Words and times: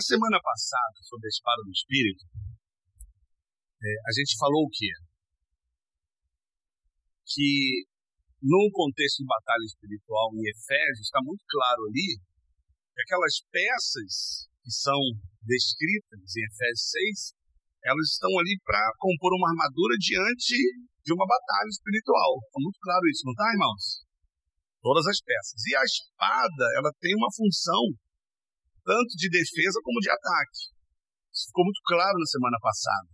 Na 0.00 0.16
semana 0.16 0.40
passada, 0.40 0.96
sobre 1.04 1.28
a 1.28 1.34
espada 1.36 1.60
do 1.60 1.76
Espírito, 1.76 2.24
é, 3.84 3.88
a 4.08 4.12
gente 4.16 4.32
falou 4.40 4.64
o 4.64 4.72
quê? 4.72 4.88
Que 7.28 7.84
num 8.40 8.72
contexto 8.72 9.20
de 9.20 9.28
batalha 9.28 9.66
espiritual 9.68 10.32
em 10.40 10.48
Efésios, 10.56 11.04
está 11.04 11.20
muito 11.20 11.44
claro 11.44 11.84
ali 11.84 12.16
que 12.16 13.00
aquelas 13.04 13.44
peças 13.52 14.48
que 14.64 14.72
são 14.72 14.96
descritas 15.44 16.32
em 16.32 16.48
Efésios 16.48 17.36
6, 17.36 17.92
elas 17.92 18.08
estão 18.08 18.32
ali 18.40 18.56
para 18.64 18.80
compor 18.96 19.36
uma 19.36 19.52
armadura 19.52 20.00
diante 20.00 20.56
de 21.04 21.12
uma 21.12 21.28
batalha 21.28 21.68
espiritual. 21.68 22.40
Está 22.48 22.56
muito 22.56 22.80
claro 22.80 23.04
isso, 23.04 23.28
não 23.28 23.36
está, 23.36 23.52
irmãos? 23.52 23.84
Todas 24.80 25.04
as 25.04 25.20
peças. 25.20 25.60
E 25.68 25.76
a 25.76 25.84
espada, 25.84 26.64
ela 26.80 26.88
tem 27.04 27.12
uma 27.20 27.28
função 27.36 27.84
tanto 28.90 29.14
de 29.14 29.30
defesa 29.30 29.78
como 29.86 30.02
de 30.02 30.10
ataque. 30.10 30.74
Isso 31.30 31.46
ficou 31.46 31.62
muito 31.62 31.78
claro 31.86 32.18
na 32.18 32.26
semana 32.26 32.58
passada. 32.58 33.10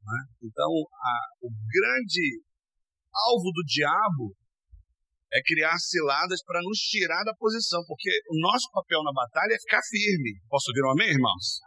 Né? 0.00 0.20
Então, 0.48 0.72
a, 0.72 1.14
o 1.44 1.52
grande 1.52 2.40
alvo 3.12 3.52
do 3.52 3.60
diabo 3.68 4.32
é 5.32 5.38
criar 5.44 5.76
ciladas 5.76 6.40
para 6.42 6.64
nos 6.64 6.78
tirar 6.78 7.22
da 7.24 7.36
posição, 7.36 7.84
porque 7.86 8.08
o 8.32 8.40
nosso 8.40 8.66
papel 8.72 9.04
na 9.04 9.12
batalha 9.12 9.52
é 9.52 9.60
ficar 9.60 9.84
firme. 9.84 10.40
Posso 10.48 10.72
ouvir 10.72 10.82
um 10.88 10.92
amém, 10.96 11.12
irmãos? 11.12 11.60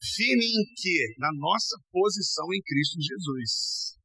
Firme 0.00 0.46
em 0.48 0.64
quê? 0.72 1.14
Na 1.18 1.28
nossa 1.36 1.76
posição 1.92 2.48
em 2.48 2.62
Cristo 2.64 2.96
Jesus. 2.96 3.98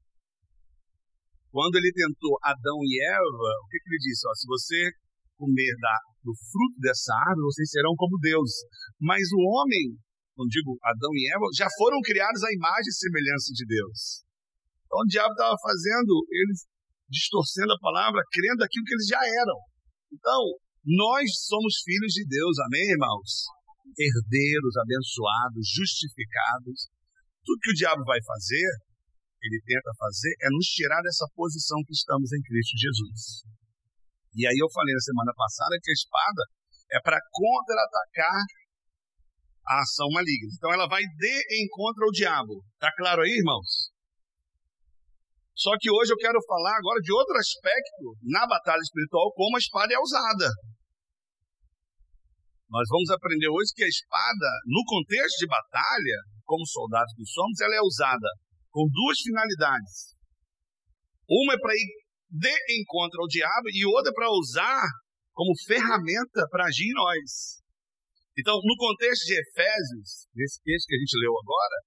Quando 1.50 1.78
ele 1.78 1.94
tentou 1.94 2.38
Adão 2.44 2.78
e 2.84 2.92
Eva, 3.08 3.50
o 3.64 3.68
que, 3.70 3.80
que 3.80 3.88
ele 3.88 4.04
disse? 4.04 4.28
Ó, 4.28 4.34
se 4.36 4.46
você 4.48 4.92
comer 5.38 5.74
da, 5.80 5.96
do 6.24 6.34
fruto 6.34 6.78
dessa 6.80 7.14
árvore, 7.28 7.50
vocês 7.52 7.70
serão 7.70 7.94
como 7.96 8.20
Deus. 8.20 8.52
Mas 9.00 9.24
o 9.34 9.42
homem, 9.42 9.98
quando 10.36 10.50
digo 10.50 10.78
Adão 10.84 11.12
e 11.14 11.30
Eva, 11.34 11.46
já 11.56 11.68
foram 11.78 12.00
criados 12.02 12.44
à 12.44 12.50
imagem 12.52 12.90
e 12.90 13.00
semelhança 13.00 13.50
de 13.54 13.66
Deus. 13.66 14.24
Então 14.86 15.00
o 15.02 15.10
diabo 15.10 15.34
estava 15.34 15.56
fazendo, 15.58 16.14
eles 16.30 16.70
distorcendo 17.10 17.74
a 17.74 17.80
palavra, 17.80 18.22
crendo 18.32 18.64
aquilo 18.64 18.86
que 18.86 18.94
eles 18.94 19.08
já 19.08 19.22
eram. 19.22 19.60
Então, 20.14 20.42
nós 20.86 21.26
somos 21.48 21.82
filhos 21.86 22.14
de 22.14 22.26
Deus, 22.26 22.56
amém, 22.70 22.92
irmãos? 22.92 23.46
Herdeiros, 23.98 24.76
abençoados, 24.78 25.64
justificados. 25.70 26.90
Tudo 27.46 27.62
que 27.62 27.72
o 27.72 27.78
diabo 27.78 28.04
vai 28.06 28.20
fazer, 28.22 28.68
ele 29.42 29.62
tenta 29.66 29.92
fazer, 29.98 30.34
é 30.42 30.50
nos 30.50 30.66
tirar 30.68 31.02
dessa 31.02 31.28
posição 31.36 31.78
que 31.86 31.94
estamos 31.94 32.32
em 32.32 32.42
Cristo 32.42 32.78
Jesus. 32.78 33.44
E 34.36 34.48
aí 34.48 34.58
eu 34.58 34.70
falei 34.72 34.94
na 34.94 35.00
semana 35.00 35.34
passada 35.36 35.78
que 35.82 35.92
a 35.92 35.98
espada 35.98 36.44
é 36.92 37.00
para 37.02 37.20
contra-atacar 37.32 38.42
a 39.68 39.80
ação 39.80 40.10
maligna. 40.12 40.52
Então 40.58 40.74
ela 40.74 40.88
vai 40.88 41.02
de 41.02 41.36
encontro 41.64 42.06
ao 42.06 42.12
diabo. 42.12 42.64
Tá 42.80 42.92
claro 42.98 43.22
aí, 43.22 43.30
irmãos? 43.30 43.94
Só 45.56 45.72
que 45.80 45.90
hoje 45.90 46.12
eu 46.12 46.18
quero 46.18 46.40
falar 46.48 46.76
agora 46.76 47.00
de 47.00 47.14
outro 47.14 47.38
aspecto 47.38 48.18
na 48.24 48.46
batalha 48.48 48.82
espiritual, 48.82 49.32
como 49.34 49.56
a 49.56 49.60
espada 49.60 49.94
é 49.94 50.00
usada. 50.00 50.50
Nós 52.70 52.90
vamos 52.90 53.10
aprender 53.12 53.48
hoje 53.48 53.70
que 53.76 53.84
a 53.84 53.88
espada, 53.88 54.50
no 54.66 54.82
contexto 54.84 55.38
de 55.38 55.48
batalha, 55.48 56.18
como 56.44 56.66
soldados 56.66 57.14
que 57.14 57.24
somos, 57.24 57.62
ela 57.62 57.76
é 57.76 57.82
usada 57.86 58.28
com 58.72 58.82
duas 58.90 59.20
finalidades. 59.22 60.18
Uma 61.30 61.54
é 61.54 61.60
para 61.62 61.74
ir 61.78 62.03
de 62.34 62.82
encontro 62.82 63.22
ao 63.22 63.28
diabo 63.30 63.70
e 63.70 63.86
outra 63.86 64.10
é 64.10 64.14
para 64.14 64.34
usar 64.34 64.82
como 65.34 65.54
ferramenta 65.70 66.42
para 66.50 66.66
agir 66.66 66.90
em 66.90 66.98
nós. 66.98 67.62
Então, 68.34 68.58
no 68.58 68.76
contexto 68.78 69.30
de 69.30 69.38
Efésios, 69.38 70.26
nesse 70.34 70.58
texto 70.66 70.90
que 70.90 70.96
a 70.98 71.00
gente 71.00 71.22
leu 71.22 71.34
agora, 71.38 71.78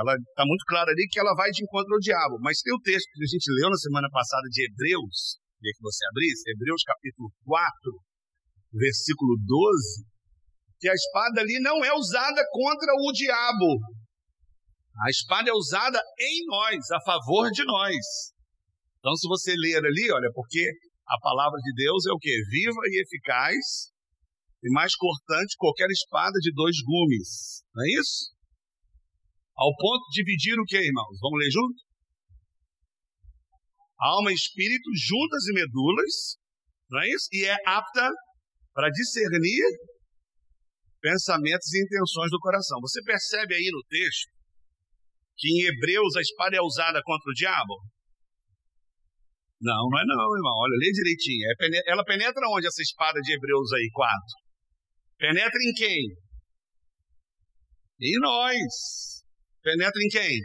ela 0.00 0.12
está 0.16 0.44
muito 0.48 0.64
clara 0.64 0.90
ali 0.90 1.04
que 1.10 1.20
ela 1.20 1.36
vai 1.36 1.50
de 1.50 1.62
encontro 1.62 1.92
ao 1.92 2.00
diabo. 2.00 2.40
Mas 2.40 2.64
tem 2.64 2.72
o 2.72 2.80
texto 2.80 3.04
que 3.12 3.24
a 3.24 3.28
gente 3.28 3.52
leu 3.60 3.68
na 3.68 3.76
semana 3.76 4.08
passada 4.08 4.48
de 4.48 4.64
Hebreus, 4.64 5.36
queria 5.60 5.76
que 5.76 5.84
você 5.84 6.00
abrisse, 6.08 6.48
Hebreus 6.48 6.82
capítulo 6.84 7.28
4, 7.44 7.92
versículo 8.72 9.36
12, 9.36 10.08
que 10.80 10.88
a 10.88 10.94
espada 10.94 11.40
ali 11.40 11.60
não 11.60 11.84
é 11.84 11.92
usada 11.92 12.40
contra 12.52 12.88
o 13.04 13.12
diabo. 13.12 13.76
A 15.04 15.10
espada 15.10 15.50
é 15.50 15.52
usada 15.52 16.00
em 16.18 16.46
nós, 16.46 16.90
a 16.90 17.00
favor 17.04 17.50
de 17.50 17.64
nós. 17.64 18.32
Então, 18.98 19.14
se 19.14 19.28
você 19.28 19.54
ler 19.56 19.84
ali, 19.84 20.10
olha, 20.10 20.30
porque 20.34 20.64
a 21.06 21.18
palavra 21.20 21.58
de 21.62 21.72
Deus 21.74 22.06
é 22.06 22.12
o 22.12 22.18
que? 22.18 22.34
Viva 22.50 22.80
e 22.86 23.02
eficaz, 23.02 23.92
e 24.62 24.70
mais 24.72 24.94
cortante 24.96 25.56
qualquer 25.56 25.88
espada 25.90 26.38
de 26.40 26.52
dois 26.52 26.76
gumes. 26.82 27.62
Não 27.74 27.84
é 27.84 28.00
isso? 28.00 28.34
Ao 29.56 29.74
ponto 29.76 30.04
de 30.10 30.22
dividir 30.22 30.58
o 30.58 30.64
que, 30.64 30.76
irmãos? 30.76 31.18
Vamos 31.20 31.38
ler 31.38 31.50
junto? 31.50 31.78
Alma 33.98 34.30
e 34.30 34.34
espírito, 34.34 34.90
juntas 34.94 35.46
e 35.46 35.52
medulas, 35.54 36.38
não 36.90 37.00
é 37.00 37.08
isso? 37.08 37.28
E 37.32 37.44
é 37.44 37.56
apta 37.66 38.10
para 38.72 38.90
discernir 38.90 39.64
pensamentos 41.00 41.72
e 41.74 41.82
intenções 41.82 42.30
do 42.30 42.38
coração. 42.38 42.78
Você 42.80 43.02
percebe 43.02 43.54
aí 43.54 43.70
no 43.72 43.82
texto 43.88 44.30
que 45.36 45.48
em 45.48 45.66
Hebreus 45.66 46.16
a 46.16 46.20
espada 46.20 46.56
é 46.56 46.60
usada 46.60 47.00
contra 47.02 47.30
o 47.30 47.34
diabo? 47.34 47.74
Não, 49.60 49.88
não 49.90 49.98
é 49.98 50.04
não, 50.06 50.36
irmão. 50.36 50.54
Olha, 50.54 50.76
lê 50.78 50.90
direitinho. 50.92 51.46
É 51.50 51.90
ela 51.90 52.04
penetra 52.04 52.46
onde 52.48 52.66
essa 52.66 52.80
espada 52.80 53.20
de 53.20 53.32
Hebreus 53.34 53.72
aí, 53.72 53.88
4? 53.92 54.16
Penetra 55.18 55.58
em 55.62 55.72
quem? 55.74 56.04
Em 58.00 58.20
nós. 58.20 59.24
Penetra 59.62 60.00
em 60.00 60.08
quem? 60.08 60.38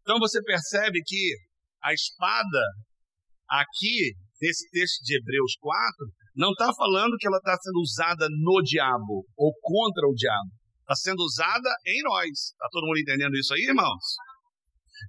Então 0.00 0.18
você 0.18 0.42
percebe 0.42 1.00
que 1.04 1.34
a 1.82 1.92
espada, 1.92 2.64
aqui, 3.46 4.14
nesse 4.40 4.70
texto 4.70 5.04
de 5.04 5.18
Hebreus 5.18 5.56
4, 5.60 6.06
não 6.34 6.52
está 6.52 6.72
falando 6.72 7.16
que 7.18 7.26
ela 7.26 7.36
está 7.36 7.56
sendo 7.60 7.80
usada 7.80 8.26
no 8.30 8.62
diabo 8.62 9.26
ou 9.36 9.52
contra 9.60 10.08
o 10.08 10.14
diabo. 10.14 10.48
Está 10.80 10.94
sendo 10.94 11.20
usada 11.20 11.68
em 11.86 12.02
nós. 12.02 12.30
Está 12.30 12.68
todo 12.70 12.86
mundo 12.86 13.00
entendendo 13.00 13.36
isso 13.36 13.52
aí, 13.52 13.64
irmãos? 13.68 14.02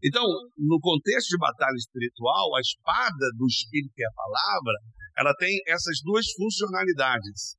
Então, 0.03 0.23
no 0.57 0.79
contexto 0.79 1.29
de 1.29 1.37
batalha 1.37 1.75
espiritual, 1.75 2.55
a 2.55 2.61
espada 2.61 3.25
do 3.37 3.45
Espírito 3.47 3.93
e 3.97 4.05
a 4.05 4.11
palavra, 4.13 4.73
ela 5.17 5.33
tem 5.35 5.59
essas 5.67 5.99
duas 6.03 6.25
funcionalidades. 6.33 7.57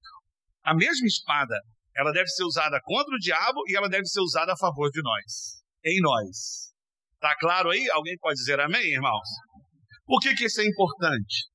A 0.65 0.75
mesma 0.75 1.07
espada 1.07 1.57
ela 1.97 2.13
deve 2.13 2.29
ser 2.29 2.45
usada 2.45 2.81
contra 2.83 3.15
o 3.15 3.19
diabo 3.19 3.61
e 3.67 3.77
ela 3.77 3.89
deve 3.89 4.07
ser 4.07 4.21
usada 4.21 4.53
a 4.53 4.57
favor 4.57 4.91
de 4.91 5.03
nós, 5.03 5.63
em 5.85 6.01
nós. 6.01 6.73
Tá 7.21 7.37
claro 7.39 7.71
aí? 7.71 7.91
Alguém 7.91 8.17
pode 8.19 8.37
dizer 8.37 8.61
amém, 8.61 8.95
irmãos? 8.95 9.29
Por 10.07 10.21
que, 10.21 10.35
que 10.35 10.47
isso 10.47 10.61
é 10.61 10.65
importante? 10.65 11.51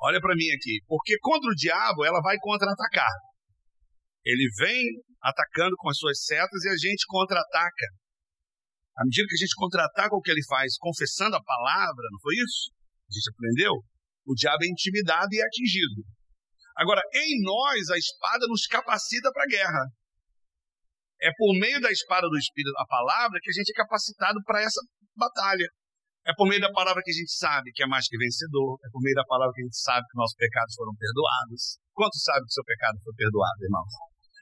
Olha 0.00 0.20
para 0.20 0.36
mim 0.36 0.48
aqui. 0.54 0.80
Porque 0.86 1.18
contra 1.20 1.50
o 1.50 1.54
diabo 1.54 2.04
ela 2.04 2.20
vai 2.20 2.36
contra-atacar. 2.38 3.10
Ele 4.24 4.48
vem 4.58 4.84
atacando 5.22 5.74
com 5.76 5.88
as 5.88 5.98
suas 5.98 6.24
setas 6.24 6.64
e 6.64 6.68
a 6.68 6.76
gente 6.76 7.04
contra-ataca. 7.08 7.86
À 8.96 9.04
medida 9.04 9.28
que 9.28 9.34
a 9.34 9.42
gente 9.44 9.54
contra-ataca 9.54 10.16
o 10.16 10.20
que 10.20 10.30
ele 10.30 10.44
faz, 10.48 10.76
confessando 10.78 11.36
a 11.36 11.42
palavra, 11.42 12.04
não 12.10 12.20
foi 12.20 12.34
isso? 12.34 12.72
A 13.08 13.12
gente 13.12 13.30
aprendeu? 13.30 13.72
O 14.26 14.34
diabo 14.34 14.64
é 14.64 14.68
intimidado 14.68 15.28
e 15.30 15.38
é 15.38 15.44
atingido. 15.44 16.02
Agora, 16.76 17.00
em 17.14 17.42
nós, 17.42 17.88
a 17.90 17.96
espada 17.96 18.46
nos 18.48 18.66
capacita 18.66 19.30
para 19.32 19.44
a 19.44 19.46
guerra. 19.46 19.84
É 21.22 21.30
por 21.36 21.52
meio 21.56 21.80
da 21.80 21.90
espada 21.90 22.28
do 22.28 22.36
Espírito, 22.36 22.76
a 22.76 22.86
palavra, 22.86 23.38
que 23.40 23.48
a 23.48 23.52
gente 23.52 23.70
é 23.70 23.76
capacitado 23.80 24.36
para 24.44 24.60
essa 24.60 24.80
batalha. 25.16 25.64
É 26.26 26.34
por 26.34 26.48
meio 26.48 26.60
da 26.60 26.72
palavra 26.72 27.00
que 27.02 27.10
a 27.10 27.14
gente 27.14 27.32
sabe 27.32 27.70
que 27.72 27.82
é 27.82 27.86
mais 27.86 28.08
que 28.08 28.18
vencedor. 28.18 28.76
É 28.84 28.88
por 28.90 29.00
meio 29.00 29.14
da 29.14 29.24
palavra 29.24 29.54
que 29.54 29.62
a 29.62 29.64
gente 29.64 29.78
sabe 29.78 30.04
que 30.10 30.18
nossos 30.18 30.36
pecados 30.36 30.74
foram 30.74 30.92
perdoados. 30.96 31.78
Quantos 31.94 32.20
sabem 32.20 32.44
que 32.44 32.52
seu 32.52 32.64
pecado 32.64 32.98
foi 33.02 33.14
perdoado, 33.14 33.64
irmãos? 33.64 33.92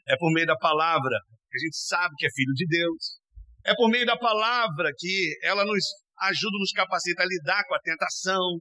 É 0.08 0.16
por 0.16 0.32
meio 0.32 0.46
da 0.46 0.56
palavra 0.56 1.14
que 1.50 1.58
a 1.58 1.62
gente 1.62 1.76
sabe 1.76 2.14
que 2.16 2.26
é 2.26 2.30
filho 2.34 2.54
de 2.54 2.66
Deus. 2.66 3.20
É 3.66 3.74
por 3.74 3.88
meio 3.88 4.06
da 4.06 4.16
palavra 4.16 4.90
que 4.96 5.38
ela 5.42 5.64
nos 5.64 5.84
ajuda, 6.20 6.58
nos 6.58 6.72
capacita 6.72 7.22
a 7.22 7.26
lidar 7.26 7.64
com 7.66 7.74
a 7.74 7.80
tentação, 7.80 8.58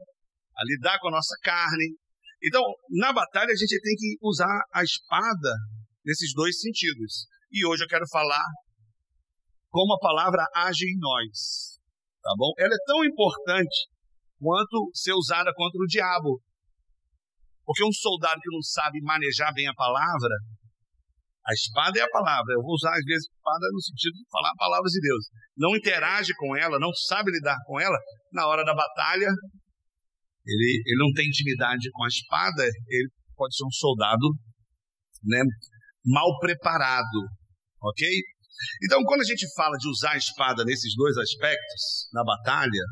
a 0.57 0.63
lidar 0.65 0.99
com 0.99 1.09
a 1.09 1.11
nossa 1.11 1.35
carne, 1.43 1.95
então, 2.43 2.61
na 2.89 3.13
batalha, 3.13 3.53
a 3.53 3.55
gente 3.55 3.79
tem 3.79 3.95
que 3.95 4.17
usar 4.21 4.61
a 4.73 4.83
espada 4.83 5.55
nesses 6.03 6.33
dois 6.33 6.59
sentidos. 6.59 7.25
E 7.49 7.65
hoje 7.65 7.85
eu 7.85 7.87
quero 7.87 8.05
falar 8.11 8.43
como 9.69 9.93
a 9.93 9.99
palavra 9.99 10.45
age 10.53 10.85
em 10.85 10.99
nós. 10.99 11.79
Tá 12.21 12.33
bom? 12.37 12.51
Ela 12.57 12.75
é 12.75 12.85
tão 12.85 13.05
importante 13.05 13.87
quanto 14.37 14.91
ser 14.93 15.13
usada 15.13 15.53
contra 15.55 15.81
o 15.81 15.87
diabo. 15.87 16.41
Porque 17.63 17.83
um 17.85 17.93
soldado 17.93 18.41
que 18.41 18.53
não 18.53 18.61
sabe 18.61 18.99
manejar 19.01 19.53
bem 19.53 19.67
a 19.67 19.73
palavra, 19.73 20.35
a 21.45 21.53
espada 21.53 21.99
é 21.99 22.01
a 22.03 22.09
palavra. 22.09 22.53
Eu 22.53 22.61
vou 22.61 22.73
usar 22.73 22.91
às 22.91 23.03
vezes 23.03 23.27
espada 23.27 23.67
no 23.71 23.81
sentido 23.81 24.13
de 24.13 24.25
falar 24.31 24.53
palavras 24.57 24.91
de 24.91 25.01
Deus. 25.01 25.25
Não 25.57 25.75
interage 25.75 26.33
com 26.35 26.55
ela, 26.55 26.79
não 26.79 26.93
sabe 27.07 27.31
lidar 27.31 27.57
com 27.65 27.79
ela, 27.79 27.97
na 28.31 28.47
hora 28.47 28.63
da 28.63 28.73
batalha 28.73 29.29
ele, 30.45 30.83
ele 30.85 30.99
não 30.99 31.11
tem 31.13 31.27
intimidade 31.27 31.89
com 31.91 32.03
a 32.03 32.07
espada, 32.07 32.63
ele 32.63 33.09
pode 33.35 33.55
ser 33.55 33.65
um 33.65 33.71
soldado 33.71 34.27
né, 35.23 35.41
mal 36.05 36.37
preparado, 36.39 37.19
ok? 37.81 38.07
Então, 38.85 39.03
quando 39.03 39.21
a 39.21 39.25
gente 39.25 39.45
fala 39.55 39.77
de 39.77 39.87
usar 39.89 40.11
a 40.11 40.17
espada 40.17 40.63
nesses 40.65 40.95
dois 40.95 41.17
aspectos, 41.17 42.07
na 42.13 42.23
batalha, 42.23 42.83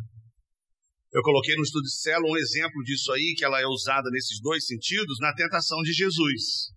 eu 1.14 1.22
coloquei 1.22 1.56
no 1.56 1.64
estudo 1.64 1.84
de 1.84 2.00
célula 2.00 2.32
um 2.32 2.38
exemplo 2.38 2.82
disso 2.84 3.12
aí, 3.12 3.34
que 3.38 3.44
ela 3.44 3.60
é 3.60 3.66
usada 3.66 4.10
nesses 4.12 4.40
dois 4.42 4.66
sentidos, 4.66 5.20
na 5.20 5.34
tentação 5.34 5.82
de 5.82 5.92
Jesus. 5.92 6.72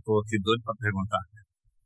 Estou 0.00 0.20
aqui 0.20 0.40
doido 0.40 0.62
para 0.64 0.74
perguntar. 0.80 1.22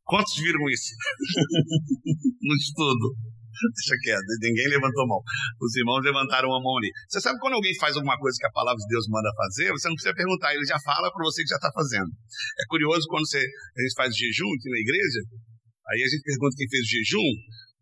Quantos 0.07 0.35
viram 0.39 0.63
isso? 0.71 0.95
no 2.41 2.55
estudo. 2.55 3.07
Deixa 3.55 3.95
quieto, 4.03 4.27
ninguém 4.43 4.67
levantou 4.67 5.05
a 5.05 5.09
mão. 5.15 5.23
Os 5.63 5.75
irmãos 5.77 6.03
levantaram 6.03 6.51
a 6.51 6.59
mão 6.59 6.77
ali. 6.79 6.91
Você 7.07 7.21
sabe 7.21 7.39
quando 7.39 7.55
alguém 7.55 7.75
faz 7.79 7.95
alguma 7.95 8.19
coisa 8.19 8.37
que 8.39 8.47
a 8.47 8.51
palavra 8.51 8.79
de 8.83 8.89
Deus 8.91 9.07
manda 9.09 9.31
fazer, 9.37 9.71
você 9.71 9.87
não 9.87 9.95
precisa 9.95 10.15
perguntar, 10.15 10.55
ele 10.55 10.67
já 10.67 10.79
fala 10.83 11.07
para 11.11 11.23
você 11.23 11.43
que 11.43 11.51
já 11.51 11.57
está 11.57 11.71
fazendo. 11.71 12.11
É 12.11 12.65
curioso 12.67 13.07
quando 13.07 13.27
você, 13.27 13.39
a 13.39 13.81
gente 13.81 13.95
faz 13.95 14.11
jejum 14.11 14.51
aqui 14.59 14.69
na 14.69 14.81
igreja, 14.83 15.21
aí 15.87 16.03
a 16.03 16.09
gente 16.11 16.23
pergunta 16.27 16.57
quem 16.59 16.69
fez 16.69 16.83
o 16.83 16.91
jejum, 16.91 17.31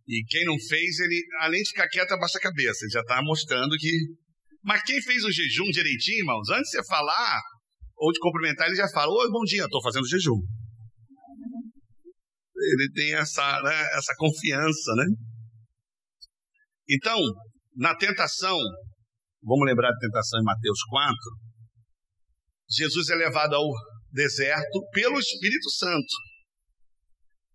e 0.09 0.25
quem 0.29 0.45
não 0.45 0.59
fez, 0.59 0.99
ele, 0.99 1.25
além 1.41 1.63
de 1.63 1.71
ficar 1.71 1.89
quieto, 1.89 2.13
abaixa 2.13 2.39
a 2.39 2.43
cabeça. 2.43 2.85
Ele 2.85 2.93
já 2.93 3.01
está 3.01 3.23
mostrando 3.23 3.77
que. 3.79 3.91
Mas 4.63 4.83
quem 4.83 5.01
fez 5.01 5.25
o 5.25 5.33
jejum 5.33 5.71
direitinho, 5.71 6.19
irmãos, 6.19 6.49
antes 6.51 6.71
de 6.71 6.77
você 6.79 6.87
falar 6.87 7.41
ou 8.03 8.11
de 8.11 8.19
cumprimentar, 8.19 8.67
ele 8.67 8.75
já 8.75 8.89
fala: 8.89 9.13
Oi, 9.13 9.31
bom 9.31 9.45
dia, 9.45 9.65
estou 9.65 9.81
fazendo 9.81 10.09
jejum. 10.09 10.43
Ele 12.57 12.91
tem 12.93 13.15
essa, 13.15 13.63
né, 13.63 13.81
essa 13.97 14.13
confiança, 14.19 14.93
né? 14.97 15.07
Então, 16.91 17.17
na 17.77 17.95
tentação, 17.95 18.59
vamos 19.41 19.67
lembrar 19.67 19.91
da 19.91 19.99
tentação 19.99 20.41
em 20.41 20.45
Mateus 20.45 20.83
4, 20.89 21.15
Jesus 22.69 23.09
é 23.11 23.15
levado 23.15 23.55
ao 23.55 23.69
deserto 24.11 24.81
pelo 24.93 25.19
Espírito 25.19 25.71
Santo 25.71 26.15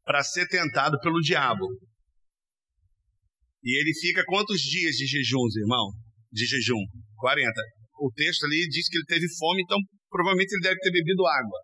para 0.05 0.23
ser 0.23 0.47
tentado 0.47 0.97
pelo 1.01 1.19
diabo. 1.19 1.65
E 3.63 3.81
ele 3.81 3.93
fica 3.99 4.23
quantos 4.25 4.61
dias 4.61 4.95
de 4.95 5.05
jejum, 5.05 5.45
irmão? 5.59 5.91
De 6.31 6.45
jejum? 6.45 6.85
40. 7.17 7.51
O 7.99 8.11
texto 8.13 8.45
ali 8.45 8.65
diz 8.69 8.87
que 8.87 8.97
ele 8.97 9.05
teve 9.05 9.27
fome, 9.37 9.61
então 9.63 9.77
provavelmente 10.17 10.49
ele 10.49 10.65
deve 10.73 10.81
ter 10.81 10.89
bebido 10.89 11.21
água. 11.29 11.61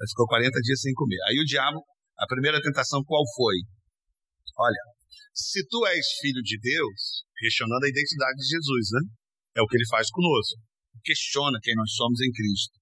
Ele 0.00 0.08
ficou 0.08 0.26
40 0.26 0.48
dias 0.64 0.80
sem 0.80 0.92
comer. 0.96 1.20
Aí 1.28 1.36
o 1.36 1.44
diabo, 1.44 1.84
a 2.16 2.26
primeira 2.26 2.56
tentação 2.56 3.04
qual 3.04 3.22
foi? 3.36 3.56
Olha, 4.56 4.82
se 5.34 5.60
tu 5.68 5.86
és 5.86 6.06
filho 6.20 6.40
de 6.40 6.58
Deus, 6.58 7.24
questionando 7.36 7.84
a 7.84 7.88
identidade 7.88 8.36
de 8.36 8.48
Jesus, 8.48 8.86
né? 8.96 9.00
É 9.56 9.60
o 9.60 9.66
que 9.66 9.76
ele 9.76 9.86
faz 9.88 10.08
conosco. 10.08 10.56
Questiona 11.04 11.58
quem 11.62 11.74
nós 11.76 11.92
somos 11.92 12.20
em 12.20 12.32
Cristo. 12.32 12.80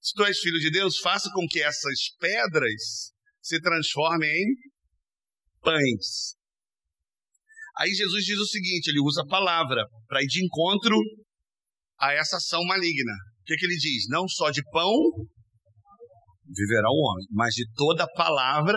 Se 0.00 0.14
tu 0.14 0.24
és 0.24 0.38
filho 0.38 0.60
de 0.60 0.70
Deus, 0.70 0.98
faça 0.98 1.28
com 1.34 1.46
que 1.48 1.60
essas 1.60 2.14
pedras 2.20 3.10
se 3.42 3.60
transformem 3.60 4.30
em 4.30 4.54
pães. 5.60 6.36
Aí 7.78 7.90
Jesus 7.90 8.24
diz 8.24 8.38
o 8.38 8.46
seguinte: 8.46 8.88
ele 8.88 9.00
usa 9.00 9.22
a 9.22 9.26
palavra 9.26 9.84
para 10.06 10.22
ir 10.22 10.26
de 10.26 10.44
encontro 10.44 10.96
a 11.98 12.12
essa 12.12 12.36
ação 12.36 12.64
maligna. 12.64 13.14
O 13.46 13.48
que, 13.48 13.56
que 13.56 13.64
ele 13.64 13.76
diz? 13.76 14.08
Não 14.08 14.26
só 14.26 14.50
de 14.50 14.60
pão 14.72 14.92
viverá 16.44 16.88
o 16.90 16.98
homem, 16.98 17.26
mas 17.30 17.54
de 17.54 17.64
toda 17.76 18.04
palavra 18.14 18.76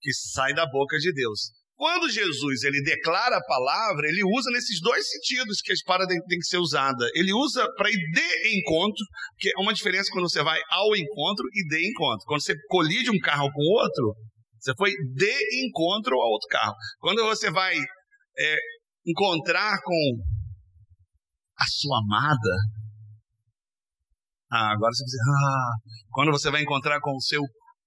que 0.00 0.12
sai 0.12 0.52
da 0.52 0.66
boca 0.66 0.98
de 0.98 1.12
Deus. 1.12 1.52
Quando 1.76 2.10
Jesus 2.10 2.64
ele 2.64 2.82
declara 2.82 3.36
a 3.36 3.46
palavra, 3.46 4.08
ele 4.08 4.24
usa 4.24 4.50
nesses 4.50 4.80
dois 4.80 5.08
sentidos 5.08 5.60
que 5.60 5.70
a 5.70 5.74
espada 5.74 6.08
tem, 6.08 6.18
tem 6.26 6.38
que 6.38 6.46
ser 6.46 6.58
usada. 6.58 7.08
Ele 7.14 7.32
usa 7.32 7.64
para 7.76 7.88
ir 7.88 7.96
de 7.96 8.58
encontro, 8.58 9.04
que 9.38 9.48
é 9.48 9.62
uma 9.62 9.72
diferença 9.72 10.10
quando 10.10 10.28
você 10.28 10.42
vai 10.42 10.60
ao 10.68 10.96
encontro 10.96 11.46
e 11.54 11.68
de 11.68 11.88
encontro. 11.88 12.26
Quando 12.26 12.42
você 12.42 12.54
colide 12.68 13.10
um 13.10 13.20
carro 13.20 13.48
com 13.52 13.62
o 13.62 13.80
outro, 13.80 14.16
você 14.58 14.74
foi 14.76 14.90
de 14.90 15.64
encontro 15.64 16.16
ao 16.16 16.30
outro 16.30 16.48
carro. 16.48 16.74
Quando 16.98 17.22
você 17.22 17.48
vai 17.48 17.76
é, 17.76 18.56
encontrar 19.06 19.78
com 19.84 20.16
a 21.56 21.64
sua 21.66 21.98
amada, 22.00 22.79
ah, 24.52 24.72
agora 24.72 24.92
você 24.92 25.04
diz, 25.04 25.14
ah, 25.14 25.72
quando 26.10 26.32
você 26.32 26.50
vai 26.50 26.62
encontrar 26.62 27.00
com 27.00 27.14
o 27.14 27.20
seu 27.20 27.42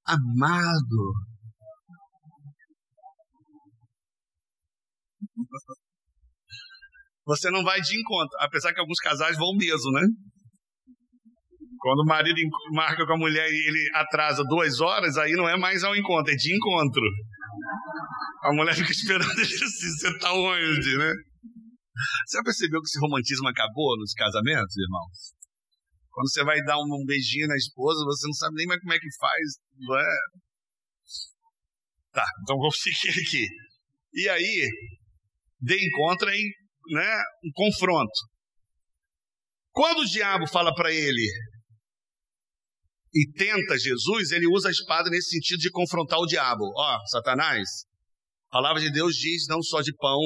amado, 0.06 1.14
você 7.26 7.50
não 7.50 7.64
vai 7.64 7.82
de 7.82 8.00
encontro, 8.00 8.38
apesar 8.40 8.74
que 8.74 8.80
alguns 8.80 9.00
casais 9.00 9.38
vão 9.38 9.56
mesmo, 9.58 9.92
né? 9.92 10.08
Quando 11.80 12.00
o 12.00 12.06
marido 12.06 12.40
marca 12.72 13.06
com 13.06 13.14
a 13.14 13.18
mulher 13.18 13.46
e 13.46 13.68
ele 13.68 13.90
atrasa 13.96 14.42
duas 14.46 14.80
horas, 14.80 15.18
aí 15.18 15.34
não 15.34 15.50
é 15.50 15.58
mais 15.58 15.84
ao 15.84 15.96
encontro, 15.98 16.32
é 16.32 16.36
de 16.36 16.56
encontro. 16.56 17.04
A 18.42 18.54
mulher 18.54 18.74
fica 18.74 18.92
esperando 18.92 19.32
ele 19.38 19.42
assim, 19.42 19.90
você 19.90 20.18
tá 20.18 20.34
onde, 20.34 20.98
né? 20.98 21.14
Você 22.26 22.38
já 22.38 22.44
percebeu 22.44 22.80
que 22.80 22.88
esse 22.88 23.00
romantismo 23.00 23.50
acabou 23.50 23.98
nos 23.98 24.14
casamentos, 24.14 24.78
irmãos? 24.78 25.43
Quando 26.14 26.30
você 26.30 26.44
vai 26.44 26.62
dar 26.64 26.78
um 26.78 27.06
beijinho 27.06 27.48
na 27.48 27.56
esposa, 27.56 28.06
você 28.06 28.28
não 28.28 28.34
sabe 28.34 28.56
nem 28.56 28.68
mais 28.68 28.80
como 28.80 28.94
é 28.94 29.00
que 29.00 29.18
faz, 29.20 29.58
não 29.80 30.00
é? 30.00 30.16
Tá, 32.14 32.26
então 32.44 32.56
vou 32.58 32.72
seguir 32.72 33.10
aqui. 33.10 33.48
E 34.14 34.30
aí, 34.30 34.70
de 35.60 35.88
encontro 35.88 36.30
em 36.30 36.52
né, 36.92 37.24
um 37.44 37.52
confronto. 37.54 38.12
Quando 39.72 40.02
o 40.02 40.06
diabo 40.06 40.48
fala 40.48 40.72
para 40.76 40.92
ele, 40.94 41.28
e 43.12 43.32
tenta 43.32 43.78
Jesus, 43.78 44.32
ele 44.32 44.48
usa 44.48 44.68
a 44.68 44.72
espada 44.72 45.10
nesse 45.10 45.30
sentido 45.30 45.60
de 45.60 45.72
confrontar 45.72 46.20
o 46.20 46.28
diabo. 46.28 46.64
Ó, 46.76 47.00
Satanás, 47.08 47.86
a 48.50 48.52
palavra 48.52 48.80
de 48.80 48.92
Deus 48.92 49.16
diz 49.16 49.48
não 49.48 49.64
só 49.64 49.82
de 49.82 49.96
pão 49.96 50.20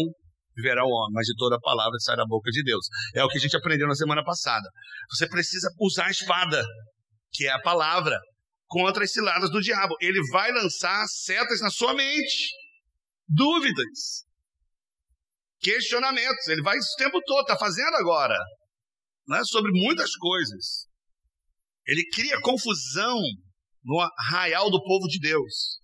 viverá 0.58 0.84
o 0.84 0.90
homem, 0.90 1.14
mas 1.14 1.28
de 1.28 1.36
toda 1.38 1.56
a 1.56 1.60
palavra 1.60 2.00
sai 2.00 2.18
da 2.18 2.26
boca 2.26 2.50
de 2.50 2.64
Deus. 2.64 2.88
É 3.14 3.24
o 3.24 3.30
que 3.30 3.38
a 3.38 3.42
gente 3.42 3.56
aprendeu 3.56 3.88
na 3.88 3.94
semana 3.94 4.24
passada. 4.24 4.68
Você 5.12 5.30
precisa 5.30 5.70
usar 5.80 6.08
a 6.08 6.12
espada, 6.12 6.66
que 7.32 7.46
é 7.46 7.52
a 7.52 7.62
palavra, 7.62 8.20
contra 8.66 9.04
as 9.04 9.12
ciladas 9.12 9.52
do 9.52 9.62
diabo. 9.62 9.96
Ele 10.02 10.20
vai 10.32 10.52
lançar 10.52 11.06
setas 11.08 11.62
na 11.62 11.70
sua 11.70 11.94
mente, 11.94 12.50
dúvidas, 13.30 14.26
questionamentos. 15.60 16.48
Ele 16.48 16.64
vai 16.64 16.76
isso 16.78 16.92
o 16.94 17.04
tempo 17.04 17.22
todo, 17.24 17.42
está 17.42 17.58
fazendo 17.58 17.96
agora, 17.96 18.38
né, 19.28 19.44
sobre 19.46 19.72
muitas 19.72 20.16
coisas. 20.16 20.88
Ele 21.86 22.04
cria 22.14 22.42
confusão 22.42 23.18
no 23.84 24.00
arraial 24.18 24.72
do 24.72 24.84
povo 24.84 25.08
de 25.08 25.20
Deus, 25.20 25.80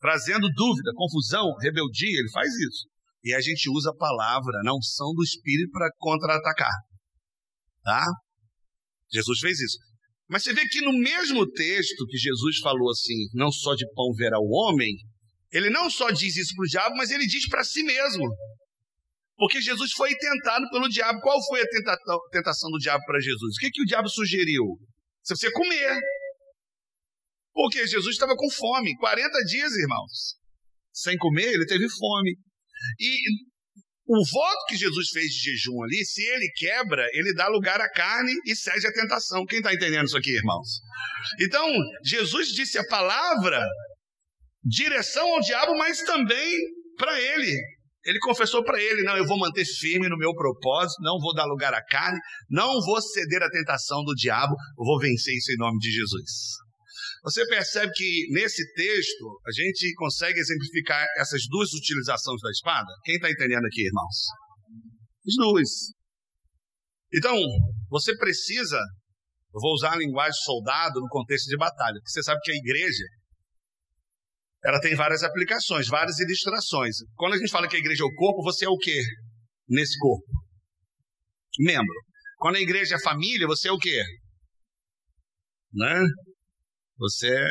trazendo 0.00 0.48
dúvida, 0.54 0.92
confusão, 0.94 1.52
rebeldia. 1.60 2.20
Ele 2.20 2.30
faz 2.30 2.48
isso. 2.54 2.97
E 3.24 3.34
a 3.34 3.40
gente 3.40 3.68
usa 3.68 3.90
a 3.90 3.96
palavra, 3.96 4.62
na 4.62 4.74
unção 4.74 5.12
do 5.14 5.22
Espírito, 5.22 5.70
para 5.72 5.90
contra-atacar. 5.98 6.72
Tá? 7.82 8.04
Jesus 9.12 9.40
fez 9.40 9.58
isso. 9.60 9.78
Mas 10.28 10.42
você 10.42 10.52
vê 10.52 10.62
que 10.68 10.80
no 10.82 10.92
mesmo 10.92 11.50
texto 11.50 12.06
que 12.06 12.18
Jesus 12.18 12.58
falou 12.58 12.90
assim, 12.90 13.28
não 13.32 13.50
só 13.50 13.74
de 13.74 13.86
pão 13.94 14.12
verá 14.14 14.38
o 14.38 14.50
homem, 14.50 14.94
ele 15.50 15.70
não 15.70 15.90
só 15.90 16.10
diz 16.10 16.36
isso 16.36 16.54
para 16.54 16.64
o 16.64 16.68
diabo, 16.68 16.96
mas 16.96 17.10
ele 17.10 17.26
diz 17.26 17.48
para 17.48 17.64
si 17.64 17.82
mesmo. 17.82 18.28
Porque 19.36 19.60
Jesus 19.60 19.92
foi 19.92 20.14
tentado 20.14 20.68
pelo 20.70 20.88
diabo. 20.88 21.20
Qual 21.20 21.42
foi 21.46 21.62
a 21.62 21.66
tentação 22.30 22.70
do 22.70 22.78
diabo 22.78 23.02
para 23.06 23.20
Jesus? 23.20 23.56
O 23.56 23.60
que, 23.60 23.70
que 23.70 23.82
o 23.82 23.86
diabo 23.86 24.08
sugeriu? 24.08 24.64
Você 25.22 25.34
precisa 25.34 25.52
comer. 25.52 26.00
Porque 27.52 27.86
Jesus 27.86 28.14
estava 28.14 28.34
com 28.36 28.50
fome. 28.50 28.96
40 28.98 29.44
dias, 29.44 29.72
irmãos. 29.74 30.36
Sem 30.92 31.16
comer, 31.16 31.54
ele 31.54 31.66
teve 31.66 31.88
fome. 31.88 32.36
E 33.00 33.16
o 34.06 34.24
voto 34.24 34.64
que 34.68 34.76
Jesus 34.76 35.10
fez 35.10 35.26
de 35.26 35.50
jejum 35.50 35.82
ali, 35.82 36.04
se 36.04 36.22
ele 36.22 36.50
quebra, 36.56 37.06
ele 37.12 37.34
dá 37.34 37.46
lugar 37.48 37.80
à 37.80 37.90
carne 37.90 38.32
e 38.46 38.56
cede 38.56 38.86
à 38.86 38.92
tentação. 38.92 39.44
Quem 39.44 39.58
está 39.58 39.72
entendendo 39.72 40.06
isso 40.06 40.16
aqui, 40.16 40.30
irmãos? 40.30 40.80
Então, 41.40 41.68
Jesus 42.02 42.48
disse 42.48 42.78
a 42.78 42.86
palavra, 42.86 43.62
direção 44.64 45.26
ao 45.34 45.40
diabo, 45.40 45.76
mas 45.76 46.00
também 46.02 46.56
para 46.96 47.20
ele. 47.20 47.54
Ele 48.04 48.18
confessou 48.20 48.64
para 48.64 48.80
ele: 48.80 49.02
não, 49.02 49.16
eu 49.16 49.26
vou 49.26 49.38
manter 49.38 49.66
firme 49.66 50.08
no 50.08 50.16
meu 50.16 50.34
propósito, 50.34 51.02
não 51.02 51.18
vou 51.20 51.34
dar 51.34 51.44
lugar 51.44 51.74
à 51.74 51.84
carne, 51.84 52.18
não 52.48 52.80
vou 52.80 53.02
ceder 53.02 53.42
à 53.42 53.50
tentação 53.50 54.02
do 54.04 54.14
diabo, 54.14 54.54
vou 54.76 54.98
vencer 54.98 55.34
isso 55.36 55.52
em 55.52 55.58
nome 55.58 55.78
de 55.78 55.90
Jesus. 55.90 56.67
Você 57.28 57.46
percebe 57.46 57.92
que 57.92 58.26
nesse 58.30 58.64
texto 58.72 59.38
a 59.46 59.52
gente 59.52 59.92
consegue 59.96 60.40
exemplificar 60.40 61.06
essas 61.18 61.42
duas 61.46 61.68
utilizações 61.74 62.40
da 62.40 62.50
espada? 62.50 62.88
Quem 63.04 63.16
está 63.16 63.30
entendendo 63.30 63.66
aqui, 63.66 63.84
irmãos? 63.84 64.16
As 65.26 65.34
duas. 65.36 65.68
Então, 67.12 67.36
você 67.90 68.16
precisa, 68.16 68.78
eu 68.78 69.60
vou 69.60 69.74
usar 69.74 69.92
a 69.92 69.98
linguagem 69.98 70.40
soldado 70.42 71.00
no 71.00 71.08
contexto 71.08 71.48
de 71.48 71.58
batalha, 71.58 71.96
porque 71.96 72.08
você 72.08 72.22
sabe 72.22 72.40
que 72.42 72.50
a 72.50 72.56
igreja 72.56 73.04
ela 74.64 74.80
tem 74.80 74.94
várias 74.94 75.22
aplicações, 75.22 75.86
várias 75.86 76.18
ilustrações. 76.20 76.96
Quando 77.14 77.34
a 77.34 77.36
gente 77.36 77.50
fala 77.50 77.68
que 77.68 77.76
a 77.76 77.78
igreja 77.78 78.04
é 78.04 78.06
o 78.06 78.14
corpo, 78.14 78.42
você 78.42 78.64
é 78.64 78.70
o 78.70 78.78
quê 78.78 79.02
nesse 79.68 79.98
corpo? 79.98 80.24
Membro. 81.58 81.94
Quando 82.38 82.56
a 82.56 82.60
igreja 82.60 82.94
é 82.94 83.00
família, 83.02 83.46
você 83.46 83.68
é 83.68 83.72
o 83.72 83.78
quê? 83.78 84.02
né? 85.72 86.02
Você 86.98 87.28
é 87.28 87.50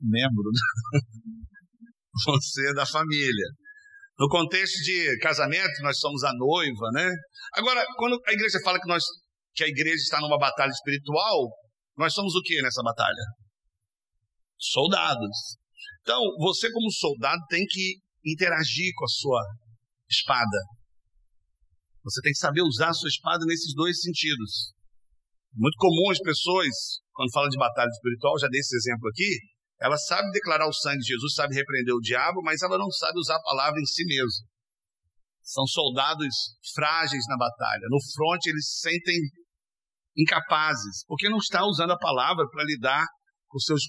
membro, 0.00 0.50
você 2.26 2.70
é 2.70 2.74
da 2.74 2.84
família. 2.84 3.48
No 4.18 4.28
contexto 4.28 4.82
de 4.84 5.18
casamento, 5.18 5.82
nós 5.82 5.98
somos 5.98 6.22
a 6.22 6.32
noiva, 6.34 6.90
né? 6.92 7.10
Agora, 7.54 7.84
quando 7.96 8.20
a 8.26 8.32
igreja 8.32 8.58
fala 8.64 8.78
que, 8.80 8.88
nós, 8.88 9.02
que 9.54 9.64
a 9.64 9.68
igreja 9.68 10.02
está 10.02 10.20
numa 10.20 10.38
batalha 10.38 10.70
espiritual, 10.70 11.50
nós 11.96 12.12
somos 12.12 12.34
o 12.34 12.42
que 12.42 12.60
nessa 12.62 12.82
batalha? 12.82 13.24
Soldados. 14.56 15.56
Então, 16.02 16.20
você 16.38 16.70
como 16.70 16.90
soldado 16.90 17.40
tem 17.48 17.64
que 17.66 17.98
interagir 18.24 18.92
com 18.96 19.04
a 19.04 19.08
sua 19.08 19.42
espada. 20.08 20.58
Você 22.04 22.20
tem 22.22 22.32
que 22.32 22.38
saber 22.38 22.62
usar 22.62 22.90
a 22.90 22.94
sua 22.94 23.08
espada 23.08 23.44
nesses 23.46 23.74
dois 23.74 24.00
sentidos. 24.00 24.73
Muito 25.56 25.76
comum 25.78 26.10
as 26.10 26.18
pessoas, 26.18 26.68
quando 27.12 27.32
falam 27.32 27.48
de 27.48 27.58
batalha 27.58 27.88
espiritual, 27.88 28.38
já 28.38 28.48
dei 28.48 28.60
esse 28.60 28.76
exemplo 28.76 29.08
aqui, 29.08 29.38
ela 29.80 29.96
sabe 29.96 30.30
declarar 30.30 30.66
o 30.66 30.72
sangue 30.72 30.98
de 30.98 31.08
Jesus, 31.14 31.34
sabe 31.34 31.54
repreender 31.54 31.94
o 31.94 32.00
diabo, 32.00 32.42
mas 32.42 32.62
ela 32.62 32.78
não 32.78 32.90
sabe 32.90 33.18
usar 33.18 33.36
a 33.36 33.42
palavra 33.42 33.80
em 33.80 33.86
si 33.86 34.04
mesma. 34.04 34.46
São 35.42 35.66
soldados 35.66 36.34
frágeis 36.74 37.24
na 37.28 37.36
batalha. 37.36 37.82
No 37.90 37.98
front 38.14 38.46
eles 38.46 38.66
se 38.66 38.88
sentem 38.88 39.18
incapazes, 40.16 41.04
porque 41.06 41.28
não 41.28 41.38
está 41.38 41.66
usando 41.66 41.92
a 41.92 41.98
palavra 41.98 42.46
para 42.50 42.64
lidar 42.64 43.06
com 43.48 43.58
seus 43.58 43.82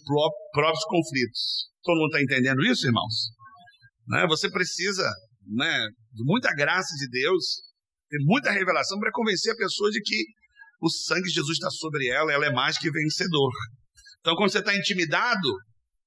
próprios 0.54 0.84
conflitos. 0.86 1.70
Todo 1.84 1.98
mundo 1.98 2.16
está 2.16 2.22
entendendo 2.22 2.64
isso, 2.66 2.86
irmãos? 2.86 3.32
Né? 4.08 4.26
Você 4.28 4.50
precisa 4.52 5.10
né, 5.48 5.88
de 6.14 6.24
muita 6.24 6.54
graça 6.54 6.94
de 7.00 7.10
Deus, 7.10 7.44
ter 8.10 8.18
muita 8.22 8.52
revelação 8.52 9.00
para 9.00 9.12
convencer 9.12 9.54
a 9.54 9.58
pessoa 9.58 9.90
de 9.92 10.02
que 10.02 10.26
o 10.86 10.90
sangue 10.90 11.28
de 11.28 11.34
Jesus 11.34 11.58
está 11.58 11.70
sobre 11.70 12.08
ela, 12.08 12.32
ela 12.32 12.46
é 12.46 12.52
mais 12.52 12.78
que 12.78 12.92
vencedor. 12.92 13.52
Então, 14.20 14.36
quando 14.36 14.52
você 14.52 14.60
está 14.60 14.76
intimidado, 14.76 15.50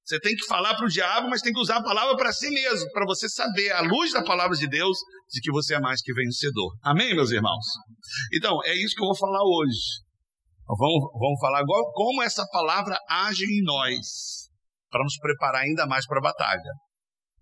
você 0.03 0.19
tem 0.19 0.35
que 0.35 0.45
falar 0.45 0.75
para 0.75 0.85
o 0.85 0.89
diabo, 0.89 1.29
mas 1.29 1.41
tem 1.41 1.53
que 1.53 1.59
usar 1.59 1.77
a 1.77 1.83
palavra 1.83 2.15
para 2.15 2.31
si 2.31 2.49
mesmo, 2.49 2.89
para 2.91 3.05
você 3.05 3.29
saber, 3.29 3.71
à 3.71 3.81
luz 3.81 4.11
da 4.11 4.23
palavra 4.23 4.57
de 4.57 4.67
Deus, 4.67 4.97
de 5.29 5.39
que 5.41 5.51
você 5.51 5.75
é 5.75 5.79
mais 5.79 6.01
que 6.01 6.13
vencedor. 6.13 6.73
Amém, 6.81 7.13
meus 7.13 7.31
irmãos? 7.31 7.65
Então, 8.33 8.59
é 8.65 8.73
isso 8.75 8.95
que 8.95 9.03
eu 9.03 9.07
vou 9.07 9.17
falar 9.17 9.43
hoje. 9.43 10.01
Vamos, 10.65 11.11
vamos 11.13 11.39
falar 11.39 11.59
agora 11.59 11.83
como 11.93 12.21
essa 12.23 12.45
palavra 12.51 12.97
age 13.09 13.43
em 13.43 13.63
nós, 13.63 14.49
para 14.89 15.03
nos 15.03 15.17
preparar 15.17 15.61
ainda 15.61 15.85
mais 15.85 16.05
para 16.05 16.19
a 16.19 16.23
batalha. 16.23 16.71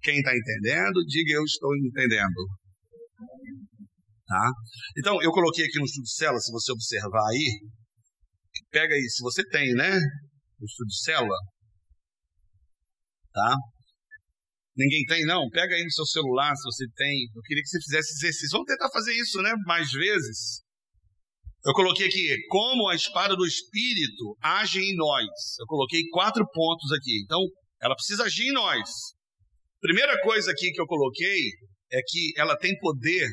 Quem 0.01 0.17
está 0.17 0.31
entendendo, 0.35 1.03
diga 1.05 1.33
eu 1.33 1.43
estou 1.43 1.75
entendendo. 1.75 2.47
Tá? 4.27 4.51
Então, 4.97 5.21
eu 5.21 5.31
coloquei 5.31 5.63
aqui 5.63 5.79
no 5.79 5.85
estudo 5.85 6.03
de 6.03 6.13
célula, 6.13 6.39
se 6.39 6.51
você 6.51 6.71
observar 6.73 7.29
aí, 7.29 7.61
pega 8.69 8.93
aí, 8.93 9.09
se 9.09 9.23
você 9.23 9.41
tem, 9.47 9.73
né? 9.73 9.97
O 10.59 10.65
estudo 10.65 10.87
de 10.87 11.01
célula, 11.01 11.37
tá? 13.31 13.55
Ninguém 14.75 15.05
tem, 15.05 15.25
não? 15.25 15.49
Pega 15.49 15.73
aí 15.73 15.83
no 15.83 15.91
seu 15.91 16.05
celular, 16.05 16.55
se 16.55 16.63
você 16.63 16.85
tem. 16.95 17.27
Eu 17.35 17.41
queria 17.41 17.63
que 17.63 17.69
você 17.69 17.79
fizesse 17.79 18.13
exercício. 18.17 18.49
Vamos 18.51 18.67
tentar 18.67 18.89
fazer 18.91 19.13
isso, 19.13 19.41
né? 19.41 19.51
Mais 19.65 19.89
vezes. 19.91 20.61
Eu 21.65 21.73
coloquei 21.73 22.05
aqui 22.05 22.35
como 22.49 22.87
a 22.87 22.95
espada 22.95 23.35
do 23.35 23.45
Espírito 23.45 24.37
age 24.41 24.79
em 24.79 24.95
nós. 24.95 25.25
Eu 25.59 25.65
coloquei 25.65 26.03
quatro 26.11 26.45
pontos 26.53 26.91
aqui. 26.91 27.23
Então, 27.23 27.41
ela 27.81 27.95
precisa 27.95 28.23
agir 28.23 28.49
em 28.49 28.53
nós. 28.53 28.89
Primeira 29.79 30.19
coisa 30.21 30.51
aqui 30.51 30.71
que 30.71 30.81
eu 30.81 30.85
coloquei 30.85 31.39
é 31.91 31.99
que 32.05 32.33
ela 32.37 32.55
tem 32.57 32.77
poder 32.79 33.27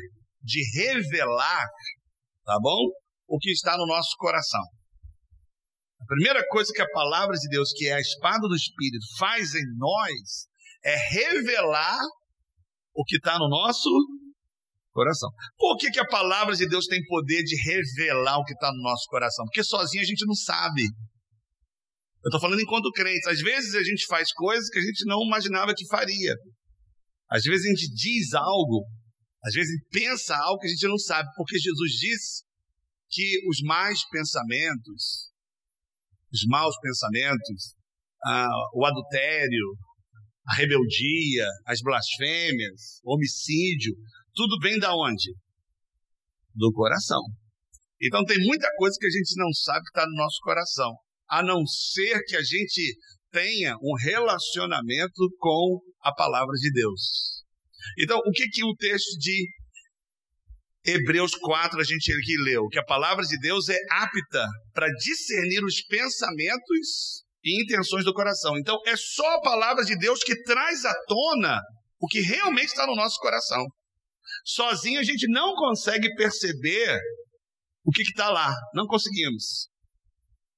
de 0.44 0.62
revelar, 0.78 1.66
tá 2.44 2.58
bom? 2.60 2.78
O 3.26 3.38
que 3.38 3.50
está 3.50 3.76
no 3.76 3.86
nosso 3.86 4.14
coração. 4.18 4.62
A 6.00 6.06
primeira 6.06 6.46
coisa 6.48 6.70
que 6.72 6.82
a 6.82 6.90
palavra 6.90 7.34
de 7.34 7.48
Deus, 7.48 7.72
que 7.72 7.88
é 7.88 7.94
a 7.94 8.00
espada 8.00 8.46
do 8.46 8.54
Espírito, 8.54 9.04
faz 9.18 9.54
em 9.54 9.64
nós 9.78 10.46
é 10.84 10.96
revelar 11.10 11.98
o 12.94 13.04
que 13.04 13.16
está 13.16 13.38
no 13.38 13.48
nosso 13.48 13.88
coração. 14.92 15.30
Por 15.56 15.76
que, 15.78 15.90
que 15.90 15.98
a 15.98 16.06
palavra 16.06 16.54
de 16.54 16.68
Deus 16.68 16.86
tem 16.86 17.02
poder 17.06 17.42
de 17.42 17.56
revelar 17.56 18.38
o 18.38 18.44
que 18.44 18.52
está 18.52 18.70
no 18.70 18.82
nosso 18.82 19.06
coração? 19.08 19.44
Porque 19.46 19.64
sozinho 19.64 20.02
a 20.02 20.06
gente 20.06 20.26
não 20.26 20.34
sabe. 20.34 20.82
Eu 20.82 22.28
estou 22.28 22.40
falando 22.40 22.60
enquanto 22.60 22.92
crentes. 22.92 23.26
Às 23.26 23.40
vezes 23.40 23.74
a 23.74 23.82
gente 23.82 24.06
faz 24.06 24.32
coisas 24.32 24.68
que 24.68 24.78
a 24.78 24.82
gente 24.82 25.04
não 25.06 25.22
imaginava 25.22 25.74
que 25.74 25.86
faria. 25.88 26.34
Às 27.30 27.42
vezes 27.42 27.66
a 27.66 27.68
gente 27.70 27.94
diz 27.94 28.34
algo, 28.34 28.86
às 29.44 29.52
vezes 29.52 29.80
pensa 29.90 30.36
algo 30.36 30.58
que 30.58 30.66
a 30.66 30.70
gente 30.70 30.88
não 30.88 30.98
sabe, 30.98 31.28
porque 31.36 31.58
Jesus 31.58 31.92
disse 31.92 32.44
que 33.10 33.48
os 33.48 33.60
mais 33.62 34.08
pensamentos, 34.08 35.30
os 36.32 36.44
maus 36.46 36.74
pensamentos, 36.80 37.74
ah, 38.24 38.48
o 38.74 38.86
adultério, 38.86 39.76
a 40.48 40.54
rebeldia, 40.54 41.46
as 41.66 41.80
blasfêmias, 41.82 43.00
o 43.04 43.14
homicídio, 43.14 43.94
tudo 44.34 44.58
vem 44.60 44.78
da 44.78 44.94
onde? 44.94 45.34
Do 46.54 46.72
coração. 46.72 47.20
Então 48.00 48.24
tem 48.24 48.38
muita 48.38 48.68
coisa 48.76 48.96
que 48.98 49.06
a 49.06 49.10
gente 49.10 49.36
não 49.36 49.52
sabe 49.52 49.82
que 49.82 49.90
está 49.90 50.06
no 50.06 50.16
nosso 50.16 50.38
coração, 50.42 50.96
a 51.28 51.42
não 51.42 51.66
ser 51.66 52.22
que 52.24 52.36
a 52.36 52.42
gente 52.42 52.96
tenha 53.30 53.76
um 53.82 53.94
relacionamento 53.94 55.28
com 55.38 55.80
a 56.02 56.14
palavra 56.14 56.54
de 56.54 56.72
Deus. 56.72 57.43
Então, 57.98 58.18
o 58.18 58.30
que 58.30 58.48
que 58.48 58.64
o 58.64 58.74
texto 58.74 59.18
de 59.18 59.48
Hebreus 60.86 61.34
4 61.34 61.80
a 61.80 61.84
gente 61.84 62.12
aqui 62.12 62.36
leu? 62.42 62.68
Que 62.68 62.78
a 62.78 62.84
palavra 62.84 63.24
de 63.24 63.38
Deus 63.38 63.68
é 63.68 63.78
apta 63.90 64.46
para 64.72 64.88
discernir 64.88 65.64
os 65.64 65.82
pensamentos 65.82 67.24
e 67.42 67.62
intenções 67.62 68.04
do 68.04 68.14
coração. 68.14 68.56
Então, 68.58 68.78
é 68.86 68.96
só 68.96 69.36
a 69.36 69.40
palavra 69.40 69.84
de 69.84 69.96
Deus 69.96 70.22
que 70.22 70.42
traz 70.42 70.84
à 70.84 70.94
tona 71.06 71.60
o 72.00 72.06
que 72.06 72.20
realmente 72.20 72.68
está 72.68 72.86
no 72.86 72.96
nosso 72.96 73.18
coração. 73.18 73.64
Sozinho 74.44 75.00
a 75.00 75.02
gente 75.02 75.26
não 75.30 75.54
consegue 75.54 76.14
perceber 76.14 76.98
o 77.84 77.90
que 77.90 78.02
está 78.02 78.30
lá. 78.30 78.52
Não 78.74 78.86
conseguimos. 78.86 79.68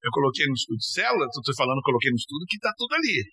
Eu 0.03 0.11
coloquei 0.13 0.47
no 0.47 0.55
estudo 0.55 0.79
de 0.79 0.93
célula, 0.93 1.27
estou 1.27 1.55
falando, 1.57 1.83
coloquei 1.83 2.11
no 2.11 2.17
estudo, 2.17 2.45
que 2.49 2.57
está 2.57 2.73
tudo 2.77 2.95
ali. 2.95 3.25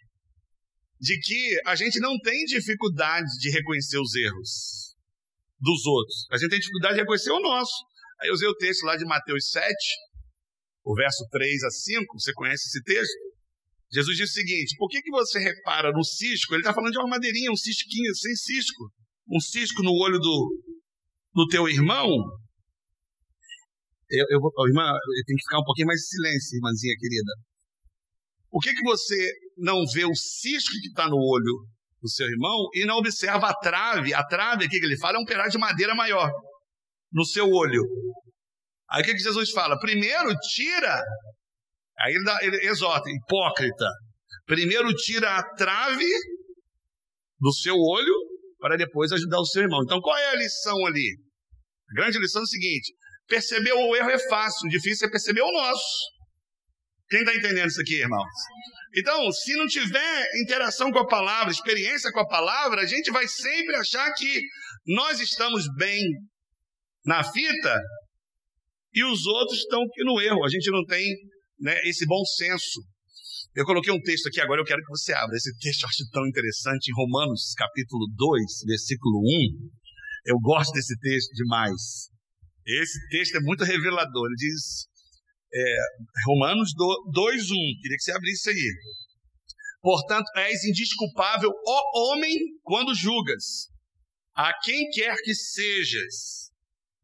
De 1.03 1.19
que 1.19 1.61
a 1.65 1.75
gente 1.75 1.99
não 1.99 2.17
tem 2.19 2.45
dificuldade 2.45 3.27
de 3.39 3.49
reconhecer 3.51 3.99
os 3.99 4.15
erros 4.15 4.95
dos 5.59 5.85
outros. 5.85 6.27
A 6.31 6.37
gente 6.37 6.51
tem 6.51 6.59
dificuldade 6.59 6.95
de 6.95 7.01
reconhecer 7.01 7.31
o 7.31 7.41
nosso. 7.41 7.73
Aí 8.21 8.29
eu 8.29 8.33
usei 8.33 8.47
o 8.47 8.55
texto 8.55 8.83
lá 8.85 8.95
de 8.95 9.03
Mateus 9.03 9.49
7, 9.49 9.75
o 10.85 10.95
verso 10.95 11.27
3 11.29 11.63
a 11.63 11.69
5. 11.69 12.19
Você 12.19 12.31
conhece 12.33 12.67
esse 12.69 12.81
texto? 12.83 13.19
Jesus 13.91 14.17
diz 14.17 14.29
o 14.29 14.33
seguinte: 14.33 14.75
por 14.77 14.87
que, 14.87 15.01
que 15.01 15.11
você 15.11 15.39
repara 15.39 15.91
no 15.91 16.03
cisco? 16.05 16.53
Ele 16.53 16.61
está 16.61 16.73
falando 16.73 16.93
de 16.93 16.99
uma 16.99 17.09
madeirinha, 17.09 17.51
um 17.51 17.57
cisquinho 17.57 18.15
sem 18.15 18.33
cisco 18.35 18.91
um 19.29 19.39
cisco 19.39 19.81
no 19.83 19.91
olho 19.91 20.19
do, 20.19 20.63
do 21.33 21.47
teu 21.47 21.67
irmão, 21.67 22.07
eu, 24.09 24.25
eu 24.29 24.39
vou, 24.39 24.51
irmã, 24.67 24.91
tem 25.25 25.35
que 25.35 25.43
ficar 25.43 25.59
um 25.59 25.63
pouquinho 25.63 25.87
mais 25.87 25.99
de 25.99 26.07
silêncio, 26.07 26.57
irmãzinha 26.57 26.95
querida. 26.99 27.33
Por 28.49 28.61
que, 28.61 28.73
que 28.73 28.83
você 28.83 29.31
não 29.57 29.85
vê 29.93 30.05
o 30.05 30.15
cisco 30.15 30.73
que 30.81 30.87
está 30.87 31.07
no 31.07 31.17
olho 31.17 31.65
do 32.01 32.09
seu 32.09 32.27
irmão 32.27 32.67
e 32.73 32.85
não 32.85 32.97
observa 32.97 33.49
a 33.49 33.53
trave? 33.53 34.13
A 34.13 34.25
trave 34.25 34.65
aqui 34.65 34.79
que 34.79 34.85
ele 34.85 34.97
fala 34.97 35.17
é 35.17 35.21
um 35.21 35.25
pedaço 35.25 35.51
de 35.51 35.57
madeira 35.57 35.95
maior 35.95 36.31
no 37.11 37.25
seu 37.25 37.49
olho. 37.49 37.83
Aí 38.89 39.01
o 39.01 39.05
que, 39.05 39.13
que 39.13 39.19
Jesus 39.19 39.51
fala? 39.51 39.79
Primeiro 39.79 40.35
tira, 40.53 41.01
aí 41.99 42.13
ele, 42.13 42.23
dá, 42.23 42.39
ele 42.41 42.57
exorta, 42.67 43.09
hipócrita. 43.09 43.89
Primeiro 44.45 44.93
tira 44.93 45.37
a 45.37 45.55
trave 45.55 46.11
do 47.39 47.53
seu 47.53 47.75
olho 47.75 48.13
para 48.59 48.77
depois 48.77 49.11
ajudar 49.11 49.39
o 49.39 49.45
seu 49.45 49.63
irmão. 49.63 49.81
Então, 49.83 49.99
qual 49.99 50.17
é 50.17 50.29
a 50.29 50.35
lição 50.35 50.85
ali? 50.85 51.17
A 51.91 51.93
grande 51.95 52.19
lição 52.19 52.41
é 52.41 52.43
o 52.43 52.47
seguinte: 52.47 52.93
perceber 53.27 53.73
o 53.73 53.95
erro 53.95 54.09
é 54.09 54.19
fácil, 54.29 54.69
difícil 54.69 55.07
é 55.07 55.11
perceber 55.11 55.41
o 55.41 55.51
nosso. 55.51 56.13
Quem 57.13 57.19
está 57.19 57.35
entendendo 57.35 57.67
isso 57.67 57.79
aqui, 57.79 58.01
irmãos? 58.01 58.25
Então, 58.97 59.31
se 59.31 59.55
não 59.55 59.67
tiver 59.67 60.27
interação 60.41 60.91
com 60.91 60.97
a 60.97 61.05
palavra, 61.05 61.51
experiência 61.51 62.11
com 62.11 62.21
a 62.21 62.27
palavra, 62.27 62.81
a 62.81 62.87
gente 62.87 63.11
vai 63.11 63.27
sempre 63.27 63.75
achar 63.75 64.11
que 64.13 64.41
nós 64.87 65.19
estamos 65.19 65.67
bem 65.77 66.01
na 67.05 67.23
fita 67.23 67.81
e 68.95 69.03
os 69.03 69.27
outros 69.27 69.59
estão 69.59 69.79
no 69.99 70.19
erro. 70.21 70.43
A 70.43 70.49
gente 70.49 70.71
não 70.71 70.83
tem 70.85 71.07
né, 71.59 71.79
esse 71.83 72.03
bom 72.07 72.25
senso. 72.25 72.81
Eu 73.55 73.63
coloquei 73.63 73.93
um 73.93 74.01
texto 74.01 74.25
aqui 74.29 74.41
agora, 74.41 74.61
eu 74.61 74.65
quero 74.65 74.81
que 74.81 74.89
você 74.89 75.13
abra. 75.13 75.37
Esse 75.37 75.55
texto 75.59 75.83
eu 75.83 75.89
acho 75.89 76.09
tão 76.11 76.25
interessante, 76.25 76.89
em 76.89 76.95
Romanos 76.95 77.53
capítulo 77.55 78.07
2, 78.15 78.43
versículo 78.65 79.19
1. 79.19 79.69
Eu 80.25 80.39
gosto 80.39 80.73
desse 80.73 80.97
texto 80.97 81.31
demais. 81.35 82.09
Esse 82.65 83.07
texto 83.09 83.35
é 83.35 83.39
muito 83.41 83.63
revelador. 83.63 84.25
Ele 84.25 84.35
diz, 84.35 84.87
é, 85.53 85.77
Romanos 86.25 86.71
2, 86.75 87.51
1. 87.51 87.55
Queria 87.81 87.97
que 87.97 88.03
você 88.03 88.11
abrisse 88.11 88.49
aí. 88.49 88.73
Portanto, 89.81 90.25
és 90.37 90.63
indisculpável, 90.63 91.51
ó 91.67 92.11
homem, 92.11 92.37
quando 92.63 92.95
julgas, 92.95 93.67
a 94.33 94.53
quem 94.63 94.89
quer 94.89 95.15
que 95.23 95.35
sejas. 95.35 96.51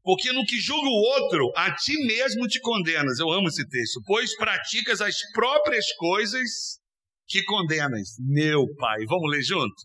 Porque 0.02 0.32
no 0.32 0.46
que 0.46 0.60
julga 0.60 0.88
o 0.88 1.22
outro, 1.22 1.52
a 1.56 1.76
ti 1.76 1.94
mesmo 2.06 2.48
te 2.48 2.60
condenas. 2.62 3.20
Eu 3.20 3.30
amo 3.32 3.50
esse 3.50 3.68
texto. 3.68 4.02
Pois 4.06 4.36
praticas 4.38 5.02
as 5.02 5.18
próprias 5.34 5.86
coisas 5.98 6.80
que 7.28 7.44
condenas. 7.44 8.16
Meu 8.20 8.66
pai, 8.76 9.06
vamos 9.06 9.30
ler 9.30 9.44
junto? 9.44 9.76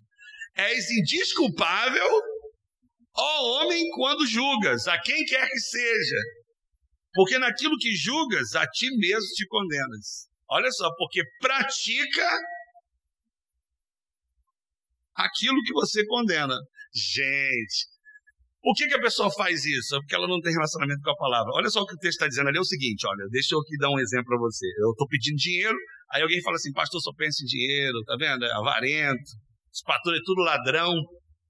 És 0.56 0.88
indisculpável, 0.90 2.08
ó 3.16 3.60
homem, 3.60 3.84
quando 3.90 4.24
julgas, 4.24 4.86
a 4.86 4.98
quem 5.00 5.24
quer 5.24 5.48
que 5.48 5.58
seja. 5.58 6.16
Porque 7.14 7.38
naquilo 7.38 7.76
que 7.78 7.94
julgas, 7.94 8.54
a 8.54 8.66
ti 8.66 8.90
mesmo 8.98 9.28
te 9.36 9.46
condenas. 9.46 10.28
Olha 10.50 10.70
só, 10.70 10.90
porque 10.96 11.22
pratica 11.40 12.28
aquilo 15.14 15.62
que 15.64 15.72
você 15.72 16.04
condena. 16.06 16.56
Gente, 16.92 17.86
por 18.60 18.74
que, 18.74 18.88
que 18.88 18.94
a 18.94 19.00
pessoa 19.00 19.30
faz 19.30 19.64
isso? 19.64 19.94
É 19.94 19.98
porque 19.98 20.14
ela 20.14 20.26
não 20.26 20.40
tem 20.40 20.52
relacionamento 20.52 21.00
com 21.02 21.10
a 21.10 21.16
palavra. 21.16 21.52
Olha 21.54 21.70
só 21.70 21.82
o 21.82 21.86
que 21.86 21.94
o 21.94 21.98
texto 21.98 22.16
está 22.16 22.28
dizendo 22.28 22.48
ali, 22.48 22.58
é 22.58 22.60
o 22.60 22.64
seguinte, 22.64 23.06
olha, 23.06 23.26
deixa 23.30 23.54
eu 23.54 23.60
aqui 23.60 23.76
dar 23.78 23.90
um 23.90 23.98
exemplo 23.98 24.26
para 24.26 24.38
você. 24.38 24.66
Eu 24.78 24.90
estou 24.90 25.06
pedindo 25.06 25.36
dinheiro, 25.36 25.76
aí 26.10 26.22
alguém 26.22 26.42
fala 26.42 26.56
assim, 26.56 26.72
pastor, 26.72 27.00
só 27.00 27.12
pensa 27.16 27.42
em 27.42 27.46
dinheiro, 27.46 28.02
tá 28.04 28.16
vendo? 28.18 28.44
É 28.44 28.52
avarento, 28.52 29.30
os 29.72 29.82
pastores 29.82 30.20
é 30.20 30.22
tudo 30.24 30.42
ladrão. 30.42 30.94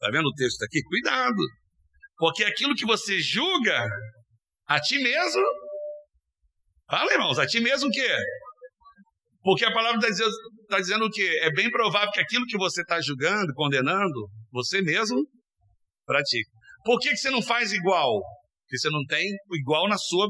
Tá 0.01 0.11
vendo 0.11 0.27
o 0.27 0.35
texto 0.35 0.63
aqui? 0.63 0.83
Cuidado. 0.83 1.41
Porque 2.17 2.45
aquilo 2.45 2.75
que 2.75 2.85
você 2.85 3.21
julga 3.21 3.89
a 4.67 4.81
ti 4.81 4.99
mesmo, 4.99 5.43
fala 6.89 7.13
irmãos, 7.13 7.39
a 7.39 7.47
ti 7.47 7.61
mesmo 7.61 7.89
o 7.89 7.93
quê? 7.93 8.17
Porque 9.43 9.65
a 9.65 9.73
palavra 9.73 9.99
está 9.99 10.09
dizendo, 10.09 10.31
tá 10.69 10.81
dizendo 10.81 11.05
o 11.05 11.11
quê? 11.11 11.39
É 11.43 11.53
bem 11.53 11.71
provável 11.71 12.11
que 12.11 12.21
aquilo 12.21 12.47
que 12.47 12.57
você 12.57 12.81
está 12.81 13.01
julgando, 13.01 13.53
condenando, 13.55 14.29
você 14.51 14.81
mesmo 14.81 15.23
pratica. 16.07 16.51
Por 16.85 16.99
que, 16.99 17.11
que 17.11 17.17
você 17.19 17.31
não 17.31 17.43
faz 17.43 17.73
igual? 17.73 18.23
Porque 18.63 18.79
você 18.79 18.89
não 18.89 19.05
tem 19.07 19.25
igual 19.53 19.87
na 19.87 19.99
sua, 19.99 20.29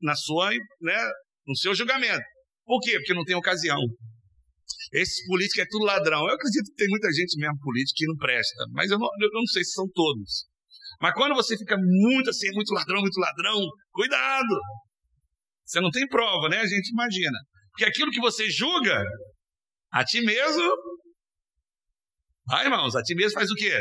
na 0.00 0.14
sua, 0.14 0.50
né, 0.80 1.10
no 1.46 1.56
seu 1.56 1.74
julgamento. 1.74 2.22
Por 2.64 2.80
quê? 2.80 2.92
Porque 2.92 3.14
não 3.14 3.24
tem 3.24 3.34
ocasião. 3.34 3.78
Esses 4.92 5.26
políticos 5.26 5.64
é 5.64 5.66
tudo 5.68 5.84
ladrão. 5.84 6.20
Eu 6.20 6.34
acredito 6.34 6.66
que 6.66 6.76
tem 6.76 6.88
muita 6.88 7.10
gente 7.12 7.36
mesmo 7.38 7.58
política 7.60 7.96
que 7.96 8.06
não 8.06 8.16
presta, 8.16 8.64
mas 8.72 8.90
eu 8.90 8.98
não, 8.98 9.08
eu 9.20 9.30
não 9.32 9.46
sei 9.46 9.64
se 9.64 9.72
são 9.72 9.88
todos. 9.92 10.46
Mas 11.02 11.14
quando 11.14 11.34
você 11.34 11.58
fica 11.58 11.76
muito 11.76 12.30
assim, 12.30 12.48
muito 12.52 12.72
ladrão, 12.72 13.00
muito 13.00 13.18
ladrão, 13.18 13.58
cuidado! 13.90 14.60
Você 15.64 15.80
não 15.80 15.90
tem 15.90 16.06
prova, 16.06 16.48
né? 16.48 16.58
A 16.58 16.66
gente 16.66 16.90
imagina. 16.92 17.36
Porque 17.72 17.84
aquilo 17.84 18.12
que 18.12 18.20
você 18.20 18.48
julga, 18.48 19.02
a 19.92 20.04
ti 20.04 20.20
mesmo. 20.20 20.62
Ah, 22.48 22.62
irmãos, 22.62 22.94
a 22.94 23.02
ti 23.02 23.16
mesmo 23.16 23.32
faz 23.32 23.50
o 23.50 23.54
quê? 23.54 23.76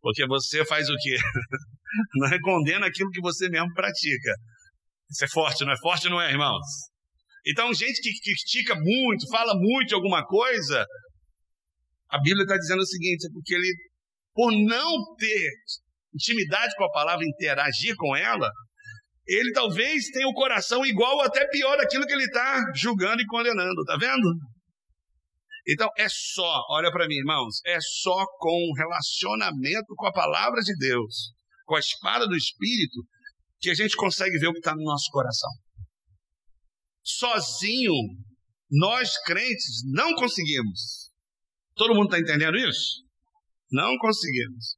Porque 0.00 0.26
você 0.26 0.64
faz 0.64 0.88
o 0.88 0.94
quê? 0.94 1.16
Não 2.16 2.28
é 2.28 2.38
condena 2.40 2.86
aquilo 2.86 3.10
que 3.10 3.20
você 3.20 3.48
mesmo 3.48 3.72
pratica. 3.74 4.34
Isso 5.10 5.24
é 5.24 5.28
forte, 5.28 5.64
não 5.64 5.72
é 5.72 5.78
forte, 5.78 6.08
não 6.10 6.20
é, 6.20 6.30
irmãos? 6.30 6.66
Então, 7.46 7.72
gente 7.72 8.02
que 8.02 8.10
critica 8.20 8.74
muito, 8.74 9.28
fala 9.30 9.54
muito 9.54 9.94
alguma 9.94 10.22
coisa, 10.26 10.84
a 12.10 12.18
Bíblia 12.20 12.42
está 12.42 12.56
dizendo 12.56 12.80
o 12.80 12.86
seguinte: 12.86 13.26
é 13.26 13.32
porque 13.32 13.54
ele, 13.54 13.72
por 14.36 14.52
não 14.52 15.14
ter 15.16 15.50
intimidade 16.14 16.76
com 16.76 16.84
a 16.84 16.90
palavra, 16.90 17.24
interagir 17.24 17.96
com 17.96 18.14
ela, 18.14 18.50
ele 19.26 19.50
talvez 19.52 20.10
tenha 20.10 20.28
o 20.28 20.34
coração 20.34 20.84
igual 20.84 21.16
ou 21.16 21.22
até 21.22 21.48
pior 21.48 21.78
daquilo 21.78 22.06
que 22.06 22.12
ele 22.12 22.24
está 22.24 22.62
julgando 22.74 23.22
e 23.22 23.26
condenando, 23.26 23.82
tá 23.84 23.96
vendo? 23.96 24.34
Então 25.66 25.88
é 25.96 26.06
só, 26.08 26.64
olha 26.68 26.92
para 26.92 27.08
mim, 27.08 27.16
irmãos, 27.16 27.60
é 27.64 27.78
só 27.80 28.24
com 28.38 28.72
relacionamento 28.76 29.94
com 29.96 30.06
a 30.06 30.12
palavra 30.12 30.60
de 30.60 30.76
Deus, 30.76 31.32
com 31.64 31.74
a 31.74 31.80
espada 31.80 32.26
do 32.26 32.36
Espírito, 32.36 33.02
que 33.58 33.70
a 33.70 33.74
gente 33.74 33.96
consegue 33.96 34.38
ver 34.38 34.48
o 34.48 34.52
que 34.52 34.58
está 34.58 34.74
no 34.76 34.84
nosso 34.84 35.10
coração. 35.10 35.50
Sozinho, 37.02 37.94
nós 38.70 39.16
crentes 39.22 39.82
não 39.90 40.14
conseguimos. 40.14 41.10
Todo 41.74 41.94
mundo 41.94 42.14
está 42.14 42.18
entendendo 42.18 42.58
isso? 42.58 43.05
Não 43.70 43.96
conseguimos. 43.98 44.76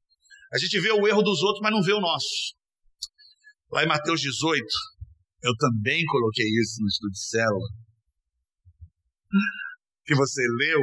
A 0.53 0.57
gente 0.57 0.79
vê 0.79 0.91
o 0.91 1.07
erro 1.07 1.21
dos 1.21 1.41
outros, 1.41 1.61
mas 1.61 1.71
não 1.71 1.81
vê 1.81 1.93
o 1.93 2.01
nosso. 2.01 2.55
Lá 3.71 3.83
em 3.83 3.87
Mateus 3.87 4.19
18, 4.21 4.65
eu 5.43 5.55
também 5.57 6.03
coloquei 6.05 6.45
isso 6.45 6.81
no 6.81 6.87
estudo 6.87 7.11
de 7.11 7.27
célula 7.27 7.67
que 10.09 10.15
você 10.15 10.41
leu, 10.57 10.81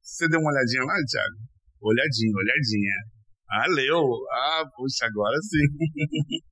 você 0.00 0.28
deu 0.28 0.38
uma 0.38 0.52
olhadinha 0.52 0.84
lá, 0.84 0.94
Thiago? 1.10 1.36
Olhadinha, 1.80 2.32
olhadinha. 2.36 2.94
Ah, 3.50 3.66
leu. 3.68 4.04
Ah, 4.30 4.64
puxa, 4.76 5.06
agora 5.06 5.36
sim. 5.42 6.38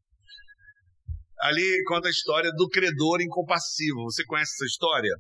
Ali 1.41 1.85
conta 1.85 2.09
a 2.09 2.11
história 2.11 2.51
do 2.53 2.69
credor 2.69 3.21
incompassivo. 3.21 4.05
Você 4.05 4.25
conhece 4.25 4.53
essa 4.55 4.65
história? 4.65 5.15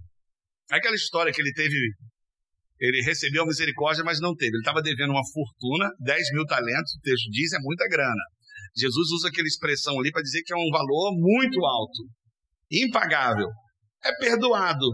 Aquela 0.70 0.96
história 0.96 1.32
que 1.32 1.40
ele 1.40 1.52
teve. 1.52 1.76
Ele 2.78 3.02
recebeu 3.02 3.42
a 3.42 3.46
misericórdia, 3.46 4.04
mas 4.04 4.20
não 4.20 4.34
teve. 4.34 4.50
Ele 4.50 4.58
estava 4.58 4.82
devendo 4.82 5.10
uma 5.10 5.26
fortuna, 5.32 5.90
10 6.00 6.32
mil 6.32 6.44
talentos, 6.44 6.94
o 6.94 7.00
texto 7.00 7.30
diz, 7.30 7.52
é 7.52 7.58
muita 7.60 7.88
grana. 7.88 8.22
Jesus 8.76 9.10
usa 9.12 9.28
aquela 9.28 9.46
expressão 9.46 9.98
ali 9.98 10.10
para 10.10 10.22
dizer 10.22 10.42
que 10.42 10.52
é 10.52 10.56
um 10.56 10.70
valor 10.70 11.12
muito 11.16 11.64
alto, 11.64 12.02
impagável. 12.70 13.48
É 14.04 14.12
perdoado, 14.18 14.86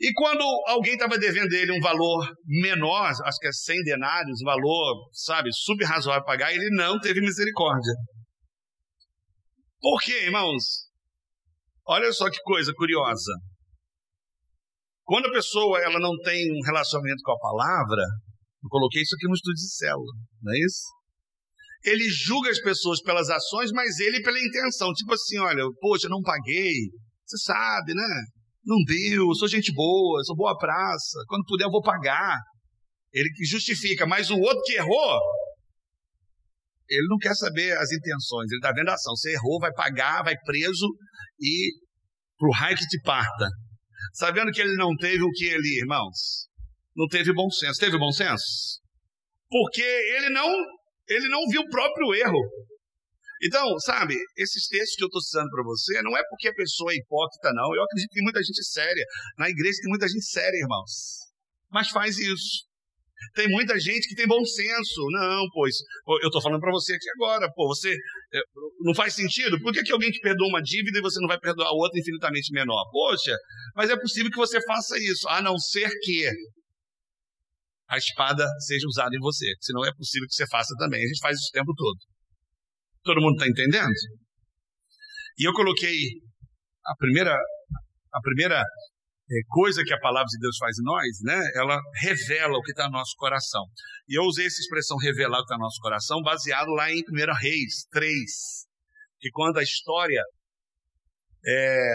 e 0.00 0.12
quando 0.12 0.42
alguém 0.66 0.94
estava 0.94 1.16
devendo 1.16 1.52
ele 1.54 1.72
um 1.72 1.80
valor 1.80 2.28
menor, 2.44 3.10
acho 3.10 3.38
que 3.38 3.46
é 3.46 3.52
100 3.52 3.84
denários, 3.84 4.42
um 4.42 4.44
valor, 4.44 5.08
sabe, 5.12 5.50
subrazoável 5.52 6.24
pagar, 6.24 6.52
ele 6.52 6.68
não 6.76 6.98
teve 7.00 7.20
misericórdia. 7.20 7.94
Por 9.80 10.00
quê, 10.02 10.24
irmãos? 10.24 10.90
Olha 11.86 12.12
só 12.12 12.28
que 12.30 12.38
coisa 12.42 12.72
curiosa. 12.74 13.32
Quando 15.04 15.26
a 15.26 15.32
pessoa 15.32 15.78
ela 15.80 16.00
não 16.00 16.16
tem 16.22 16.50
um 16.50 16.64
relacionamento 16.64 17.22
com 17.22 17.32
a 17.32 17.38
palavra, 17.38 18.02
eu 18.62 18.68
coloquei 18.70 19.02
isso 19.02 19.14
aqui 19.14 19.26
no 19.26 19.34
estudo 19.34 19.54
de 19.54 19.74
célula, 19.74 20.12
não 20.42 20.52
é 20.52 20.58
isso? 20.58 20.84
Ele 21.84 22.08
julga 22.08 22.50
as 22.50 22.60
pessoas 22.60 23.02
pelas 23.02 23.28
ações, 23.28 23.70
mas 23.70 23.98
ele 23.98 24.22
pela 24.22 24.38
intenção. 24.38 24.90
Tipo 24.94 25.12
assim, 25.12 25.38
olha, 25.38 25.62
poxa, 25.80 26.08
não 26.08 26.22
paguei. 26.22 26.72
Você 27.26 27.36
sabe, 27.44 27.94
né? 27.94 28.24
Não 28.64 28.78
deu, 28.86 29.34
sou 29.34 29.46
gente 29.46 29.70
boa, 29.74 30.24
sou 30.24 30.34
boa 30.34 30.56
praça, 30.56 31.18
quando 31.28 31.44
puder 31.44 31.64
eu 31.64 31.70
vou 31.70 31.82
pagar. 31.82 32.38
Ele 33.12 33.28
justifica, 33.46 34.06
mas 34.06 34.30
o 34.30 34.38
outro 34.38 34.62
que 34.64 34.72
errou, 34.72 35.20
ele 36.88 37.06
não 37.08 37.18
quer 37.18 37.34
saber 37.34 37.76
as 37.76 37.92
intenções, 37.92 38.50
ele 38.50 38.58
está 38.58 38.72
vendo 38.72 38.88
a 38.88 38.94
ação. 38.94 39.14
Você 39.14 39.32
errou, 39.32 39.60
vai 39.60 39.72
pagar, 39.72 40.24
vai 40.24 40.34
preso 40.44 40.86
e 41.38 41.72
pro 42.38 42.50
raio 42.50 42.76
que 42.76 42.86
te 42.86 43.00
parta. 43.02 43.48
Sabendo 44.12 44.52
que 44.52 44.60
ele 44.60 44.76
não 44.76 44.94
teve 44.96 45.22
o 45.22 45.30
que 45.30 45.44
ele, 45.46 45.80
irmãos? 45.80 46.48
Não 46.96 47.08
teve 47.08 47.32
bom 47.32 47.50
senso. 47.50 47.80
Teve 47.80 47.98
bom 47.98 48.12
senso? 48.12 48.80
Porque 49.48 49.82
ele 49.82 50.30
não, 50.30 50.48
ele 51.08 51.28
não 51.28 51.46
viu 51.48 51.62
o 51.62 51.70
próprio 51.70 52.14
erro. 52.14 52.40
Então, 53.42 53.78
sabe, 53.80 54.14
esses 54.36 54.66
textos 54.68 54.96
que 54.96 55.04
eu 55.04 55.08
estou 55.08 55.20
citando 55.20 55.50
para 55.50 55.62
você, 55.64 56.00
não 56.02 56.16
é 56.16 56.22
porque 56.30 56.48
a 56.48 56.54
pessoa 56.54 56.92
é 56.92 56.96
hipócrita, 56.96 57.52
não. 57.52 57.74
Eu 57.74 57.82
acredito 57.82 58.08
que 58.08 58.14
tem 58.14 58.22
muita 58.22 58.42
gente 58.42 58.64
séria. 58.64 59.04
Na 59.36 59.50
igreja 59.50 59.78
tem 59.82 59.90
muita 59.90 60.08
gente 60.08 60.24
séria, 60.24 60.56
irmãos. 60.56 61.24
Mas 61.70 61.90
faz 61.90 62.18
isso. 62.18 62.66
Tem 63.34 63.48
muita 63.48 63.78
gente 63.78 64.08
que 64.08 64.14
tem 64.14 64.26
bom 64.26 64.44
senso. 64.44 65.00
Não, 65.10 65.44
pois, 65.52 65.76
eu 66.22 66.28
estou 66.28 66.42
falando 66.42 66.60
para 66.60 66.70
você 66.70 66.94
aqui 66.94 67.08
agora, 67.16 67.50
pô, 67.52 67.68
você 67.68 67.96
não 68.80 68.94
faz 68.94 69.14
sentido? 69.14 69.60
Por 69.60 69.72
que, 69.72 69.82
que 69.82 69.92
alguém 69.92 70.10
te 70.10 70.20
perdoa 70.20 70.48
uma 70.48 70.62
dívida 70.62 70.98
e 70.98 71.02
você 71.02 71.20
não 71.20 71.28
vai 71.28 71.38
perdoar 71.38 71.70
outra 71.72 71.98
infinitamente 71.98 72.52
menor? 72.52 72.84
Poxa, 72.90 73.36
mas 73.74 73.90
é 73.90 73.96
possível 73.96 74.30
que 74.30 74.36
você 74.36 74.60
faça 74.64 74.98
isso, 74.98 75.28
a 75.28 75.40
não 75.40 75.58
ser 75.58 75.90
que 76.02 76.28
a 77.88 77.98
espada 77.98 78.46
seja 78.66 78.86
usada 78.86 79.14
em 79.14 79.20
você. 79.20 79.46
Senão 79.60 79.84
é 79.84 79.92
possível 79.94 80.26
que 80.28 80.34
você 80.34 80.46
faça 80.48 80.74
também. 80.78 81.02
A 81.02 81.06
gente 81.06 81.20
faz 81.20 81.38
isso 81.38 81.48
o 81.48 81.52
tempo 81.52 81.72
todo. 81.74 81.98
Todo 83.02 83.20
mundo 83.20 83.34
está 83.34 83.46
entendendo? 83.46 83.92
E 85.38 85.46
eu 85.46 85.52
coloquei 85.52 85.96
a 86.86 86.94
primeira, 86.96 87.34
a 87.34 88.20
primeira 88.20 88.60
é, 88.60 88.64
coisa 89.48 89.82
que 89.84 89.92
a 89.92 90.00
palavra 90.00 90.26
de 90.26 90.38
Deus 90.38 90.56
faz 90.58 90.78
em 90.78 90.82
nós, 90.82 91.20
né? 91.22 91.50
Ela 91.54 91.80
revela 92.00 92.58
o 92.58 92.62
que 92.62 92.72
está 92.72 92.86
no 92.86 92.92
nosso 92.92 93.14
coração. 93.16 93.64
E 94.08 94.18
eu 94.18 94.22
usei 94.24 94.46
essa 94.46 94.60
expressão 94.60 94.96
revelar 94.98 95.38
o 95.38 95.40
que 95.40 95.46
está 95.46 95.56
no 95.56 95.64
nosso 95.64 95.80
coração 95.80 96.20
baseado 96.22 96.68
lá 96.68 96.90
em 96.90 97.02
1 97.08 97.32
Reis 97.40 97.86
3, 97.90 98.12
que 99.18 99.30
quando 99.30 99.58
a 99.58 99.62
história 99.62 100.22
é, 101.46 101.94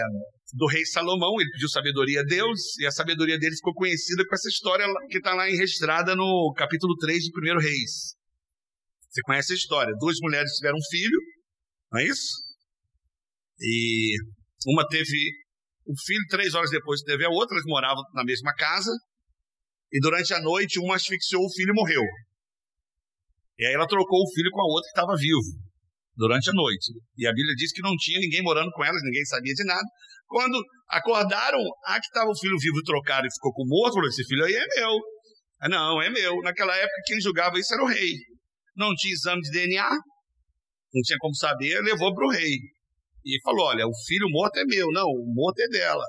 do 0.54 0.66
rei 0.66 0.84
Salomão, 0.84 1.40
ele 1.40 1.50
pediu 1.50 1.68
sabedoria 1.68 2.20
a 2.20 2.24
Deus, 2.24 2.76
e 2.78 2.86
a 2.86 2.90
sabedoria 2.90 3.38
dele 3.38 3.54
ficou 3.56 3.74
conhecida 3.74 4.24
com 4.26 4.34
essa 4.34 4.48
história 4.48 4.86
que 5.08 5.18
está 5.18 5.34
lá 5.34 5.44
registrada 5.44 6.14
no 6.14 6.52
capítulo 6.56 6.96
3 6.96 7.24
de 7.24 7.30
1 7.30 7.58
Reis. 7.58 8.16
Você 9.08 9.22
conhece 9.22 9.52
a 9.52 9.56
história. 9.56 9.94
Duas 9.98 10.16
mulheres 10.20 10.52
tiveram 10.52 10.76
um 10.76 10.90
filho, 10.90 11.18
não 11.92 12.00
é 12.00 12.04
isso? 12.04 12.50
E 13.60 14.16
uma 14.66 14.86
teve 14.88 15.30
o 15.90 15.94
filho, 16.06 16.24
três 16.28 16.54
horas 16.54 16.70
depois 16.70 17.00
teve 17.02 17.24
a 17.24 17.28
outra, 17.28 17.56
eles 17.56 17.66
moravam 17.66 18.04
na 18.14 18.22
mesma 18.22 18.54
casa. 18.54 18.92
E 19.92 19.98
durante 19.98 20.32
a 20.32 20.40
noite, 20.40 20.78
uma 20.78 20.94
asfixiou 20.94 21.44
o 21.44 21.50
filho 21.50 21.70
e 21.70 21.74
morreu. 21.74 22.02
E 23.58 23.66
aí 23.66 23.74
ela 23.74 23.88
trocou 23.88 24.22
o 24.22 24.32
filho 24.32 24.50
com 24.52 24.60
a 24.60 24.70
outra 24.70 24.86
que 24.86 24.98
estava 24.98 25.16
vivo 25.16 25.70
durante 26.14 26.48
a 26.48 26.52
noite. 26.52 26.92
E 27.18 27.26
a 27.26 27.32
Bíblia 27.32 27.54
diz 27.56 27.72
que 27.72 27.82
não 27.82 27.96
tinha 27.96 28.20
ninguém 28.20 28.42
morando 28.42 28.70
com 28.70 28.84
elas, 28.84 29.02
ninguém 29.02 29.24
sabia 29.24 29.52
de 29.52 29.64
nada. 29.64 29.86
Quando 30.28 30.62
acordaram, 30.88 31.58
a 31.84 31.98
que 31.98 32.06
estava 32.06 32.30
o 32.30 32.38
filho 32.38 32.56
vivo 32.56 32.80
trocado 32.84 33.26
e 33.26 33.34
ficou 33.34 33.52
com 33.52 33.64
o 33.64 33.66
morto, 33.66 33.94
falou: 33.94 34.08
Esse 34.08 34.24
filho 34.24 34.44
aí 34.44 34.54
é 34.54 34.66
meu. 34.76 34.96
Ah, 35.60 35.68
não, 35.68 36.00
é 36.00 36.08
meu. 36.08 36.40
Naquela 36.42 36.76
época, 36.76 37.02
quem 37.06 37.20
julgava 37.20 37.58
isso 37.58 37.74
era 37.74 37.82
o 37.82 37.88
rei. 37.88 38.12
Não 38.76 38.94
tinha 38.94 39.12
exame 39.12 39.42
de 39.42 39.50
DNA, 39.50 39.90
não 39.90 41.02
tinha 41.02 41.18
como 41.18 41.34
saber, 41.34 41.82
levou 41.82 42.14
para 42.14 42.26
o 42.26 42.30
rei. 42.30 42.56
E 43.24 43.40
falou: 43.42 43.66
Olha, 43.66 43.86
o 43.86 43.92
filho 44.06 44.28
morto 44.30 44.58
é 44.58 44.64
meu. 44.64 44.86
Não, 44.92 45.06
o 45.06 45.32
morto 45.34 45.60
é 45.60 45.68
dela. 45.68 46.04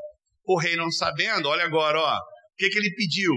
O 0.46 0.60
rei 0.60 0.76
não 0.76 0.92
sabendo, 0.92 1.48
olha 1.48 1.66
agora, 1.66 2.00
ó. 2.00 2.16
O 2.16 2.56
que, 2.58 2.70
que 2.70 2.78
ele 2.78 2.94
pediu? 2.96 3.32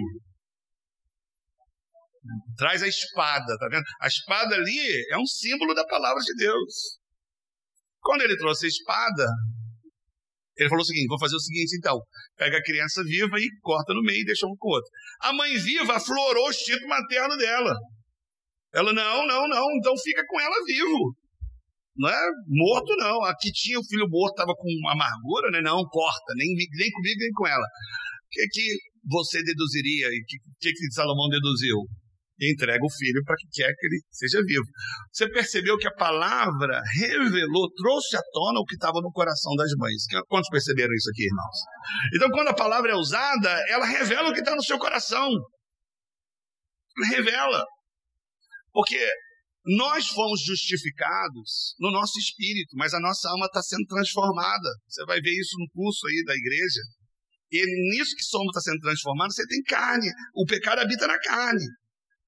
Traz 2.57 2.83
a 2.83 2.89
espada, 2.89 3.59
tá 3.59 3.69
vendo? 3.69 3.85
A 4.01 4.07
espada 4.07 4.55
ali 4.55 5.07
é 5.11 5.19
um 5.19 5.27
símbolo 5.27 5.75
da 5.75 5.87
palavra 5.87 6.23
de 6.23 6.35
Deus. 6.35 6.99
Quando 8.01 8.23
ele 8.23 8.37
trouxe 8.37 8.67
a 8.67 8.69
espada, 8.69 9.27
ele 10.57 10.69
falou 10.69 10.83
o 10.83 10.87
seguinte: 10.87 11.09
vou 11.09 11.19
fazer 11.19 11.37
o 11.37 11.41
seguinte 11.41 11.77
então. 11.77 12.01
Pega 12.37 12.57
a 12.57 12.63
criança 12.63 13.03
viva 13.05 13.39
e 13.39 13.49
corta 13.61 13.93
no 13.93 14.03
meio 14.03 14.21
e 14.21 14.25
deixa 14.25 14.47
um 14.47 14.57
com 14.57 14.69
o 14.69 14.73
outro. 14.73 14.91
A 15.21 15.33
mãe 15.33 15.57
viva 15.59 15.97
aflorou 15.97 16.47
o 16.47 16.51
instinto 16.51 16.87
materno 16.87 17.37
dela. 17.37 17.75
Ela, 18.73 18.93
não, 18.93 19.27
não, 19.27 19.49
não, 19.49 19.65
então 19.77 19.95
fica 20.03 20.23
com 20.27 20.41
ela 20.41 20.65
vivo. 20.67 21.15
Não 21.97 22.09
é 22.09 22.31
morto, 22.49 22.97
não. 22.97 23.23
Aqui 23.25 23.51
tinha 23.53 23.79
o 23.79 23.85
filho 23.85 24.09
morto, 24.09 24.33
estava 24.33 24.53
com 24.57 24.69
amargura, 24.89 25.51
né? 25.51 25.61
Não, 25.61 25.85
corta, 25.85 26.35
nem, 26.37 26.49
nem 26.55 26.91
comigo, 26.91 27.19
nem 27.21 27.33
com 27.33 27.47
ela. 27.47 27.65
O 27.65 28.29
que, 28.31 28.47
que 28.51 28.77
você 29.09 29.43
deduziria? 29.43 30.09
O 30.09 30.11
que, 30.11 30.39
que, 30.61 30.73
que 30.73 30.93
Salomão 30.93 31.29
deduziu? 31.29 31.79
entrega 32.41 32.85
o 32.85 32.91
filho 32.91 33.23
para 33.25 33.37
que 33.37 33.47
quer 33.53 33.73
que 33.79 33.87
ele 33.87 34.01
seja 34.11 34.43
vivo. 34.45 34.65
Você 35.13 35.29
percebeu 35.31 35.77
que 35.79 35.87
a 35.87 35.95
palavra 35.95 36.83
revelou, 36.99 37.71
trouxe 37.75 38.17
à 38.17 38.23
tona 38.33 38.61
o 38.61 38.65
que 38.65 38.75
estava 38.75 39.01
no 39.01 39.13
coração 39.13 39.55
das 39.55 39.71
mães. 39.79 40.05
Quantos 40.29 40.51
perceberam 40.51 40.93
isso 40.95 41.11
aqui, 41.11 41.25
irmãos? 41.25 41.59
Então, 42.15 42.31
quando 42.31 42.49
a 42.49 42.55
palavra 42.55 42.93
é 42.93 42.97
usada, 42.97 43.51
ela 43.69 43.87
revela 43.87 44.31
o 44.31 44.33
que 44.33 44.41
está 44.41 44.55
no 44.55 44.63
seu 44.63 44.79
coração. 44.79 45.31
Revela. 47.11 47.65
Porque 48.73 48.99
nós 49.65 50.09
fomos 50.09 50.43
justificados 50.45 51.75
no 51.81 51.91
nosso 51.91 52.19
espírito, 52.19 52.77
mas 52.77 52.93
a 52.93 53.01
nossa 53.01 53.31
alma 53.31 53.47
está 53.47 53.63
sendo 53.63 53.87
transformada. 53.87 54.69
Você 54.87 55.05
vai 55.07 55.21
ver 55.21 55.33
isso 55.33 55.57
no 55.59 55.69
curso 55.71 56.07
aí 56.07 56.23
da 56.25 56.35
igreja. 56.35 56.81
E 57.51 57.65
nisso 57.97 58.15
que 58.15 58.25
somos 58.25 58.49
está 58.49 58.61
sendo 58.61 58.81
transformado, 58.81 59.33
você 59.33 59.47
tem 59.47 59.63
carne. 59.63 60.07
O 60.35 60.45
pecado 60.45 60.81
habita 60.81 61.07
na 61.07 61.19
carne. 61.19 61.65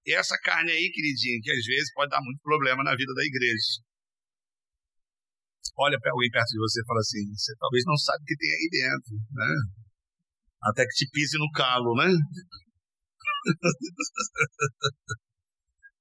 E 0.07 0.14
essa 0.14 0.38
carne 0.38 0.70
aí, 0.70 0.90
queridinha, 0.90 1.40
que 1.42 1.51
às 1.51 1.64
vezes 1.66 1.92
pode 1.92 2.11
dar 2.11 2.22
muito 2.22 2.40
problema 2.40 2.83
na 2.83 2.96
vida 2.96 3.12
da 3.12 3.25
igreja. 3.25 3.85
Olha 5.79 5.99
para 6.01 6.12
alguém 6.12 6.31
perto 6.31 6.49
de 6.49 6.59
você 6.59 6.81
e 6.81 6.87
fala 6.87 7.01
assim: 7.01 7.29
você 7.35 7.53
talvez 7.59 7.85
não 7.85 7.96
sabe 7.99 8.22
o 8.22 8.25
que 8.25 8.37
tem 8.37 8.51
aí 8.51 8.68
dentro, 8.70 9.14
né? 9.33 9.53
Até 10.62 10.85
que 10.85 10.94
te 10.94 11.11
pise 11.11 11.37
no 11.37 11.51
calo, 11.51 11.94
né? 11.96 12.09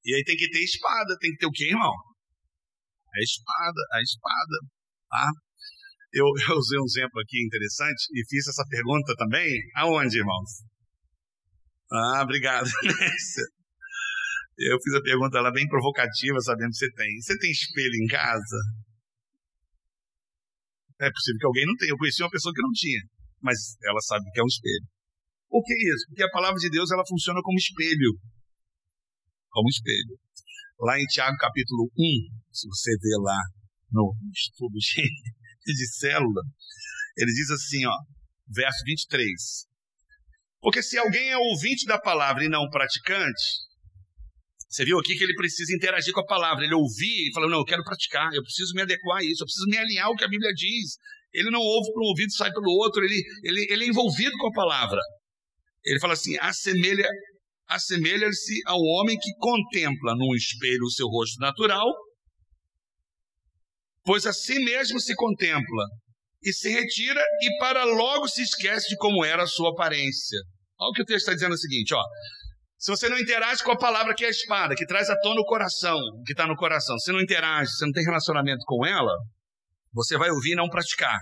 e 0.05 0.15
aí 0.15 0.23
tem 0.23 0.37
que 0.37 0.49
ter 0.49 0.63
espada, 0.63 1.17
tem 1.19 1.31
que 1.31 1.37
ter 1.37 1.47
o 1.47 1.51
quê, 1.51 1.65
irmão? 1.65 1.93
A 3.13 3.19
espada, 3.19 3.81
a 3.93 4.01
espada, 4.01 4.57
tá? 5.09 5.27
Eu, 6.13 6.25
eu 6.49 6.55
usei 6.55 6.79
um 6.79 6.85
exemplo 6.85 7.19
aqui 7.19 7.43
interessante 7.43 8.07
e 8.13 8.23
fiz 8.29 8.47
essa 8.47 8.63
pergunta 8.69 9.15
também. 9.17 9.49
Aonde, 9.75 10.19
irmãos? 10.19 10.63
Ah, 11.91 12.21
obrigado. 12.23 12.65
Eu 14.57 14.79
fiz 14.81 14.93
a 14.95 15.01
pergunta 15.01 15.41
lá 15.41 15.51
bem 15.51 15.67
provocativa, 15.67 16.39
sabendo 16.39 16.69
que 16.69 16.77
você 16.77 16.89
tem. 16.93 17.19
Você 17.19 17.37
tem 17.37 17.51
espelho 17.51 17.95
em 18.01 18.07
casa? 18.07 18.57
É 21.01 21.11
possível 21.11 21.39
que 21.39 21.45
alguém 21.45 21.65
não 21.65 21.75
tenha. 21.75 21.91
Eu 21.91 21.97
conheci 21.97 22.23
uma 22.23 22.31
pessoa 22.31 22.53
que 22.55 22.61
não 22.61 22.71
tinha, 22.71 23.01
mas 23.41 23.75
ela 23.83 23.99
sabe 23.99 24.23
que 24.31 24.39
é 24.39 24.43
um 24.43 24.47
espelho. 24.47 24.87
Por 25.49 25.61
que 25.61 25.73
isso? 25.73 26.07
Porque 26.07 26.23
a 26.23 26.31
palavra 26.31 26.55
de 26.55 26.69
Deus 26.69 26.89
ela 26.89 27.03
funciona 27.05 27.41
como 27.43 27.57
espelho. 27.57 28.15
Como 29.55 29.69
espelho. 29.69 30.19
Lá 30.81 30.99
em 30.99 31.05
Tiago 31.05 31.37
capítulo 31.37 31.89
1, 31.97 31.97
se 32.51 32.67
você 32.67 32.91
ver 33.01 33.17
lá 33.23 33.39
no 33.89 34.13
estudo 34.33 34.73
de 34.73 35.87
célula, 35.95 36.41
ele 37.15 37.31
diz 37.31 37.49
assim, 37.51 37.85
ó, 37.85 37.95
verso 38.49 38.83
23. 38.85 39.31
Porque 40.59 40.83
se 40.83 40.97
alguém 40.97 41.29
é 41.29 41.37
ouvinte 41.37 41.85
da 41.85 41.97
palavra 41.97 42.43
e 42.43 42.49
não 42.49 42.69
praticante, 42.69 43.63
você 44.67 44.83
viu 44.83 44.99
aqui 44.99 45.15
que 45.15 45.23
ele 45.23 45.35
precisa 45.35 45.73
interagir 45.73 46.11
com 46.11 46.19
a 46.19 46.25
palavra. 46.25 46.65
Ele 46.65 46.73
ouvir 46.73 47.29
e 47.29 47.33
falar: 47.33 47.47
Não, 47.47 47.59
eu 47.59 47.63
quero 47.63 47.81
praticar, 47.81 48.33
eu 48.33 48.43
preciso 48.43 48.73
me 48.73 48.81
adequar 48.81 49.19
a 49.19 49.23
isso, 49.23 49.41
eu 49.41 49.45
preciso 49.45 49.67
me 49.67 49.77
alinhar 49.77 50.07
ao 50.07 50.15
que 50.17 50.25
a 50.25 50.27
Bíblia 50.27 50.51
diz. 50.53 50.97
Ele 51.31 51.49
não 51.49 51.61
ouve 51.61 51.93
por 51.93 52.03
um 52.03 52.07
ouvido 52.07 52.33
sai 52.33 52.51
pelo 52.51 52.71
outro, 52.71 53.01
ele, 53.01 53.23
ele, 53.43 53.67
ele 53.69 53.85
é 53.85 53.87
envolvido 53.87 54.35
com 54.37 54.47
a 54.47 54.51
palavra. 54.51 54.99
Ele 55.85 55.97
fala 56.01 56.11
assim: 56.11 56.35
assemelha, 56.39 57.07
assemelha-se 57.67 58.61
ao 58.65 58.79
homem 58.79 59.17
que 59.17 59.33
contempla 59.37 60.15
num 60.15 60.35
espelho 60.35 60.83
o 60.83 60.91
seu 60.91 61.07
rosto 61.07 61.39
natural, 61.39 61.91
pois 64.03 64.25
assim 64.25 64.63
mesmo 64.63 64.99
se 64.99 65.15
contempla 65.15 65.85
e 66.43 66.53
se 66.53 66.69
retira 66.69 67.23
e 67.41 67.57
para 67.57 67.83
logo 67.83 68.27
se 68.27 68.43
esquece 68.43 68.89
de 68.89 68.97
como 68.97 69.25
era 69.25 69.43
a 69.43 69.47
sua 69.47 69.71
aparência. 69.71 70.39
Olha 70.79 70.89
o 70.89 70.93
que 70.93 71.01
o 71.01 71.05
texto 71.05 71.23
está 71.23 71.33
dizendo 71.33 71.53
é 71.53 71.55
o 71.55 71.59
seguinte, 71.59 71.93
ó. 71.93 72.03
Se 72.77 72.91
você 72.91 73.09
não 73.09 73.17
interage 73.17 73.63
com 73.63 73.71
a 73.71 73.77
palavra 73.77 74.13
que 74.13 74.23
é 74.23 74.27
a 74.27 74.31
espada, 74.31 74.75
que 74.75 74.85
traz 74.85 75.09
à 75.09 75.19
tona 75.19 75.41
o 75.41 75.45
coração, 75.45 75.97
que 76.25 76.33
está 76.33 76.45
no 76.45 76.55
coração, 76.55 76.99
você 76.99 77.11
não 77.11 77.21
interage, 77.21 77.71
você 77.71 77.85
não 77.85 77.91
tem 77.91 78.03
relacionamento 78.03 78.63
com 78.65 78.85
ela, 78.85 79.11
você 79.91 80.17
vai 80.17 80.29
ouvir 80.29 80.51
e 80.51 80.55
não 80.55 80.69
praticar. 80.69 81.17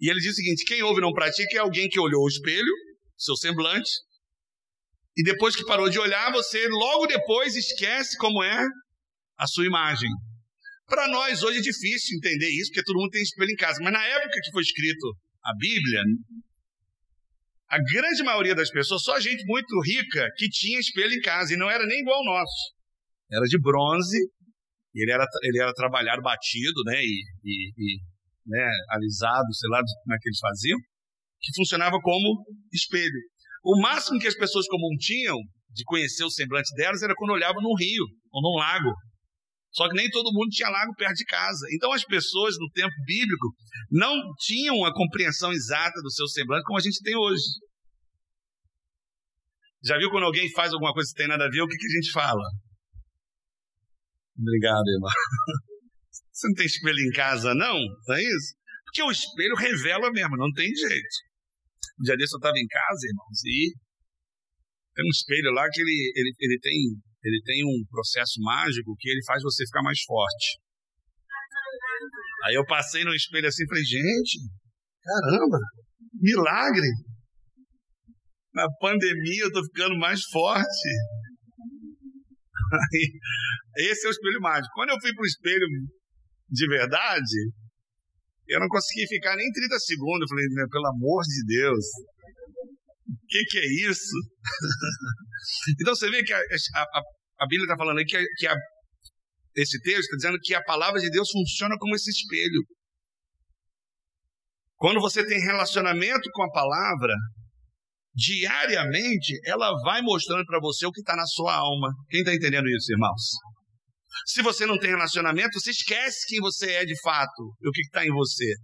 E 0.00 0.10
ele 0.10 0.20
diz 0.20 0.32
o 0.32 0.36
seguinte: 0.36 0.64
quem 0.64 0.82
ouve 0.82 1.00
e 1.00 1.02
não 1.02 1.12
pratica 1.12 1.56
é 1.56 1.60
alguém 1.60 1.88
que 1.88 1.98
olhou 1.98 2.22
o 2.22 2.28
espelho, 2.28 2.72
seu 3.16 3.34
semblante, 3.34 3.90
e 5.16 5.22
depois 5.22 5.56
que 5.56 5.64
parou 5.64 5.88
de 5.88 5.98
olhar, 5.98 6.30
você 6.30 6.68
logo 6.68 7.06
depois 7.06 7.56
esquece 7.56 8.16
como 8.18 8.42
é 8.42 8.66
a 9.38 9.46
sua 9.46 9.64
imagem. 9.64 10.10
Para 10.86 11.08
nós 11.08 11.42
hoje 11.42 11.58
é 11.58 11.62
difícil 11.62 12.18
entender 12.18 12.50
isso, 12.50 12.70
porque 12.70 12.84
todo 12.84 12.98
mundo 12.98 13.10
tem 13.10 13.22
espelho 13.22 13.50
em 13.50 13.56
casa, 13.56 13.80
mas 13.82 13.92
na 13.92 14.04
época 14.04 14.40
que 14.42 14.52
foi 14.52 14.62
escrito 14.62 15.16
a 15.42 15.52
Bíblia, 15.56 16.02
a 17.68 17.78
grande 17.78 18.22
maioria 18.22 18.54
das 18.54 18.70
pessoas, 18.70 19.02
só 19.02 19.18
gente 19.18 19.44
muito 19.46 19.80
rica 19.80 20.28
que 20.36 20.48
tinha 20.48 20.78
espelho 20.78 21.14
em 21.14 21.20
casa 21.20 21.54
e 21.54 21.56
não 21.56 21.70
era 21.70 21.84
nem 21.86 22.00
igual 22.00 22.18
ao 22.18 22.24
nosso. 22.24 22.74
Era 23.32 23.44
de 23.46 23.58
bronze, 23.60 24.18
ele 24.94 25.10
era, 25.10 25.26
ele 25.42 25.60
era 25.60 25.72
trabalhado 25.72 26.22
batido, 26.22 26.82
né, 26.84 27.00
e, 27.00 27.24
e, 27.44 27.72
e 27.76 27.98
né, 28.46 28.70
alisado, 28.90 29.52
sei 29.54 29.70
lá 29.70 29.78
como 29.78 30.14
é 30.14 30.18
que 30.20 30.28
eles 30.28 30.38
faziam, 30.38 30.78
que 31.40 31.52
funcionava 31.56 31.98
como 32.00 32.44
espelho. 32.72 33.20
O 33.66 33.80
máximo 33.80 34.20
que 34.20 34.28
as 34.28 34.36
pessoas 34.36 34.64
comuns 34.68 35.04
tinham 35.04 35.36
de 35.70 35.82
conhecer 35.86 36.22
o 36.22 36.30
semblante 36.30 36.72
delas 36.76 37.02
era 37.02 37.16
quando 37.16 37.32
olhavam 37.32 37.60
num 37.60 37.74
rio 37.74 38.04
ou 38.30 38.40
num 38.40 38.56
lago. 38.56 38.94
Só 39.72 39.88
que 39.88 39.96
nem 39.96 40.08
todo 40.08 40.32
mundo 40.32 40.50
tinha 40.50 40.70
lago 40.70 40.94
perto 40.94 41.16
de 41.16 41.24
casa. 41.24 41.66
Então 41.74 41.90
as 41.90 42.04
pessoas 42.04 42.54
no 42.60 42.70
tempo 42.70 42.94
bíblico 43.04 43.48
não 43.90 44.14
tinham 44.38 44.84
a 44.84 44.94
compreensão 44.94 45.52
exata 45.52 46.00
do 46.00 46.12
seu 46.12 46.28
semblante 46.28 46.62
como 46.62 46.78
a 46.78 46.80
gente 46.80 47.02
tem 47.02 47.16
hoje. 47.16 47.42
Já 49.84 49.98
viu 49.98 50.10
quando 50.10 50.26
alguém 50.26 50.48
faz 50.52 50.72
alguma 50.72 50.92
coisa 50.92 51.10
que 51.10 51.18
tem 51.18 51.28
nada 51.28 51.46
a 51.46 51.50
ver, 51.50 51.60
o 51.60 51.66
que, 51.66 51.76
que 51.76 51.86
a 51.86 52.00
gente 52.00 52.12
fala? 52.12 52.42
Obrigado, 54.38 54.86
irmão. 54.94 55.10
Você 56.30 56.46
não 56.46 56.54
tem 56.54 56.66
espelho 56.66 57.00
em 57.00 57.10
casa, 57.10 57.52
não? 57.52 57.76
Não 58.06 58.14
é 58.14 58.22
isso? 58.22 58.54
Porque 58.84 59.02
o 59.02 59.10
espelho 59.10 59.56
revela 59.56 60.12
mesmo, 60.12 60.36
não 60.36 60.52
tem 60.52 60.72
jeito. 60.72 61.16
Um 61.98 62.02
dia 62.02 62.16
desse 62.16 62.34
eu 62.34 62.38
estava 62.38 62.58
em 62.58 62.66
casa, 62.66 63.06
irmãos, 63.06 63.40
e 63.44 63.72
tem 64.94 65.04
um 65.04 65.10
espelho 65.10 65.52
lá 65.52 65.68
que 65.70 65.80
ele, 65.80 66.12
ele, 66.16 66.32
ele 66.40 66.58
tem 66.60 66.76
ele 67.26 67.42
tem 67.42 67.64
um 67.64 67.84
processo 67.90 68.40
mágico 68.40 68.94
que 68.98 69.10
ele 69.10 69.24
faz 69.26 69.42
você 69.42 69.64
ficar 69.66 69.82
mais 69.82 70.00
forte. 70.02 70.60
Aí 72.44 72.54
eu 72.54 72.64
passei 72.64 73.02
no 73.02 73.12
espelho 73.12 73.48
assim 73.48 73.64
e 73.64 73.68
falei, 73.68 73.82
gente, 73.82 74.38
caramba, 75.02 75.58
milagre. 76.14 76.88
Na 78.54 78.68
pandemia 78.80 79.42
eu 79.42 79.52
tô 79.52 79.60
ficando 79.64 79.98
mais 79.98 80.22
forte. 80.30 80.88
Aí, 82.72 83.20
esse 83.90 84.06
é 84.06 84.08
o 84.08 84.12
espelho 84.12 84.40
mágico. 84.40 84.72
Quando 84.74 84.90
eu 84.90 85.00
fui 85.00 85.12
pro 85.12 85.26
espelho 85.26 85.66
de 86.48 86.68
verdade, 86.68 87.50
eu 88.48 88.60
não 88.60 88.68
consegui 88.68 89.06
ficar 89.08 89.36
nem 89.36 89.50
30 89.50 89.78
segundos. 89.80 90.22
Eu 90.22 90.28
falei, 90.28 90.68
pelo 90.70 90.86
amor 90.88 91.22
de 91.22 91.44
Deus, 91.46 91.84
o 93.08 93.26
que, 93.28 93.44
que 93.44 93.58
é 93.58 93.90
isso? 93.90 94.16
então 95.80 95.94
você 95.94 96.10
vê 96.10 96.22
que 96.22 96.32
a, 96.32 96.38
a, 96.38 97.00
a 97.40 97.46
Bíblia 97.46 97.64
está 97.64 97.76
falando 97.76 97.98
aí 97.98 98.04
que, 98.04 98.24
que 98.38 98.46
a, 98.46 98.54
esse 99.56 99.80
texto 99.80 100.00
está 100.00 100.16
dizendo 100.16 100.38
que 100.42 100.54
a 100.54 100.62
palavra 100.62 101.00
de 101.00 101.10
Deus 101.10 101.30
funciona 101.30 101.76
como 101.78 101.94
esse 101.94 102.10
espelho. 102.10 102.62
Quando 104.76 105.00
você 105.00 105.26
tem 105.26 105.40
relacionamento 105.40 106.28
com 106.32 106.42
a 106.42 106.50
palavra, 106.50 107.14
diariamente 108.14 109.40
ela 109.44 109.72
vai 109.82 110.02
mostrando 110.02 110.44
para 110.44 110.60
você 110.60 110.86
o 110.86 110.92
que 110.92 111.00
está 111.00 111.16
na 111.16 111.26
sua 111.26 111.54
alma. 111.54 111.88
Quem 112.10 112.20
está 112.20 112.34
entendendo 112.34 112.68
isso, 112.68 112.92
irmãos? 112.92 113.22
Se 114.24 114.42
você 114.42 114.64
não 114.66 114.78
tem 114.78 114.90
relacionamento, 114.90 115.60
você 115.60 115.70
esquece 115.70 116.26
quem 116.26 116.40
você 116.40 116.72
é 116.72 116.84
de 116.84 116.98
fato 117.02 117.54
e 117.60 117.68
o 117.68 117.72
que 117.72 117.82
está 117.82 118.04
em 118.04 118.10
você. 118.10 118.54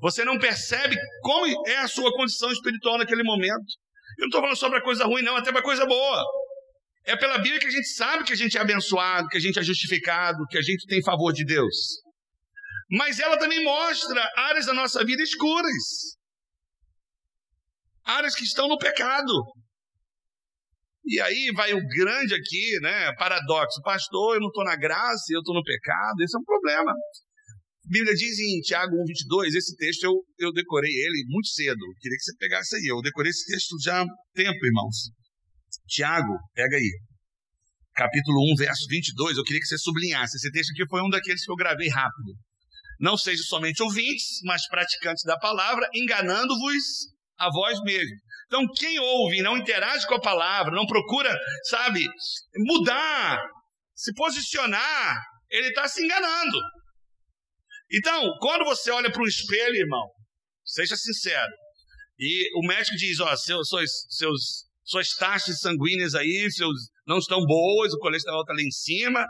Você 0.00 0.24
não 0.24 0.38
percebe 0.38 0.96
como 1.22 1.66
é 1.66 1.78
a 1.78 1.88
sua 1.88 2.12
condição 2.12 2.50
espiritual 2.52 2.98
naquele 2.98 3.22
momento. 3.22 3.64
Eu 4.18 4.22
não 4.22 4.26
estou 4.28 4.40
falando 4.40 4.56
só 4.56 4.68
para 4.68 4.82
coisa 4.82 5.04
ruim, 5.04 5.22
não, 5.22 5.36
até 5.36 5.50
para 5.50 5.62
coisa 5.62 5.86
boa. 5.86 6.24
É 7.04 7.16
pela 7.16 7.38
Bíblia 7.38 7.58
que 7.58 7.66
a 7.66 7.70
gente 7.70 7.88
sabe 7.88 8.24
que 8.24 8.32
a 8.32 8.36
gente 8.36 8.56
é 8.56 8.60
abençoado, 8.60 9.28
que 9.28 9.36
a 9.36 9.40
gente 9.40 9.58
é 9.58 9.62
justificado, 9.62 10.46
que 10.48 10.58
a 10.58 10.62
gente 10.62 10.86
tem 10.86 11.02
favor 11.02 11.32
de 11.32 11.44
Deus. 11.44 11.74
Mas 12.90 13.18
ela 13.18 13.38
também 13.38 13.62
mostra 13.64 14.30
áreas 14.36 14.66
da 14.66 14.74
nossa 14.74 15.04
vida 15.04 15.22
escuras. 15.22 16.16
Áreas 18.04 18.34
que 18.34 18.44
estão 18.44 18.68
no 18.68 18.78
pecado. 18.78 19.32
E 21.04 21.20
aí 21.20 21.50
vai 21.54 21.72
o 21.72 21.86
grande 21.96 22.34
aqui, 22.34 22.78
né? 22.82 23.12
Paradoxo. 23.14 23.80
Pastor, 23.82 24.34
eu 24.34 24.40
não 24.40 24.48
estou 24.48 24.64
na 24.64 24.76
graça, 24.76 25.24
eu 25.30 25.40
estou 25.40 25.54
no 25.54 25.62
pecado. 25.62 26.22
Esse 26.22 26.36
é 26.36 26.40
um 26.40 26.44
problema. 26.44 26.92
A 26.92 27.88
Bíblia 27.88 28.14
diz 28.14 28.38
em 28.38 28.60
Tiago 28.60 28.94
1,22, 28.96 29.54
esse 29.56 29.74
texto 29.76 30.04
eu, 30.04 30.12
eu 30.38 30.52
decorei 30.52 30.90
ele 30.90 31.24
muito 31.28 31.48
cedo. 31.48 31.80
Queria 32.00 32.16
que 32.16 32.24
você 32.24 32.36
pegasse 32.38 32.76
aí. 32.76 32.86
Eu 32.86 33.00
decorei 33.00 33.30
esse 33.30 33.46
texto 33.50 33.76
já 33.82 34.02
há 34.02 34.06
tempo, 34.34 34.66
irmãos. 34.66 35.10
Tiago, 35.88 36.38
pega 36.54 36.76
aí. 36.76 37.00
Capítulo 37.94 38.52
1, 38.52 38.56
verso 38.58 38.86
22. 38.88 39.36
Eu 39.36 39.44
queria 39.44 39.60
que 39.60 39.66
você 39.66 39.78
sublinhasse. 39.78 40.36
Esse 40.36 40.50
texto 40.52 40.70
aqui 40.70 40.86
foi 40.88 41.02
um 41.02 41.08
daqueles 41.08 41.44
que 41.44 41.50
eu 41.50 41.56
gravei 41.56 41.88
rápido. 41.88 42.36
Não 43.00 43.16
sejam 43.16 43.44
somente 43.46 43.82
ouvintes, 43.82 44.40
mas 44.44 44.68
praticantes 44.68 45.24
da 45.24 45.38
palavra, 45.38 45.88
enganando-vos 45.94 46.84
a 47.38 47.48
vós 47.50 47.80
mesmos. 47.82 48.20
Então, 48.50 48.66
quem 48.74 48.98
ouve 48.98 49.40
não 49.42 49.56
interage 49.56 50.04
com 50.08 50.16
a 50.16 50.20
palavra, 50.20 50.74
não 50.74 50.84
procura, 50.84 51.32
sabe, 51.68 52.04
mudar, 52.56 53.40
se 53.94 54.12
posicionar, 54.12 55.22
ele 55.48 55.68
está 55.68 55.86
se 55.86 56.02
enganando. 56.02 56.58
Então, 57.92 58.28
quando 58.40 58.64
você 58.64 58.90
olha 58.90 59.08
para 59.08 59.22
o 59.22 59.28
espelho, 59.28 59.76
irmão, 59.76 60.04
seja 60.64 60.96
sincero. 60.96 61.52
E 62.18 62.50
o 62.58 62.66
médico 62.66 62.96
diz: 62.96 63.20
ó, 63.20 63.36
seus, 63.36 63.68
seus, 63.68 63.90
seus, 64.08 64.64
suas 64.82 65.10
taxas 65.10 65.60
sanguíneas 65.60 66.16
aí 66.16 66.50
seus, 66.50 66.74
não 67.06 67.18
estão 67.18 67.38
boas, 67.46 67.94
o 67.94 67.98
colesterol 67.98 68.40
está 68.40 68.52
lá 68.52 68.62
em 68.62 68.70
cima. 68.72 69.24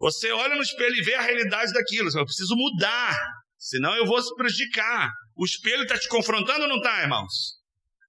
Você 0.00 0.32
olha 0.32 0.56
no 0.56 0.62
espelho 0.62 0.96
e 0.96 1.04
vê 1.04 1.14
a 1.14 1.22
realidade 1.22 1.72
daquilo. 1.72 2.10
Eu 2.18 2.24
preciso 2.24 2.56
mudar, 2.56 3.16
senão 3.56 3.94
eu 3.94 4.04
vou 4.04 4.20
se 4.20 4.34
prejudicar. 4.34 5.08
O 5.36 5.44
espelho 5.44 5.84
está 5.84 5.96
te 5.96 6.08
confrontando 6.08 6.62
ou 6.62 6.68
não 6.68 6.78
está, 6.78 7.00
irmãos? 7.00 7.62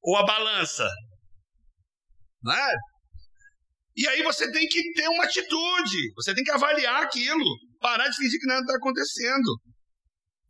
Ou 0.05 0.15
a 0.15 0.23
balança. 0.23 0.87
Né? 2.43 2.71
E 3.97 4.07
aí 4.07 4.21
você 4.21 4.51
tem 4.51 4.67
que 4.67 4.93
ter 4.93 5.07
uma 5.07 5.23
atitude, 5.23 6.13
você 6.15 6.33
tem 6.35 6.43
que 6.43 6.51
avaliar 6.51 7.03
aquilo, 7.03 7.43
parar 7.79 8.07
de 8.07 8.15
fingir 8.15 8.39
que 8.39 8.45
nada 8.45 8.61
está 8.61 8.75
acontecendo. 8.75 9.59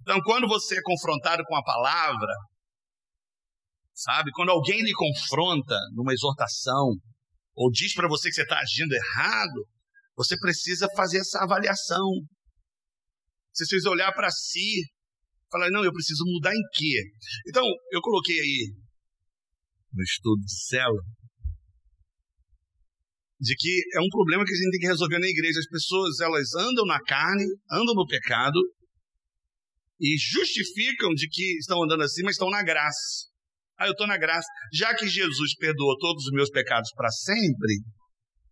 Então, 0.01 0.19
quando 0.25 0.47
você 0.47 0.77
é 0.77 0.81
confrontado 0.83 1.43
com 1.45 1.55
a 1.55 1.63
palavra, 1.63 2.33
sabe, 3.93 4.29
quando 4.33 4.49
alguém 4.49 4.81
lhe 4.81 4.93
confronta 4.93 5.79
numa 5.93 6.13
exortação, 6.13 6.93
ou 7.55 7.71
diz 7.71 7.93
para 7.93 8.09
você 8.09 8.27
que 8.27 8.35
você 8.35 8.43
está 8.43 8.59
agindo 8.59 8.93
errado, 8.93 9.65
você 10.17 10.37
precisa 10.37 10.87
fazer 10.95 11.19
essa 11.19 11.43
avaliação. 11.43 12.09
Você 13.53 13.65
precisa 13.69 13.89
olhar 13.89 14.11
para 14.11 14.29
si, 14.29 14.83
falar, 15.49 15.69
não, 15.71 15.83
eu 15.83 15.93
preciso 15.93 16.25
mudar 16.25 16.53
em 16.53 16.61
quê? 16.73 17.03
Então, 17.47 17.63
eu 17.91 18.01
coloquei 18.01 18.37
aí 18.37 18.85
no 19.95 20.03
estudo 20.03 20.41
de 20.41 20.65
célula, 20.67 21.01
de 23.39 23.55
que 23.55 23.81
é 23.93 24.01
um 24.01 24.10
problema 24.10 24.43
que 24.45 24.53
a 24.53 24.55
gente 24.55 24.71
tem 24.71 24.79
que 24.81 24.88
resolver 24.88 25.19
na 25.19 25.27
igreja. 25.27 25.60
As 25.60 25.67
pessoas, 25.67 26.19
elas 26.19 26.53
andam 26.55 26.86
na 26.86 27.01
carne, 27.01 27.45
andam 27.71 27.95
no 27.95 28.05
pecado 28.08 28.60
e 29.99 30.17
justificam 30.17 31.13
de 31.13 31.27
que 31.27 31.58
estão 31.58 31.84
andando 31.84 32.03
assim, 32.03 32.23
mas 32.23 32.36
estão 32.36 32.49
na 32.49 32.63
graça. 32.63 33.29
Ah, 33.77 33.88
eu 33.88 33.91
estou 33.91 34.08
na 34.08 34.17
graça. 34.17 34.47
Já 34.73 34.95
que 34.95 35.08
Jesus 35.08 35.55
perdoou 35.55 35.97
todos 35.97 36.25
os 36.25 36.31
meus 36.31 36.49
pecados 36.49 36.89
para 36.95 37.10
sempre, 37.10 37.81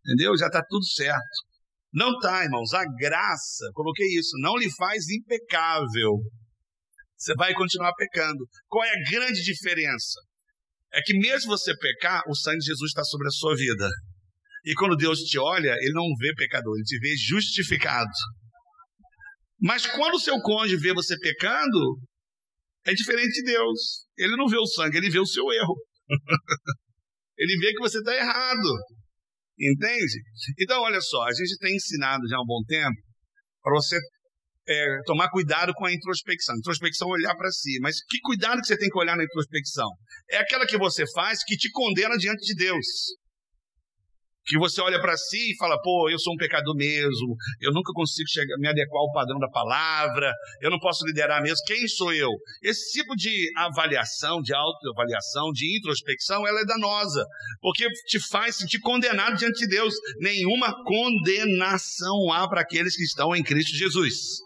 entendeu? 0.05 0.37
Já 0.37 0.47
está 0.47 0.61
tudo 0.67 0.85
certo. 0.85 1.53
Não 1.93 2.11
está, 2.13 2.43
irmãos. 2.43 2.73
A 2.73 2.83
graça, 2.99 3.69
coloquei 3.73 4.07
isso, 4.17 4.31
não 4.41 4.57
lhe 4.57 4.69
faz 4.75 5.07
impecável. 5.09 6.19
Você 7.15 7.33
vai 7.35 7.53
continuar 7.53 7.93
pecando. 7.93 8.45
Qual 8.67 8.83
é 8.83 8.89
a 8.89 9.11
grande 9.11 9.41
diferença? 9.43 10.19
É 10.93 11.01
que 11.01 11.17
mesmo 11.17 11.49
você 11.49 11.75
pecar, 11.77 12.21
o 12.27 12.35
sangue 12.35 12.59
de 12.59 12.65
Jesus 12.65 12.89
está 12.91 13.03
sobre 13.03 13.27
a 13.27 13.31
sua 13.31 13.55
vida. 13.55 13.89
E 14.65 14.73
quando 14.75 14.95
Deus 14.95 15.19
te 15.19 15.37
olha, 15.39 15.75
ele 15.81 15.93
não 15.93 16.07
vê 16.17 16.33
pecador, 16.35 16.75
ele 16.75 16.85
te 16.85 16.99
vê 16.99 17.15
justificado. 17.17 18.11
Mas 19.59 19.85
quando 19.85 20.15
o 20.15 20.19
seu 20.19 20.39
cônjuge 20.41 20.77
vê 20.77 20.93
você 20.93 21.17
pecando, 21.17 21.97
é 22.85 22.93
diferente 22.93 23.41
de 23.41 23.51
Deus. 23.51 24.05
Ele 24.17 24.35
não 24.35 24.47
vê 24.47 24.57
o 24.57 24.65
sangue, 24.65 24.97
ele 24.97 25.09
vê 25.09 25.19
o 25.19 25.25
seu 25.25 25.43
erro. 25.51 25.75
ele 27.37 27.57
vê 27.59 27.73
que 27.73 27.79
você 27.79 27.97
está 27.97 28.15
errado. 28.15 28.69
Entende? 29.59 30.21
Então, 30.59 30.81
olha 30.81 31.01
só, 31.01 31.23
a 31.23 31.33
gente 31.33 31.57
tem 31.57 31.75
ensinado 31.75 32.27
já 32.27 32.37
há 32.37 32.41
um 32.41 32.45
bom 32.45 32.63
tempo 32.67 33.01
para 33.61 33.73
você 33.73 33.97
é, 34.67 34.99
tomar 35.05 35.29
cuidado 35.29 35.73
com 35.73 35.85
a 35.85 35.93
introspecção. 35.93 36.55
Introspecção 36.57 37.09
é 37.09 37.11
olhar 37.11 37.35
para 37.35 37.51
si. 37.51 37.79
Mas 37.81 37.97
que 38.03 38.19
cuidado 38.21 38.61
que 38.61 38.67
você 38.67 38.77
tem 38.77 38.89
que 38.89 38.97
olhar 38.97 39.17
na 39.17 39.23
introspecção? 39.23 39.89
É 40.29 40.37
aquela 40.37 40.65
que 40.65 40.77
você 40.77 41.05
faz 41.13 41.43
que 41.43 41.55
te 41.55 41.69
condena 41.71 42.17
diante 42.17 42.45
de 42.45 42.55
Deus. 42.55 42.85
Que 44.45 44.57
você 44.57 44.81
olha 44.81 44.99
para 44.99 45.15
si 45.15 45.51
e 45.51 45.55
fala, 45.55 45.81
pô, 45.81 46.09
eu 46.09 46.19
sou 46.19 46.33
um 46.33 46.37
pecador 46.37 46.75
mesmo, 46.75 47.33
eu 47.61 47.71
nunca 47.71 47.93
consigo 47.93 48.27
chegar, 48.27 48.57
me 48.57 48.67
adequar 48.67 48.99
ao 48.99 49.13
padrão 49.13 49.39
da 49.39 49.47
palavra, 49.47 50.33
eu 50.61 50.69
não 50.69 50.79
posso 50.79 51.05
liderar 51.05 51.41
mesmo, 51.41 51.63
quem 51.65 51.87
sou 51.87 52.11
eu? 52.11 52.29
Esse 52.61 52.91
tipo 52.91 53.15
de 53.15 53.49
avaliação, 53.55 54.41
de 54.41 54.53
autoavaliação, 54.53 55.49
de 55.53 55.77
introspecção, 55.77 56.45
ela 56.45 56.59
é 56.59 56.65
danosa, 56.65 57.25
porque 57.61 57.87
te 58.05 58.19
faz 58.19 58.57
sentir 58.57 58.81
condenado 58.81 59.37
diante 59.37 59.59
de 59.59 59.67
Deus. 59.67 59.93
Nenhuma 60.19 60.75
condenação 60.83 62.29
há 62.33 62.45
para 62.45 62.59
aqueles 62.59 62.97
que 62.97 63.03
estão 63.03 63.33
em 63.33 63.43
Cristo 63.43 63.77
Jesus. 63.77 64.41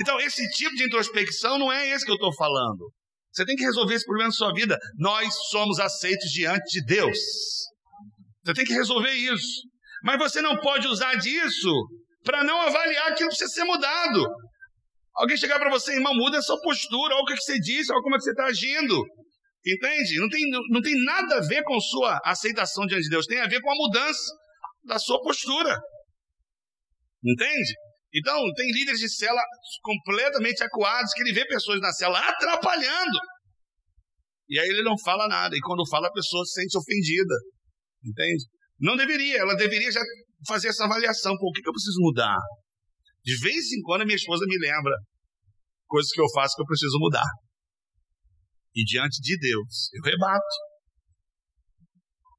Então, 0.00 0.20
esse 0.20 0.48
tipo 0.50 0.74
de 0.76 0.84
introspecção 0.84 1.58
não 1.58 1.72
é 1.72 1.88
esse 1.90 2.04
que 2.04 2.10
eu 2.10 2.16
estou 2.16 2.34
falando. 2.34 2.92
Você 3.32 3.44
tem 3.44 3.56
que 3.56 3.64
resolver 3.64 3.94
esse 3.94 4.04
problema 4.04 4.28
na 4.28 4.34
sua 4.34 4.52
vida. 4.52 4.78
Nós 4.96 5.34
somos 5.50 5.80
aceitos 5.80 6.30
diante 6.30 6.80
de 6.80 6.84
Deus. 6.84 7.18
Você 8.44 8.54
tem 8.54 8.64
que 8.64 8.74
resolver 8.74 9.10
isso. 9.10 9.62
Mas 10.04 10.18
você 10.18 10.40
não 10.40 10.56
pode 10.58 10.86
usar 10.86 11.14
disso 11.16 11.72
para 12.22 12.44
não 12.44 12.60
avaliar 12.60 13.08
aquilo 13.08 13.28
que 13.30 13.36
precisa 13.36 13.50
ser 13.50 13.64
mudado. 13.64 14.24
Alguém 15.14 15.36
chegar 15.36 15.58
para 15.58 15.70
você, 15.70 15.94
irmão, 15.94 16.14
muda 16.14 16.38
a 16.38 16.42
sua 16.42 16.60
postura, 16.60 17.14
olha 17.14 17.22
o 17.22 17.26
que 17.26 17.36
você 17.36 17.58
disse, 17.58 17.92
olha 17.92 18.02
como 18.02 18.14
é 18.14 18.18
que 18.18 18.24
você 18.24 18.30
está 18.30 18.44
agindo. 18.44 19.02
Entende? 19.66 20.20
Não 20.20 20.28
tem, 20.28 20.42
não 20.70 20.82
tem 20.82 21.04
nada 21.04 21.36
a 21.36 21.40
ver 21.40 21.62
com 21.62 21.80
sua 21.80 22.20
aceitação 22.24 22.86
diante 22.86 23.04
de 23.04 23.10
Deus, 23.10 23.26
tem 23.26 23.40
a 23.40 23.48
ver 23.48 23.60
com 23.60 23.70
a 23.70 23.74
mudança 23.74 24.32
da 24.84 24.98
sua 24.98 25.20
postura. 25.22 25.78
Entende? 27.24 27.74
Então, 28.14 28.38
tem 28.54 28.70
líderes 28.70 29.00
de 29.00 29.10
cela 29.12 29.42
completamente 29.82 30.62
acuados 30.62 31.12
que 31.12 31.22
ele 31.22 31.32
vê 31.32 31.44
pessoas 31.46 31.80
na 31.80 31.92
cela 31.92 32.18
atrapalhando. 32.20 33.18
E 34.48 34.58
aí 34.58 34.68
ele 34.68 34.84
não 34.84 34.96
fala 34.98 35.26
nada. 35.26 35.56
E 35.56 35.60
quando 35.60 35.88
fala, 35.88 36.06
a 36.06 36.12
pessoa 36.12 36.44
se 36.44 36.60
sente 36.60 36.78
ofendida. 36.78 37.34
Entende? 38.04 38.44
Não 38.78 38.96
deveria. 38.96 39.38
Ela 39.38 39.56
deveria 39.56 39.90
já 39.90 40.00
fazer 40.46 40.68
essa 40.68 40.84
avaliação. 40.84 41.36
Por 41.36 41.52
que, 41.52 41.60
que 41.60 41.68
eu 41.68 41.72
preciso 41.72 41.98
mudar? 42.00 42.38
De 43.24 43.36
vez 43.40 43.72
em 43.72 43.80
quando 43.82 44.02
a 44.02 44.04
minha 44.04 44.16
esposa 44.16 44.44
me 44.46 44.58
lembra 44.58 44.94
coisas 45.86 46.10
que 46.12 46.20
eu 46.20 46.30
faço 46.34 46.54
que 46.54 46.62
eu 46.62 46.66
preciso 46.66 46.98
mudar. 47.00 47.26
E 48.74 48.84
diante 48.84 49.20
de 49.20 49.38
Deus, 49.38 49.88
eu 49.94 50.02
rebato. 50.02 50.54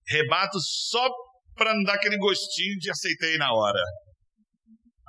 Rebato 0.08 0.58
só 0.62 1.10
para 1.56 1.74
não 1.74 1.84
dar 1.84 1.96
aquele 1.96 2.18
gostinho 2.18 2.78
de 2.78 2.92
aceitei 2.92 3.38
na 3.38 3.52
hora. 3.54 3.82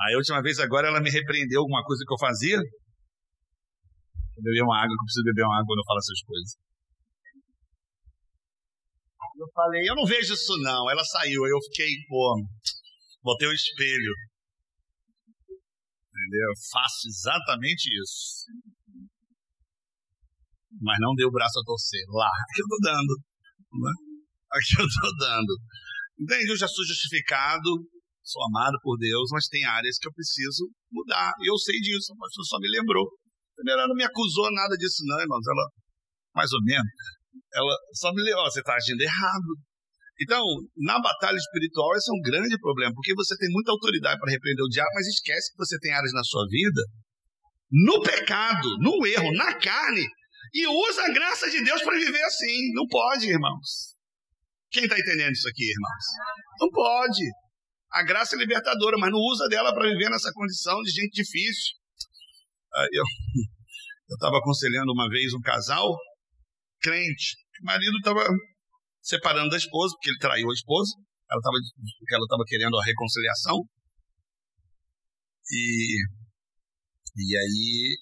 Aí 0.00 0.14
a 0.14 0.18
última 0.18 0.42
vez 0.42 0.59
agora 0.59 0.88
ela 0.88 1.00
me 1.00 1.11
repreendeu 1.11 1.61
alguma 1.61 1.82
coisa 1.82 2.04
que 2.06 2.12
eu 2.12 2.18
fazia. 2.18 2.56
Eu 2.56 4.42
bebi 4.42 4.62
uma 4.62 4.76
água, 4.76 4.92
eu 4.92 5.04
preciso 5.04 5.24
beber 5.24 5.44
uma 5.44 5.56
água 5.56 5.66
quando 5.66 5.80
eu 5.80 5.88
falo 5.88 5.98
essas 5.98 6.22
coisas. 6.22 6.50
Eu 9.38 9.48
falei, 9.52 9.88
eu 9.88 9.94
não 9.94 10.04
vejo 10.04 10.35
isso 10.35 10.56
não. 10.62 10.90
Ela 10.90 11.04
saiu, 11.04 11.44
aí 11.44 11.50
eu 11.50 11.61
fiquei, 11.68 11.88
pô, 12.09 12.44
botei 13.22 13.48
o 13.48 13.52
espelho. 13.52 14.12
Entendeu? 15.48 16.48
Eu 16.48 16.56
faço 16.72 17.09
exatamente 17.09 17.88
isso. 18.02 18.44
Mas 20.80 20.98
não 21.00 21.14
deu 21.14 21.28
o 21.28 21.32
braço 21.32 21.59
a 21.59 21.64
torcer. 21.64 22.04
Lá, 22.09 22.28
aqui 22.28 22.61
eu 22.61 22.68
tô 22.68 22.78
dando. 22.82 23.16
Né? 23.72 23.92
Aqui 24.52 24.74
eu 24.80 24.87
tô 24.87 25.16
dando. 25.18 25.56
Entende? 26.18 26.50
Eu 26.50 26.56
já 26.56 26.68
sou 26.68 26.85
justificado 26.85 27.70
sou 28.27 28.43
amado 28.51 28.75
por 28.83 28.99
Deus, 28.99 29.31
mas 29.31 29.47
tem 29.47 29.65
áreas 29.65 29.97
que 29.99 30.09
eu 30.09 30.12
preciso 30.12 30.67
mudar. 30.91 31.31
E 31.39 31.47
eu 31.49 31.57
sei 31.57 31.79
disso, 31.79 32.12
a 32.12 32.19
pastora 32.19 32.47
só 32.51 32.59
me 32.59 32.69
lembrou. 32.69 33.07
Primeiro, 33.55 33.79
ela 33.81 33.89
não 33.89 33.95
me 33.95 34.03
acusou 34.03 34.51
nada 34.51 34.75
disso, 34.77 35.07
não, 35.07 35.21
irmãos. 35.21 35.47
Ela, 35.47 35.65
mais 36.35 36.53
ou 36.53 36.62
menos, 36.67 36.91
ela 37.55 37.75
só 37.95 38.12
me 38.12 38.23
lembrou, 38.23 38.51
você 38.51 38.61
está 38.61 38.75
agindo 38.75 39.01
errado. 39.01 39.51
Então, 40.21 40.43
na 40.77 40.99
batalha 40.99 41.37
espiritual, 41.37 41.95
esse 41.95 42.11
é 42.11 42.15
um 42.15 42.25
grande 42.25 42.59
problema, 42.59 42.93
porque 42.95 43.15
você 43.15 43.37
tem 43.37 43.49
muita 43.53 43.71
autoridade 43.71 44.19
para 44.19 44.33
repreender 44.33 44.65
o 44.65 44.69
diabo, 44.69 44.91
mas 44.95 45.07
esquece 45.07 45.53
que 45.53 45.59
você 45.59 45.79
tem 45.79 45.93
áreas 45.93 46.12
na 46.12 46.25
sua 46.25 46.45
vida, 46.49 46.83
no 47.71 48.03
pecado, 48.03 48.67
no 48.81 49.07
erro, 49.07 49.31
na 49.37 49.55
carne, 49.55 50.07
e 50.55 50.67
usa 50.67 51.05
a 51.05 51.12
graça 51.12 51.51
de 51.51 51.62
Deus 51.62 51.83
para 51.83 51.99
viver 51.99 52.23
assim. 52.23 52.73
Não 52.73 52.87
pode, 52.89 53.29
irmãos. 53.29 53.95
Quem 54.71 54.85
está 54.85 54.99
entendendo 54.99 55.33
isso 55.33 55.49
aqui, 55.49 55.65
irmãos? 55.65 56.05
Não 56.61 56.71
pode. 56.71 57.25
A 57.96 58.02
graça 58.02 58.37
é 58.37 58.38
libertadora, 58.38 58.98
mas 58.98 59.11
não 59.11 59.18
usa 59.18 59.48
dela 59.48 59.72
para 59.72 59.88
viver 59.88 60.11
nessa 60.11 60.30
condição 60.35 60.76
de 60.82 60.90
gente 60.90 61.16
difícil. 61.16 61.72
Ah, 62.74 62.87
eu 62.92 63.02
estava 64.12 64.37
aconselhando 64.37 64.92
uma 64.92 65.09
vez 65.09 65.32
um 65.32 65.40
casal 65.40 65.96
crente. 66.78 67.37
O 67.62 67.64
marido 67.64 67.96
estava 67.96 68.20
separando 69.00 69.48
da 69.48 69.56
esposa, 69.56 69.94
porque 69.94 70.11
ele 70.11 70.18
traiu 70.18 70.50
a 70.50 70.52
esposa. 70.52 70.92
Ela 71.30 71.40
estava 71.40 71.56
ela 72.12 72.24
estava 72.24 72.44
querendo 72.46 72.76
a 72.76 72.85
reconciliação. 72.85 73.64
E, 75.50 76.04
e 77.16 77.37
aí 77.38 77.96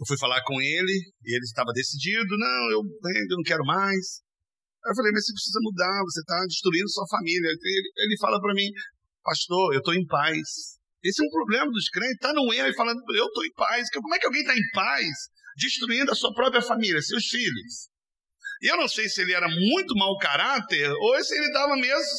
eu 0.00 0.06
fui 0.06 0.18
falar 0.18 0.44
com 0.44 0.60
ele, 0.60 0.92
e 1.24 1.34
ele 1.34 1.44
estava 1.44 1.72
decidido, 1.72 2.36
não, 2.36 2.70
eu, 2.72 2.80
eu 2.84 3.36
não 3.36 3.42
quero 3.44 3.64
mais. 3.64 4.20
Aí 4.84 4.92
eu 4.92 4.96
falei, 4.96 5.12
mas 5.12 5.24
você 5.24 5.32
precisa 5.32 5.58
mudar, 5.62 6.04
você 6.04 6.20
está 6.20 6.44
destruindo 6.44 6.90
sua 6.90 7.08
família. 7.08 7.48
Ele, 7.48 7.92
ele 7.96 8.18
fala 8.20 8.38
para 8.38 8.52
mim, 8.52 8.68
pastor, 9.30 9.72
eu 9.72 9.78
estou 9.78 9.94
em 9.94 10.04
paz. 10.06 10.80
Esse 11.02 11.22
é 11.22 11.26
um 11.26 11.30
problema 11.30 11.70
dos 11.70 11.88
crentes, 11.88 12.16
está 12.16 12.32
no 12.32 12.52
erro 12.52 12.68
e 12.68 12.74
falando, 12.74 13.00
eu 13.14 13.26
estou 13.26 13.44
em 13.44 13.52
paz. 13.52 13.88
Como 13.90 14.14
é 14.14 14.18
que 14.18 14.26
alguém 14.26 14.42
está 14.42 14.54
em 14.54 14.70
paz 14.74 15.06
destruindo 15.56 16.10
a 16.10 16.14
sua 16.14 16.34
própria 16.34 16.60
família, 16.60 17.00
seus 17.00 17.26
filhos? 17.26 17.88
E 18.60 18.66
eu 18.70 18.76
não 18.76 18.88
sei 18.88 19.08
se 19.08 19.22
ele 19.22 19.32
era 19.32 19.48
muito 19.48 19.94
mau 19.94 20.18
caráter 20.18 20.90
ou 20.90 21.24
se 21.24 21.34
ele 21.34 21.46
estava 21.46 21.76
mesmo. 21.76 22.18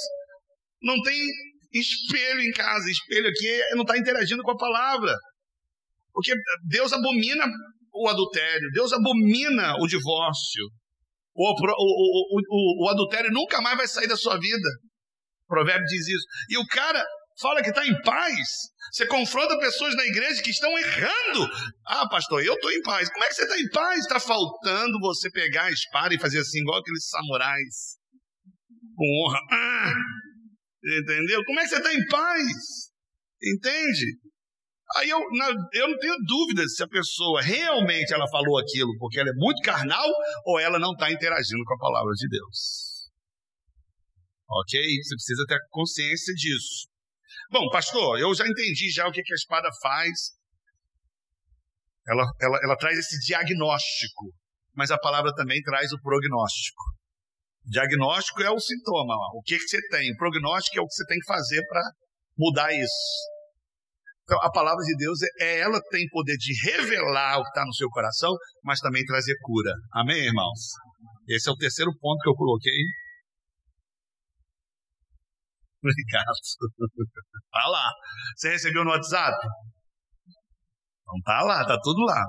Não 0.82 1.00
tem 1.04 1.28
espelho 1.74 2.42
em 2.42 2.52
casa, 2.52 2.90
espelho 2.90 3.30
aqui 3.30 3.76
não 3.76 3.84
está 3.84 3.98
interagindo 3.98 4.42
com 4.42 4.52
a 4.52 4.58
palavra. 4.58 5.14
Porque 6.14 6.34
Deus 6.68 6.92
abomina 6.92 7.46
o 7.94 8.08
adultério, 8.08 8.72
Deus 8.74 8.92
abomina 8.94 9.76
o 9.80 9.88
divórcio. 9.88 10.66
O, 11.34 11.50
o, 11.50 12.42
o, 12.50 12.86
o, 12.86 12.90
adultério 12.90 13.32
nunca 13.32 13.62
mais 13.62 13.78
vai 13.78 13.88
sair 13.88 14.08
da 14.08 14.18
sua 14.18 14.38
vida. 14.38 14.70
Provérbio 15.52 15.86
diz 15.86 16.08
isso. 16.08 16.26
E 16.50 16.58
o 16.58 16.66
cara 16.68 17.06
fala 17.42 17.62
que 17.62 17.70
está 17.70 17.86
em 17.86 18.02
paz. 18.02 18.48
Você 18.92 19.06
confronta 19.08 19.58
pessoas 19.60 19.96
na 19.96 20.06
igreja 20.06 20.42
que 20.42 20.50
estão 20.50 20.78
errando. 20.78 21.50
Ah, 21.86 22.08
pastor, 22.10 22.44
eu 22.44 22.54
estou 22.54 22.72
em 22.72 22.82
paz. 22.82 23.10
Como 23.10 23.24
é 23.24 23.28
que 23.28 23.36
você 23.36 23.44
está 23.44 23.60
em 23.60 23.70
paz? 23.70 24.00
Está 24.00 24.20
faltando 24.20 25.00
você 25.00 25.30
pegar 25.30 25.66
a 25.66 25.72
espada 25.72 26.14
e 26.14 26.20
fazer 26.20 26.40
assim, 26.40 26.60
igual 26.60 26.80
aqueles 26.80 27.08
samurais. 27.10 27.98
Com 28.96 29.26
honra. 29.26 29.40
Ah, 29.52 29.94
entendeu? 30.84 31.44
Como 31.46 31.60
é 31.60 31.64
que 31.64 31.70
você 31.70 31.78
está 31.78 31.94
em 31.94 32.06
paz? 32.08 32.92
Entende? 33.44 34.20
Aí 34.98 35.10
eu, 35.10 35.20
eu 35.20 35.88
não 35.88 35.98
tenho 35.98 36.16
dúvida 36.28 36.68
se 36.68 36.84
a 36.84 36.88
pessoa 36.88 37.42
realmente 37.42 38.14
ela 38.14 38.28
falou 38.28 38.60
aquilo 38.60 38.92
porque 39.00 39.20
ela 39.20 39.30
é 39.30 39.34
muito 39.36 39.62
carnal 39.62 40.08
ou 40.46 40.60
ela 40.60 40.78
não 40.78 40.92
está 40.92 41.10
interagindo 41.10 41.64
com 41.64 41.76
a 41.76 41.80
palavra 41.80 42.12
de 42.14 42.28
Deus. 42.28 42.91
Ok? 44.52 44.80
Você 45.04 45.16
precisa 45.16 45.46
ter 45.48 45.60
consciência 45.70 46.34
disso. 46.34 46.88
Bom, 47.50 47.70
pastor, 47.70 48.20
eu 48.20 48.34
já 48.36 48.46
entendi 48.46 48.92
já 48.92 49.08
o 49.08 49.12
que, 49.12 49.22
que 49.22 49.34
a 49.34 49.36
espada 49.36 49.70
faz. 49.82 50.12
Ela, 52.08 52.24
ela, 52.42 52.60
ela 52.64 52.76
traz 52.76 52.98
esse 52.98 53.20
diagnóstico, 53.26 54.34
mas 54.76 54.92
a 54.92 54.98
palavra 54.98 55.34
também 55.34 55.62
traz 55.62 55.92
o 55.94 56.02
prognóstico. 56.02 56.84
Diagnóstico 57.66 58.42
é 58.42 58.50
o 58.50 58.60
sintoma, 58.60 59.16
o 59.36 59.42
que, 59.44 59.58
que 59.58 59.68
você 59.68 59.80
tem. 59.90 60.12
O 60.12 60.18
prognóstico 60.18 60.80
é 60.80 60.82
o 60.82 60.88
que 60.88 60.94
você 60.94 61.06
tem 61.06 61.20
que 61.20 61.28
fazer 61.28 61.62
para 61.68 61.82
mudar 62.38 62.74
isso. 62.74 63.32
Então, 64.24 64.40
a 64.42 64.52
palavra 64.52 64.84
de 64.84 64.96
Deus, 64.96 65.20
é, 65.40 65.60
ela 65.60 65.80
tem 65.90 66.08
poder 66.10 66.38
de 66.38 66.54
revelar 66.72 67.38
o 67.38 67.44
que 67.44 67.50
está 67.50 67.66
no 67.66 67.74
seu 67.74 67.90
coração, 67.90 68.34
mas 68.64 68.80
também 68.80 69.06
trazer 69.06 69.36
cura. 69.42 69.74
Amém, 69.94 70.26
irmãos? 70.26 70.60
Esse 71.28 71.50
é 71.50 71.52
o 71.52 71.58
terceiro 71.58 71.92
ponto 72.00 72.22
que 72.22 72.30
eu 72.30 72.36
coloquei. 72.36 72.82
Obrigado. 75.82 76.38
Tá 77.52 77.68
lá. 77.68 77.90
Você 78.36 78.50
recebeu 78.50 78.84
no 78.84 78.92
WhatsApp? 78.92 79.36
Então 81.02 81.22
tá 81.26 81.42
lá, 81.42 81.66
tá 81.66 81.78
tudo 81.82 82.02
lá. 82.06 82.24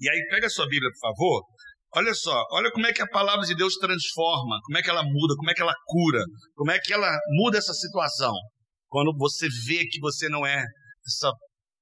E 0.00 0.10
aí, 0.10 0.26
pega 0.30 0.46
a 0.46 0.50
sua 0.50 0.68
Bíblia, 0.68 0.90
por 0.92 1.08
favor. 1.08 1.42
Olha 1.94 2.14
só, 2.14 2.32
olha 2.52 2.70
como 2.72 2.86
é 2.86 2.92
que 2.92 3.02
a 3.02 3.08
palavra 3.08 3.46
de 3.46 3.54
Deus 3.54 3.74
transforma, 3.74 4.58
como 4.64 4.78
é 4.78 4.82
que 4.82 4.88
ela 4.88 5.02
muda, 5.02 5.36
como 5.36 5.50
é 5.50 5.54
que 5.54 5.60
ela 5.60 5.74
cura, 5.84 6.20
como 6.54 6.70
é 6.70 6.78
que 6.78 6.92
ela 6.92 7.18
muda 7.36 7.58
essa 7.58 7.74
situação. 7.74 8.32
Quando 8.88 9.14
você 9.16 9.46
vê 9.66 9.86
que 9.86 10.00
você 10.00 10.28
não 10.28 10.46
é 10.46 10.64
essa, 11.06 11.32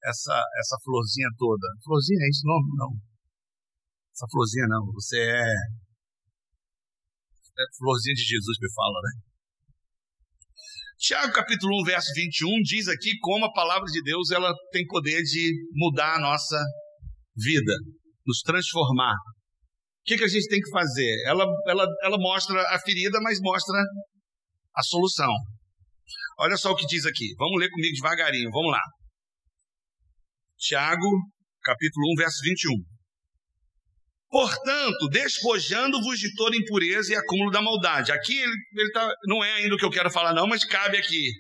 essa, 0.05 0.45
essa 0.59 0.77
florzinha 0.85 1.29
toda. 1.39 1.67
Florzinha 1.85 2.25
é 2.25 2.29
isso 2.29 2.47
nome? 2.47 2.69
Não. 2.77 2.91
Essa 4.13 4.27
florzinha 4.31 4.67
não. 4.69 4.93
Você 4.93 5.19
é. 5.19 5.53
É 7.59 7.65
florzinha 7.79 8.15
de 8.15 8.23
Jesus 8.23 8.59
que 8.59 8.73
fala, 8.75 8.99
né? 9.03 9.30
Tiago 11.01 11.33
capítulo 11.33 11.81
1, 11.81 11.85
verso 11.85 12.13
21 12.15 12.61
diz 12.61 12.87
aqui 12.87 13.19
como 13.21 13.47
a 13.47 13.53
palavra 13.55 13.87
de 13.87 14.03
Deus 14.03 14.31
ela 14.31 14.53
tem 14.71 14.87
poder 14.87 15.23
de 15.23 15.51
mudar 15.73 16.17
a 16.17 16.21
nossa 16.21 16.63
vida, 17.35 17.73
nos 18.27 18.41
transformar. 18.43 19.15
O 19.15 20.05
que, 20.05 20.19
que 20.19 20.25
a 20.25 20.29
gente 20.29 20.47
tem 20.49 20.61
que 20.61 20.69
fazer? 20.71 21.23
Ela, 21.25 21.47
ela, 21.67 21.87
ela 22.03 22.19
mostra 22.19 22.61
a 22.69 22.79
ferida, 22.81 23.19
mas 23.23 23.39
mostra 23.41 23.75
a 24.77 24.83
solução. 24.83 25.33
Olha 26.39 26.59
só 26.59 26.71
o 26.71 26.77
que 26.77 26.87
diz 26.87 27.07
aqui. 27.07 27.35
Vamos 27.39 27.59
ler 27.59 27.71
comigo 27.71 27.95
devagarinho. 27.95 28.51
Vamos 28.51 28.71
lá. 28.71 28.83
Tiago, 30.59 31.09
capítulo 31.63 32.13
1, 32.13 32.17
verso 32.17 32.41
21. 32.45 32.90
Portanto, 34.31 35.09
despojando-vos 35.11 36.19
de 36.19 36.33
toda 36.37 36.57
impureza 36.57 37.13
e 37.13 37.17
acúmulo 37.17 37.51
da 37.51 37.61
maldade. 37.61 38.13
Aqui 38.13 38.39
ele, 38.39 38.55
ele 38.77 38.93
tá, 38.93 39.13
não 39.27 39.43
é 39.43 39.55
ainda 39.55 39.75
o 39.75 39.79
que 39.79 39.85
eu 39.85 39.91
quero 39.91 40.11
falar, 40.11 40.33
não, 40.33 40.47
mas 40.47 40.65
cabe 40.65 40.97
aqui. 40.97 41.31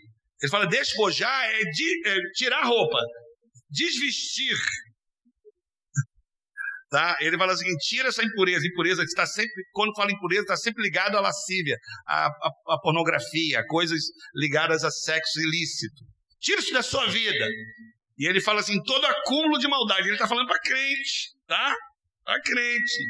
Ele 0.42 0.50
fala: 0.50 0.66
despojar 0.66 1.44
é, 1.50 1.62
de, 1.64 2.08
é 2.08 2.16
tirar 2.34 2.64
roupa, 2.64 2.98
desvestir. 3.70 4.56
Tá? 6.90 7.16
Ele 7.20 7.38
fala 7.38 7.56
seguinte: 7.56 7.88
tira 7.88 8.08
essa 8.08 8.24
impureza. 8.24 8.66
Impureza 8.66 9.04
está 9.04 9.24
sempre, 9.24 9.62
quando 9.72 9.94
fala 9.94 10.10
impureza, 10.10 10.42
está 10.42 10.56
sempre 10.56 10.82
ligado 10.82 11.16
à 11.16 11.20
lascívia, 11.20 11.76
à, 12.08 12.26
à, 12.26 12.50
à 12.70 12.78
pornografia, 12.80 13.60
a 13.60 13.66
coisas 13.68 14.00
ligadas 14.34 14.82
a 14.82 14.90
sexo 14.90 15.38
ilícito. 15.38 16.02
Tira 16.40 16.60
isso 16.60 16.72
da 16.72 16.82
sua 16.82 17.06
vida. 17.06 17.46
E 18.18 18.26
ele 18.26 18.40
fala 18.40 18.58
assim: 18.58 18.82
todo 18.82 19.04
acúmulo 19.04 19.58
de 19.58 19.68
maldade. 19.68 20.08
Ele 20.08 20.14
está 20.14 20.26
falando 20.26 20.48
para 20.48 20.58
crente, 20.58 21.30
tá? 21.46 21.76
Para 22.30 22.40
crente. 22.42 23.08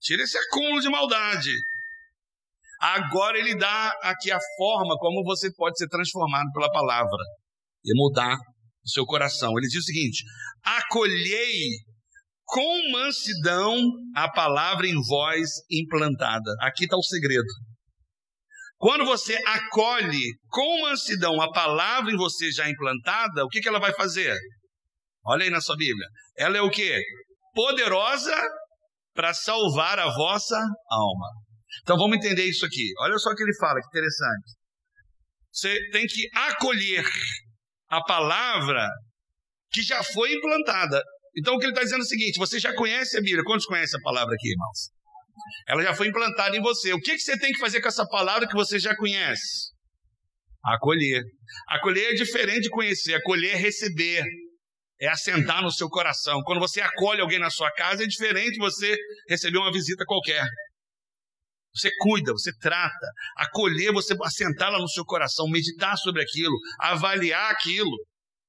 Tira 0.00 0.24
esse 0.24 0.36
acúmulo 0.36 0.80
de 0.80 0.90
maldade. 0.90 1.52
Agora 2.80 3.38
ele 3.38 3.56
dá 3.56 3.92
aqui 4.02 4.32
a 4.32 4.40
forma 4.56 4.96
como 4.98 5.22
você 5.22 5.52
pode 5.54 5.78
ser 5.78 5.86
transformado 5.86 6.50
pela 6.52 6.68
palavra 6.72 7.22
e 7.84 7.96
mudar 7.96 8.34
o 8.34 8.88
seu 8.88 9.06
coração. 9.06 9.56
Ele 9.56 9.68
diz 9.68 9.84
o 9.84 9.86
seguinte: 9.86 10.24
acolhei 10.64 11.76
com 12.42 12.90
mansidão 12.90 13.80
a 14.16 14.28
palavra 14.32 14.88
em 14.88 15.00
voz 15.06 15.48
implantada. 15.70 16.56
Aqui 16.62 16.86
está 16.86 16.96
o 16.96 17.02
segredo. 17.04 17.46
Quando 18.78 19.04
você 19.04 19.36
acolhe 19.46 20.24
com 20.48 20.82
mansidão 20.82 21.40
a 21.40 21.52
palavra 21.52 22.10
em 22.10 22.16
você 22.16 22.50
já 22.50 22.68
implantada, 22.68 23.44
o 23.44 23.48
que, 23.48 23.60
que 23.60 23.68
ela 23.68 23.78
vai 23.78 23.92
fazer? 23.94 24.36
Olha 25.24 25.44
aí 25.44 25.50
na 25.50 25.60
sua 25.60 25.76
Bíblia. 25.76 26.08
Ela 26.36 26.58
é 26.58 26.60
o 26.60 26.68
que? 26.68 27.00
Poderosa 27.56 28.36
para 29.14 29.32
salvar 29.32 29.98
a 29.98 30.12
vossa 30.14 30.58
alma. 30.90 31.28
Então 31.80 31.96
vamos 31.96 32.18
entender 32.18 32.44
isso 32.44 32.66
aqui. 32.66 32.92
Olha 33.00 33.16
só 33.16 33.30
o 33.30 33.34
que 33.34 33.42
ele 33.42 33.56
fala, 33.58 33.80
que 33.80 33.88
interessante. 33.88 34.52
Você 35.50 35.90
tem 35.90 36.06
que 36.06 36.28
acolher 36.34 37.02
a 37.88 38.02
palavra 38.04 38.86
que 39.72 39.80
já 39.80 40.02
foi 40.02 40.34
implantada. 40.34 41.02
Então 41.34 41.54
o 41.54 41.58
que 41.58 41.64
ele 41.64 41.72
está 41.72 41.82
dizendo 41.82 42.00
é 42.00 42.04
o 42.04 42.08
seguinte: 42.08 42.38
você 42.38 42.60
já 42.60 42.74
conhece 42.74 43.16
a 43.16 43.22
Bíblia. 43.22 43.42
Quantos 43.42 43.64
conhecem 43.64 43.98
a 43.98 44.02
palavra 44.02 44.34
aqui, 44.34 44.50
irmãos? 44.50 44.90
Ela 45.66 45.82
já 45.82 45.94
foi 45.94 46.08
implantada 46.08 46.54
em 46.54 46.60
você. 46.60 46.92
O 46.92 47.00
que, 47.00 47.12
que 47.12 47.20
você 47.20 47.38
tem 47.38 47.52
que 47.52 47.58
fazer 47.58 47.80
com 47.80 47.88
essa 47.88 48.06
palavra 48.06 48.46
que 48.46 48.54
você 48.54 48.78
já 48.78 48.94
conhece? 48.94 49.72
Acolher. 50.62 51.22
Acolher 51.68 52.10
é 52.10 52.14
diferente 52.14 52.64
de 52.64 52.70
conhecer. 52.70 53.14
Acolher 53.14 53.54
é 53.54 53.56
receber. 53.56 54.24
É 55.00 55.08
assentar 55.08 55.62
no 55.62 55.70
seu 55.70 55.88
coração. 55.88 56.42
Quando 56.42 56.58
você 56.58 56.80
acolhe 56.80 57.20
alguém 57.20 57.38
na 57.38 57.50
sua 57.50 57.70
casa, 57.72 58.04
é 58.04 58.06
diferente 58.06 58.56
você 58.58 58.96
receber 59.28 59.58
uma 59.58 59.72
visita 59.72 60.04
qualquer. 60.06 60.46
Você 61.74 61.90
cuida, 61.98 62.32
você 62.32 62.50
trata. 62.58 63.06
Acolher, 63.36 63.92
você 63.92 64.16
assentar 64.22 64.72
lá 64.72 64.78
no 64.78 64.88
seu 64.88 65.04
coração, 65.04 65.46
meditar 65.48 65.96
sobre 65.98 66.22
aquilo, 66.22 66.56
avaliar 66.80 67.50
aquilo. 67.50 67.90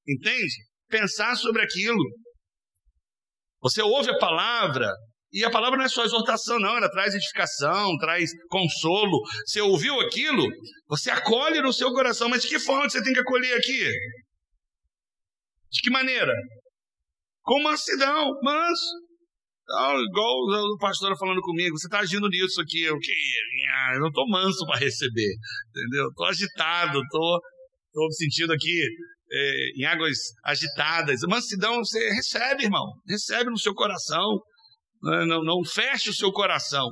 Entende? 0.08 0.54
Pensar 0.88 1.36
sobre 1.36 1.62
aquilo. 1.62 2.02
Você 3.60 3.82
ouve 3.82 4.10
a 4.10 4.18
palavra, 4.18 4.90
E 5.30 5.44
a 5.44 5.50
palavra 5.50 5.76
não 5.76 5.84
é 5.84 5.88
só 5.88 6.04
exortação, 6.04 6.58
não, 6.58 6.76
ela 6.78 6.90
traz 6.90 7.14
edificação, 7.14 7.98
traz 7.98 8.30
consolo. 8.48 9.20
Você 9.46 9.60
ouviu 9.60 10.00
aquilo, 10.00 10.48
você 10.88 11.10
acolhe 11.10 11.60
no 11.60 11.72
seu 11.72 11.92
coração, 11.92 12.30
mas 12.30 12.42
de 12.42 12.48
que 12.48 12.58
forma 12.58 12.88
você 12.88 13.02
tem 13.02 13.12
que 13.12 13.20
acolher 13.20 13.54
aqui? 13.54 13.92
De 15.70 15.80
que 15.82 15.90
maneira? 15.90 16.32
Com 17.42 17.62
mansidão, 17.62 18.32
manso. 18.42 19.08
Igual 19.70 20.74
o 20.74 20.78
pastor 20.78 21.16
falando 21.18 21.42
comigo, 21.42 21.78
você 21.78 21.86
está 21.86 21.98
agindo 21.98 22.26
nisso 22.28 22.60
aqui, 22.60 22.84
eu, 22.84 22.98
que, 22.98 23.12
ah, 23.70 23.92
eu 23.94 24.00
não 24.00 24.08
estou 24.08 24.26
manso 24.26 24.64
para 24.64 24.78
receber, 24.78 25.34
entendeu? 25.68 26.08
Estou 26.08 26.26
agitado, 26.26 26.98
estou 27.02 27.40
me 27.94 28.14
sentindo 28.14 28.52
aqui 28.52 28.82
é, 29.30 29.70
em 29.76 29.84
águas 29.84 30.16
agitadas. 30.42 31.20
Mansidão 31.28 31.76
você 31.76 32.08
recebe, 32.10 32.64
irmão, 32.64 32.86
recebe 33.06 33.50
no 33.50 33.58
seu 33.58 33.74
coração, 33.74 34.40
não, 35.02 35.26
não, 35.26 35.44
não 35.44 35.64
feche 35.64 36.08
o 36.08 36.14
seu 36.14 36.32
coração. 36.32 36.88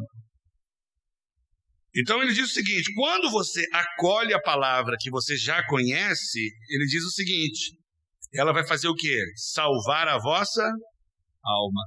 Então 1.97 2.22
ele 2.22 2.35
diz 2.35 2.51
o 2.51 2.55
seguinte: 2.55 2.93
quando 2.95 3.31
você 3.31 3.64
acolhe 3.72 4.35
a 4.35 4.41
palavra 4.41 4.97
que 5.01 5.11
você 5.11 5.35
já 5.35 5.66
conhece, 5.66 6.41
ele 6.68 6.85
diz 6.85 7.03
o 7.03 7.11
seguinte: 7.11 7.72
ela 8.37 8.53
vai 8.53 8.66
fazer 8.66 8.89
o 8.89 8.95
quê? 8.95 9.18
Salvar 9.37 10.09
a 10.09 10.18
vossa 10.18 10.62
alma. 11.45 11.82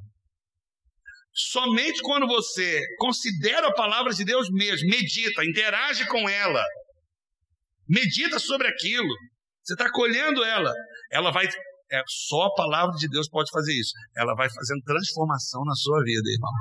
Somente 1.31 2.01
quando 2.01 2.27
você 2.27 2.81
considera 2.97 3.67
a 3.67 3.73
palavra 3.73 4.13
de 4.13 4.25
Deus 4.25 4.49
mesmo, 4.51 4.89
medita, 4.89 5.45
interage 5.45 6.05
com 6.07 6.27
ela, 6.27 6.63
medita 7.87 8.39
sobre 8.39 8.67
aquilo, 8.67 9.13
você 9.63 9.73
está 9.73 9.89
colhendo 9.91 10.43
ela, 10.43 10.73
ela 11.11 11.31
vai. 11.31 11.47
É, 11.91 12.03
só 12.07 12.43
a 12.43 12.53
palavra 12.53 12.95
de 12.97 13.07
Deus 13.07 13.27
pode 13.29 13.49
fazer 13.51 13.73
isso. 13.73 13.91
Ela 14.15 14.35
vai 14.35 14.47
fazendo 14.49 14.81
transformação 14.83 15.63
na 15.65 15.73
sua 15.73 16.03
vida, 16.03 16.29
irmão. 16.29 16.51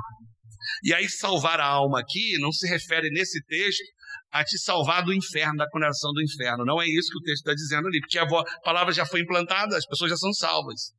E 0.83 0.93
aí, 0.93 1.07
salvar 1.07 1.59
a 1.59 1.65
alma 1.65 1.99
aqui 1.99 2.37
não 2.39 2.51
se 2.51 2.67
refere 2.67 3.09
nesse 3.09 3.43
texto 3.45 3.83
a 4.31 4.43
te 4.43 4.57
salvar 4.59 5.03
do 5.03 5.13
inferno, 5.13 5.57
da 5.57 5.69
condenação 5.69 6.11
do 6.13 6.21
inferno. 6.21 6.63
Não 6.65 6.81
é 6.81 6.85
isso 6.85 7.09
que 7.11 7.17
o 7.17 7.23
texto 7.23 7.47
está 7.47 7.53
dizendo 7.53 7.87
ali, 7.87 7.99
porque 7.99 8.19
a 8.19 8.27
palavra 8.63 8.93
já 8.93 9.05
foi 9.05 9.21
implantada, 9.21 9.75
as 9.75 9.85
pessoas 9.85 10.11
já 10.11 10.17
são 10.17 10.31
salvas. 10.33 10.91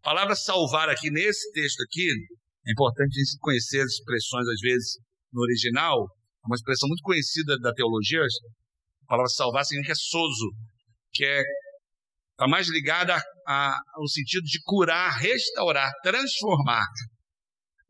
A 0.00 0.04
palavra 0.04 0.34
salvar 0.34 0.88
aqui, 0.88 1.10
nesse 1.10 1.50
texto 1.52 1.82
aqui, 1.82 2.08
é 2.66 2.72
importante 2.72 3.18
a 3.18 3.24
gente 3.24 3.38
conhecer 3.40 3.80
as 3.80 3.92
expressões, 3.92 4.46
às 4.48 4.60
vezes, 4.60 4.98
no 5.32 5.42
original, 5.42 6.06
é 6.44 6.46
uma 6.46 6.56
expressão 6.56 6.88
muito 6.88 7.02
conhecida 7.02 7.58
da 7.58 7.72
teologia. 7.72 8.20
A 8.20 9.06
palavra 9.06 9.28
salvar 9.28 9.64
significa 9.64 9.94
soso, 9.94 10.50
que 11.12 11.24
é 11.24 11.42
está 12.38 12.46
mais 12.46 12.68
ligada 12.68 13.16
a, 13.16 13.20
a, 13.48 13.80
ao 13.94 14.06
sentido 14.06 14.44
de 14.44 14.60
curar, 14.62 15.10
restaurar, 15.18 15.90
transformar. 16.04 16.86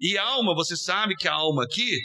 E 0.01 0.16
alma, 0.16 0.55
você 0.55 0.74
sabe 0.74 1.14
que 1.16 1.28
a 1.28 1.34
alma 1.34 1.64
aqui, 1.64 1.99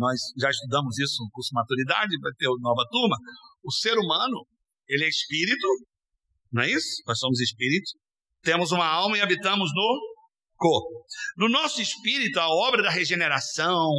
nós 0.00 0.18
já 0.38 0.48
estudamos 0.48 0.98
isso 0.98 1.22
no 1.22 1.30
curso 1.30 1.50
Maturidade, 1.52 2.18
vai 2.20 2.32
ter 2.38 2.48
nova 2.60 2.84
turma. 2.90 3.16
O 3.62 3.70
ser 3.70 3.98
humano, 3.98 4.46
ele 4.88 5.04
é 5.04 5.08
espírito, 5.08 5.68
não 6.50 6.62
é 6.62 6.70
isso? 6.70 7.02
Nós 7.06 7.18
somos 7.18 7.38
espírito, 7.38 7.90
temos 8.42 8.72
uma 8.72 8.86
alma 8.86 9.18
e 9.18 9.20
habitamos 9.20 9.70
no 9.74 10.00
corpo. 10.56 11.04
No 11.36 11.50
nosso 11.50 11.82
espírito, 11.82 12.40
a 12.40 12.48
obra 12.48 12.82
da 12.82 12.90
regeneração, 12.90 13.90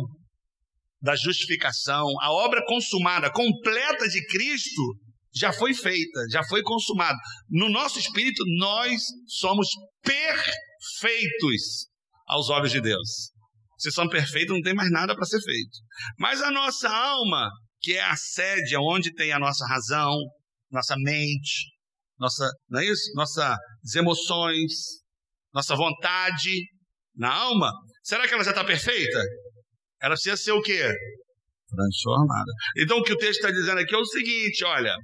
da 1.00 1.16
justificação, 1.16 2.08
a 2.20 2.32
obra 2.32 2.66
consumada, 2.66 3.32
completa 3.32 4.08
de 4.10 4.26
Cristo, 4.26 4.96
já 5.34 5.54
foi 5.54 5.74
feita, 5.74 6.26
já 6.32 6.44
foi 6.44 6.64
consumada. 6.64 7.18
No 7.48 7.70
nosso 7.70 8.00
espírito, 8.00 8.44
nós 8.58 9.02
somos 9.28 9.68
perfeitos 10.02 11.88
aos 12.28 12.50
olhos 12.50 12.72
de 12.72 12.82
Deus. 12.82 13.31
Se 13.82 13.92
somos 13.92 14.14
perfeitos, 14.14 14.54
não 14.54 14.62
tem 14.62 14.76
mais 14.76 14.92
nada 14.92 15.16
para 15.16 15.26
ser 15.26 15.42
feito. 15.42 15.80
Mas 16.20 16.40
a 16.40 16.52
nossa 16.52 16.88
alma, 16.88 17.50
que 17.80 17.94
é 17.94 18.04
a 18.04 18.16
sede 18.16 18.78
onde 18.78 19.12
tem 19.12 19.32
a 19.32 19.40
nossa 19.40 19.66
razão, 19.66 20.16
nossa 20.70 20.96
mente, 21.00 21.66
nossa, 22.20 22.48
não 22.70 22.80
é 22.80 22.86
isso? 22.86 23.12
Nossas 23.16 23.58
emoções, 23.96 24.72
nossa 25.52 25.76
vontade 25.76 26.62
na 27.16 27.34
alma, 27.34 27.72
será 28.04 28.28
que 28.28 28.36
ela 28.36 28.44
já 28.44 28.52
está 28.52 28.64
perfeita? 28.64 29.20
Ela 30.00 30.14
precisa 30.14 30.38
ser 30.38 30.52
o 30.52 30.62
quê? 30.62 30.88
Transformada. 31.68 32.52
Então 32.78 33.00
o 33.00 33.04
que 33.04 33.14
o 33.14 33.18
texto 33.18 33.40
está 33.40 33.50
dizendo 33.50 33.80
aqui 33.80 33.96
é 33.96 33.98
o 33.98 34.06
seguinte: 34.06 34.64
olha, 34.64 34.96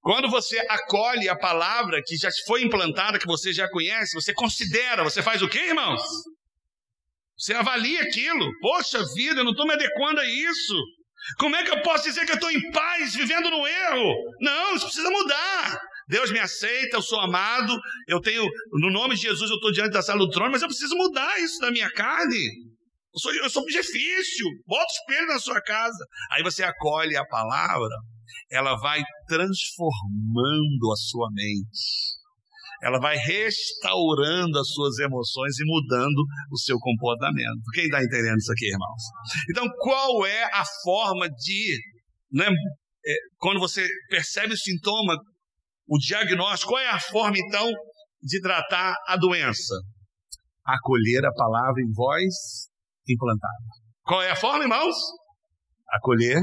quando 0.00 0.30
você 0.30 0.58
acolhe 0.70 1.28
a 1.28 1.36
palavra 1.36 2.00
que 2.02 2.16
já 2.16 2.30
foi 2.46 2.62
implantada, 2.62 3.18
que 3.18 3.26
você 3.26 3.52
já 3.52 3.68
conhece, 3.68 4.14
você 4.14 4.32
considera, 4.32 5.04
você 5.04 5.22
faz 5.22 5.42
o 5.42 5.48
quê, 5.50 5.58
irmãos? 5.68 6.00
Você 7.36 7.52
avalia 7.54 8.02
aquilo. 8.02 8.50
Poxa 8.60 9.02
vida, 9.14 9.40
eu 9.40 9.44
não 9.44 9.52
estou 9.52 9.66
me 9.66 9.74
adequando 9.74 10.20
a 10.20 10.26
isso. 10.26 10.74
Como 11.38 11.56
é 11.56 11.64
que 11.64 11.70
eu 11.70 11.82
posso 11.82 12.04
dizer 12.04 12.26
que 12.26 12.32
eu 12.32 12.36
estou 12.36 12.50
em 12.50 12.70
paz, 12.70 13.14
vivendo 13.14 13.50
no 13.50 13.66
erro? 13.66 14.14
Não, 14.40 14.74
isso 14.74 14.86
precisa 14.86 15.10
mudar. 15.10 15.80
Deus 16.06 16.30
me 16.30 16.38
aceita, 16.38 16.98
eu 16.98 17.02
sou 17.02 17.18
amado, 17.18 17.80
eu 18.06 18.20
tenho, 18.20 18.46
no 18.72 18.90
nome 18.90 19.14
de 19.14 19.22
Jesus, 19.22 19.50
eu 19.50 19.56
estou 19.56 19.72
diante 19.72 19.92
da 19.92 20.02
sala 20.02 20.18
do 20.18 20.28
trono, 20.28 20.52
mas 20.52 20.60
eu 20.60 20.68
preciso 20.68 20.94
mudar 20.96 21.40
isso 21.40 21.58
da 21.60 21.70
minha 21.70 21.90
carne. 21.90 22.46
Eu 23.14 23.20
sou, 23.20 23.34
eu 23.34 23.48
sou 23.48 23.64
difícil, 23.64 24.46
bota 24.66 24.84
o 24.84 24.92
espelho 24.92 25.26
na 25.28 25.38
sua 25.38 25.62
casa. 25.62 26.04
Aí 26.32 26.42
você 26.42 26.62
acolhe 26.62 27.16
a 27.16 27.24
palavra, 27.24 27.96
ela 28.50 28.76
vai 28.76 29.02
transformando 29.26 30.92
a 30.92 30.96
sua 30.96 31.30
mente. 31.32 32.13
Ela 32.84 33.00
vai 33.00 33.16
restaurando 33.16 34.58
as 34.58 34.68
suas 34.68 34.98
emoções 34.98 35.58
e 35.58 35.64
mudando 35.64 36.22
o 36.52 36.58
seu 36.58 36.78
comportamento. 36.78 37.62
Quem 37.72 37.84
está 37.84 38.02
entendendo 38.02 38.36
isso 38.36 38.52
aqui, 38.52 38.66
irmãos? 38.66 39.02
Então, 39.50 39.66
qual 39.78 40.26
é 40.26 40.44
a 40.52 40.62
forma 40.82 41.26
de, 41.30 41.78
né, 42.30 42.46
é, 43.06 43.14
quando 43.38 43.58
você 43.58 43.88
percebe 44.10 44.52
o 44.52 44.58
sintoma, 44.58 45.16
o 45.88 45.98
diagnóstico, 45.98 46.72
qual 46.72 46.82
é 46.82 46.90
a 46.90 47.00
forma 47.00 47.38
então 47.38 47.70
de 48.22 48.40
tratar 48.42 48.94
a 49.06 49.16
doença? 49.16 49.74
Acolher 50.66 51.24
a 51.24 51.32
palavra 51.32 51.80
em 51.82 51.90
voz 51.90 52.68
implantada. 53.08 53.64
Qual 54.02 54.22
é 54.22 54.30
a 54.30 54.36
forma, 54.36 54.62
irmãos? 54.62 54.94
Acolher. 55.88 56.38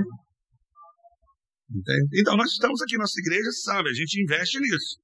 Entende? 1.70 2.20
Então, 2.20 2.36
nós 2.36 2.52
estamos 2.52 2.82
aqui, 2.82 2.98
nossa 2.98 3.20
igreja 3.20 3.52
sabe, 3.64 3.90
a 3.90 3.94
gente 3.94 4.22
investe 4.22 4.60
nisso. 4.60 5.00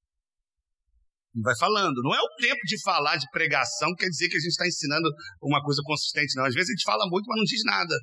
Vai 1.44 1.56
falando. 1.58 2.02
Não 2.02 2.16
é 2.16 2.20
o 2.20 2.36
tempo 2.40 2.60
de 2.66 2.82
falar 2.82 3.18
de 3.18 3.30
pregação, 3.32 3.94
quer 3.96 4.08
dizer 4.08 4.30
que 4.30 4.38
a 4.38 4.40
gente 4.40 4.50
está 4.50 4.68
ensinando 4.68 5.10
uma 5.42 5.62
coisa 5.62 5.82
consistente, 5.84 6.36
não. 6.36 6.46
Às 6.46 6.54
vezes 6.54 6.70
a 6.70 6.74
gente 6.74 6.84
fala 6.84 7.08
muito, 7.10 7.26
mas 7.28 7.38
não 7.38 7.44
diz 7.44 7.64
nada. 7.64 7.96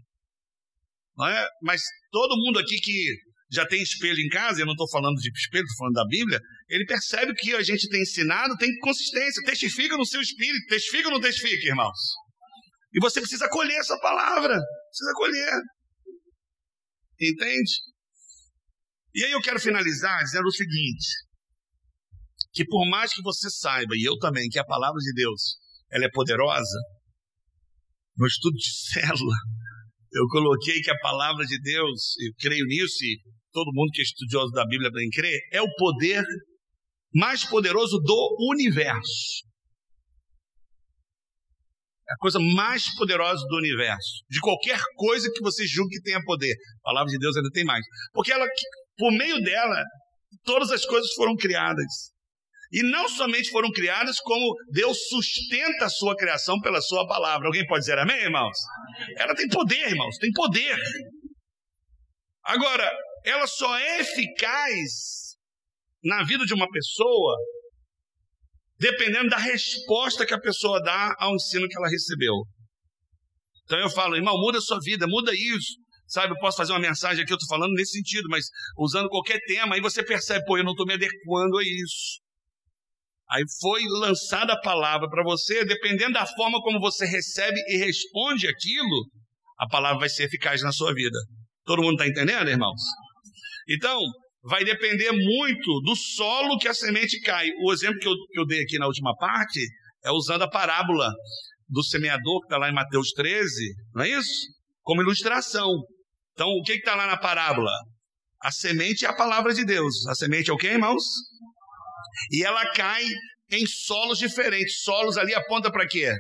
Não 1.17 1.27
é? 1.27 1.49
Mas 1.63 1.83
todo 2.11 2.37
mundo 2.45 2.59
aqui 2.59 2.77
que 2.81 3.17
já 3.51 3.67
tem 3.67 3.83
espelho 3.83 4.19
em 4.19 4.29
casa, 4.29 4.61
eu 4.61 4.67
não 4.67 4.73
estou 4.73 4.89
falando 4.91 5.17
de 5.17 5.31
espelho, 5.31 5.65
estou 5.65 5.79
falando 5.79 5.95
da 5.95 6.07
Bíblia, 6.07 6.41
ele 6.69 6.85
percebe 6.87 7.35
que 7.35 7.55
a 7.55 7.63
gente 7.63 7.89
tem 7.89 8.03
ensinado, 8.03 8.57
tem 8.57 8.77
consistência, 8.79 9.43
testifica 9.45 9.97
no 9.97 10.07
seu 10.07 10.21
espírito, 10.21 10.67
testifica 10.67 11.09
ou 11.09 11.15
não 11.15 11.21
testifica, 11.21 11.69
irmãos? 11.69 11.99
E 12.93 13.01
você 13.01 13.21
precisa 13.21 13.49
colher 13.49 13.79
essa 13.79 13.99
palavra, 13.99 14.57
precisa 14.89 15.13
colher. 15.15 15.61
Entende? 17.21 17.73
E 19.15 19.25
aí 19.25 19.33
eu 19.33 19.41
quero 19.41 19.61
finalizar 19.61 20.23
dizendo 20.25 20.47
o 20.47 20.53
seguinte, 20.53 21.07
que 22.55 22.65
por 22.65 22.89
mais 22.89 23.13
que 23.13 23.21
você 23.21 23.51
saiba, 23.51 23.95
e 23.97 24.05
eu 24.05 24.17
também, 24.19 24.49
que 24.49 24.59
a 24.59 24.65
palavra 24.65 24.99
de 25.01 25.13
Deus, 25.13 25.57
ela 25.91 26.05
é 26.05 26.11
poderosa, 26.11 26.79
no 28.17 28.27
estudo 28.27 28.55
de 28.55 28.71
célula, 28.95 29.37
eu 30.13 30.27
coloquei 30.29 30.81
que 30.81 30.91
a 30.91 30.99
palavra 31.01 31.45
de 31.45 31.61
Deus, 31.61 32.15
eu 32.21 32.33
creio 32.39 32.65
nisso, 32.67 33.05
e 33.05 33.21
todo 33.53 33.73
mundo 33.75 33.91
que 33.93 34.01
é 34.01 34.05
estudioso 34.05 34.53
da 34.53 34.65
Bíblia 34.65 34.91
tem 34.93 35.11
crer, 35.11 35.41
é 35.53 35.61
o 35.61 35.75
poder 35.77 36.25
mais 37.13 37.45
poderoso 37.45 37.99
do 37.99 38.37
universo. 38.53 39.45
É 42.09 42.13
a 42.13 42.17
coisa 42.19 42.39
mais 42.39 42.95
poderosa 42.97 43.45
do 43.49 43.57
universo. 43.57 44.23
De 44.29 44.39
qualquer 44.41 44.79
coisa 44.97 45.31
que 45.33 45.41
você 45.41 45.67
julgue 45.67 45.97
que 45.97 46.03
tenha 46.03 46.23
poder. 46.23 46.55
A 46.81 46.83
palavra 46.83 47.11
de 47.11 47.19
Deus 47.19 47.37
ainda 47.37 47.51
tem 47.51 47.65
mais. 47.65 47.85
Porque 48.13 48.31
ela, 48.31 48.47
por 48.99 49.11
meio 49.11 49.41
dela, 49.41 49.83
todas 50.45 50.71
as 50.71 50.85
coisas 50.85 51.13
foram 51.15 51.35
criadas. 51.35 52.14
E 52.73 52.83
não 52.83 53.09
somente 53.09 53.51
foram 53.51 53.71
criadas, 53.71 54.19
como 54.21 54.55
Deus 54.71 55.09
sustenta 55.09 55.87
a 55.87 55.89
sua 55.89 56.17
criação 56.17 56.61
pela 56.61 56.81
sua 56.81 57.07
palavra. 57.07 57.47
Alguém 57.47 57.67
pode 57.67 57.81
dizer 57.81 57.99
amém, 57.99 58.17
irmãos? 58.17 58.57
Ela 59.17 59.35
tem 59.35 59.49
poder, 59.49 59.89
irmãos, 59.89 60.17
tem 60.19 60.31
poder. 60.33 60.77
Agora, 62.45 62.91
ela 63.25 63.47
só 63.47 63.79
é 63.79 64.01
eficaz 64.01 64.91
na 66.03 66.23
vida 66.25 66.45
de 66.45 66.53
uma 66.53 66.71
pessoa 66.71 67.37
dependendo 68.79 69.31
da 69.31 69.39
resposta 69.39 70.27
que 70.27 70.35
a 70.35 70.41
pessoa 70.41 70.83
dá 70.83 71.15
ao 71.19 71.35
ensino 71.35 71.69
que 71.69 71.77
ela 71.77 71.89
recebeu. 71.89 72.35
Então 73.65 73.79
eu 73.79 73.89
falo, 73.89 74.17
irmão, 74.17 74.37
muda 74.39 74.59
a 74.59 74.61
sua 74.61 74.79
vida, 74.81 75.07
muda 75.07 75.33
isso. 75.33 75.73
Sabe, 76.07 76.35
eu 76.35 76.39
posso 76.39 76.59
fazer 76.59 76.73
uma 76.73 76.81
mensagem 76.81 77.23
aqui, 77.23 77.33
eu 77.33 77.37
estou 77.37 77.49
falando 77.49 77.73
nesse 77.73 77.93
sentido, 77.93 78.29
mas 78.29 78.47
usando 78.79 79.09
qualquer 79.09 79.39
tema, 79.47 79.75
aí 79.75 79.81
você 79.81 80.05
percebe, 80.05 80.45
pô, 80.45 80.59
eu 80.59 80.65
não 80.65 80.73
estou 80.73 80.87
me 80.87 80.93
adequando 80.93 81.57
a 81.57 81.63
isso. 81.63 82.21
Aí 83.31 83.43
foi 83.61 83.83
lançada 84.01 84.53
a 84.53 84.61
palavra 84.61 85.09
para 85.09 85.25
você, 85.25 85.65
dependendo 85.65 86.13
da 86.13 86.27
forma 86.27 86.61
como 86.61 86.79
você 86.79 87.07
recebe 87.07 87.59
e 87.69 87.77
responde 87.79 88.47
aquilo, 88.47 89.11
a 89.59 89.67
palavra 89.67 90.01
vai 90.01 90.09
ser 90.09 90.25
eficaz 90.25 90.63
na 90.63 90.73
sua 90.73 90.93
vida. 90.93 91.19
Todo 91.65 91.83
mundo 91.83 91.95
está 91.95 92.07
entendendo, 92.07 92.49
irmãos? 92.49 92.81
Então, 93.69 93.99
vai 94.43 94.63
depender 94.63 95.11
muito 95.11 95.81
do 95.81 95.97
solo 95.97 96.59
que 96.59 96.69
a 96.69 96.75
semente 96.75 97.19
cai. 97.21 97.49
O 97.63 97.73
exemplo 97.73 97.99
que 97.99 98.09
eu, 98.09 98.13
que 98.31 98.41
eu 98.41 98.47
dei 98.47 98.63
aqui 98.63 98.79
na 98.79 98.87
última 98.87 99.17
parte 99.17 99.61
é 100.05 100.11
usando 100.11 100.43
a 100.43 100.51
parábola 100.51 101.11
do 101.69 101.83
semeador, 101.83 102.41
que 102.41 102.47
está 102.47 102.59
lá 102.59 102.69
em 102.69 102.75
Mateus 102.75 103.11
13, 103.13 103.75
não 103.95 104.05
é 104.05 104.11
isso? 104.11 104.49
Como 104.83 105.01
ilustração. 105.01 105.71
Então, 106.33 106.49
o 106.49 106.63
que 106.63 106.75
está 106.75 106.95
lá 106.95 107.07
na 107.07 107.17
parábola? 107.17 107.71
A 108.43 108.51
semente 108.51 109.07
é 109.07 109.09
a 109.09 109.17
palavra 109.17 109.55
de 109.55 109.65
Deus. 109.65 110.07
A 110.07 110.15
semente 110.15 110.51
é 110.51 110.53
o 110.53 110.59
que, 110.59 110.67
irmãos? 110.67 111.03
E 112.31 112.45
ela 112.45 112.71
cai 112.73 113.05
em 113.51 113.67
solos 113.67 114.19
diferentes. 114.19 114.83
Solos 114.83 115.17
ali 115.17 115.35
aponta 115.35 115.71
para 115.71 115.87
quê? 115.87 116.13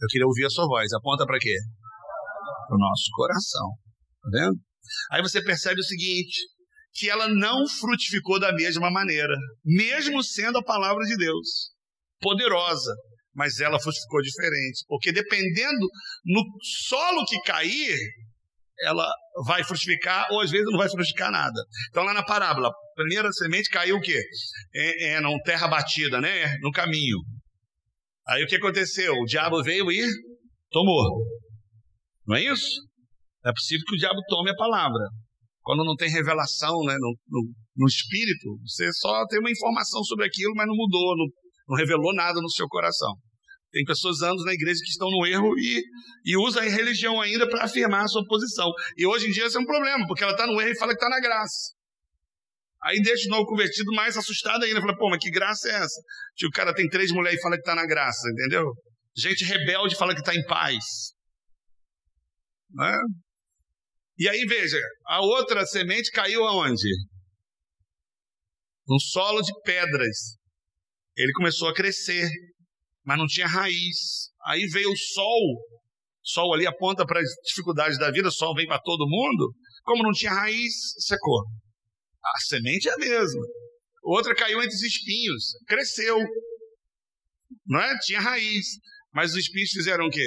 Eu 0.00 0.08
queria 0.08 0.26
ouvir 0.26 0.44
a 0.46 0.50
sua 0.50 0.66
voz. 0.66 0.92
Aponta 0.92 1.26
para 1.26 1.38
quê? 1.38 1.56
Para 2.68 2.76
o 2.76 2.78
nosso 2.78 3.10
coração. 3.14 3.70
Tá 4.22 4.30
vendo? 4.32 4.60
Aí 5.12 5.22
você 5.22 5.42
percebe 5.42 5.80
o 5.80 5.84
seguinte: 5.84 6.40
que 6.94 7.10
ela 7.10 7.28
não 7.28 7.66
frutificou 7.66 8.38
da 8.38 8.52
mesma 8.52 8.90
maneira, 8.90 9.34
mesmo 9.64 10.22
sendo 10.22 10.58
a 10.58 10.64
palavra 10.64 11.04
de 11.04 11.16
Deus, 11.16 11.72
poderosa, 12.20 12.94
mas 13.34 13.58
ela 13.58 13.80
frutificou 13.80 14.22
diferente, 14.22 14.84
porque 14.86 15.12
dependendo 15.12 15.86
no 16.24 16.42
solo 16.88 17.24
que 17.26 17.40
cair, 17.42 17.96
ela 18.80 19.08
vai 19.44 19.62
frutificar 19.64 20.26
ou 20.30 20.40
às 20.40 20.50
vezes 20.50 20.66
não 20.70 20.78
vai 20.78 20.88
frutificar 20.88 21.30
nada. 21.30 21.60
Então 21.90 22.04
lá 22.04 22.12
na 22.12 22.24
parábola, 22.24 22.68
a 22.68 22.94
primeira 22.94 23.30
semente 23.32 23.68
caiu 23.70 23.96
o 23.96 24.00
quê? 24.00 24.20
É, 24.74 25.14
é 25.14 25.20
não 25.20 25.38
terra 25.42 25.68
batida, 25.68 26.20
né? 26.20 26.56
No 26.58 26.70
caminho. 26.70 27.18
Aí 28.26 28.42
o 28.42 28.46
que 28.46 28.56
aconteceu? 28.56 29.14
O 29.14 29.24
diabo 29.24 29.62
veio 29.62 29.90
e 29.90 30.06
tomou. 30.70 31.24
Não 32.26 32.36
é 32.36 32.42
isso? 32.42 32.80
É 33.44 33.52
possível 33.52 33.84
que 33.86 33.96
o 33.96 33.98
diabo 33.98 34.20
tome 34.28 34.50
a 34.50 34.56
palavra. 34.56 35.04
Quando 35.60 35.84
não 35.84 35.94
tem 35.94 36.10
revelação 36.10 36.82
né, 36.84 36.94
no, 36.98 37.16
no, 37.28 37.52
no 37.76 37.86
espírito, 37.86 38.58
você 38.64 38.90
só 38.92 39.26
tem 39.26 39.40
uma 39.40 39.50
informação 39.50 40.02
sobre 40.04 40.26
aquilo, 40.26 40.54
mas 40.54 40.66
não 40.66 40.74
mudou, 40.74 41.16
não, 41.16 41.26
não 41.68 41.76
revelou 41.76 42.14
nada 42.14 42.40
no 42.40 42.50
seu 42.50 42.66
coração. 42.68 43.14
Tem 43.74 43.84
pessoas 43.84 44.22
anos 44.22 44.44
na 44.44 44.52
igreja 44.52 44.78
que 44.84 44.90
estão 44.90 45.10
no 45.10 45.26
erro 45.26 45.58
e, 45.58 45.82
e 46.24 46.36
usa 46.36 46.60
a 46.60 46.62
religião 46.62 47.20
ainda 47.20 47.44
para 47.48 47.64
afirmar 47.64 48.04
a 48.04 48.06
sua 48.06 48.24
posição. 48.24 48.70
E 48.96 49.04
hoje 49.04 49.26
em 49.26 49.32
dia 49.32 49.46
isso 49.46 49.58
é 49.58 49.60
um 49.60 49.66
problema, 49.66 50.06
porque 50.06 50.22
ela 50.22 50.32
está 50.32 50.46
no 50.46 50.60
erro 50.60 50.70
e 50.70 50.78
fala 50.78 50.92
que 50.92 51.04
está 51.04 51.08
na 51.08 51.18
graça. 51.18 51.74
Aí 52.84 53.02
deixa 53.02 53.26
o 53.26 53.32
novo 53.32 53.46
convertido 53.46 53.90
mais 53.92 54.16
assustado 54.16 54.62
ainda. 54.62 54.80
Fala, 54.80 54.96
pô, 54.96 55.10
mas 55.10 55.18
que 55.18 55.28
graça 55.28 55.68
é 55.68 55.72
essa? 55.72 56.00
Que 56.36 56.46
o 56.46 56.50
cara 56.50 56.72
tem 56.72 56.88
três 56.88 57.10
mulheres 57.10 57.40
e 57.40 57.42
fala 57.42 57.56
que 57.56 57.62
está 57.62 57.74
na 57.74 57.84
graça, 57.84 58.30
entendeu? 58.30 58.72
Gente 59.16 59.44
rebelde 59.44 59.96
fala 59.96 60.14
que 60.14 60.20
está 60.20 60.32
em 60.36 60.46
paz. 60.46 60.84
Né? 62.70 62.96
E 64.18 64.28
aí, 64.28 64.44
veja, 64.46 64.78
a 65.08 65.20
outra 65.20 65.66
semente 65.66 66.12
caiu 66.12 66.44
aonde? 66.44 66.88
Num 68.86 69.00
solo 69.00 69.42
de 69.42 69.52
pedras. 69.64 70.36
Ele 71.16 71.32
começou 71.32 71.68
a 71.68 71.74
crescer, 71.74 72.28
mas 73.04 73.18
não 73.18 73.26
tinha 73.26 73.46
raiz. 73.46 74.30
Aí 74.46 74.66
veio 74.66 74.90
o 74.90 74.96
sol. 74.96 75.66
Sol 76.22 76.54
ali 76.54 76.66
aponta 76.66 77.04
para 77.04 77.20
as 77.20 77.28
dificuldades 77.46 77.98
da 77.98 78.10
vida, 78.10 78.30
sol 78.30 78.54
vem 78.54 78.66
para 78.66 78.80
todo 78.80 79.08
mundo. 79.08 79.54
Como 79.84 80.02
não 80.02 80.12
tinha 80.12 80.32
raiz, 80.32 80.72
secou. 80.98 81.44
A 82.24 82.40
semente 82.40 82.88
é 82.88 82.94
a 82.94 82.96
mesma. 82.96 83.42
Outra 84.02 84.34
caiu 84.34 84.62
entre 84.62 84.74
os 84.74 84.82
espinhos, 84.82 85.44
cresceu. 85.66 86.18
Não 87.66 87.80
é? 87.80 87.98
Tinha 88.00 88.20
raiz. 88.20 88.66
Mas 89.12 89.32
os 89.32 89.38
espinhos 89.38 89.70
fizeram 89.70 90.06
o 90.06 90.10
quê? 90.10 90.26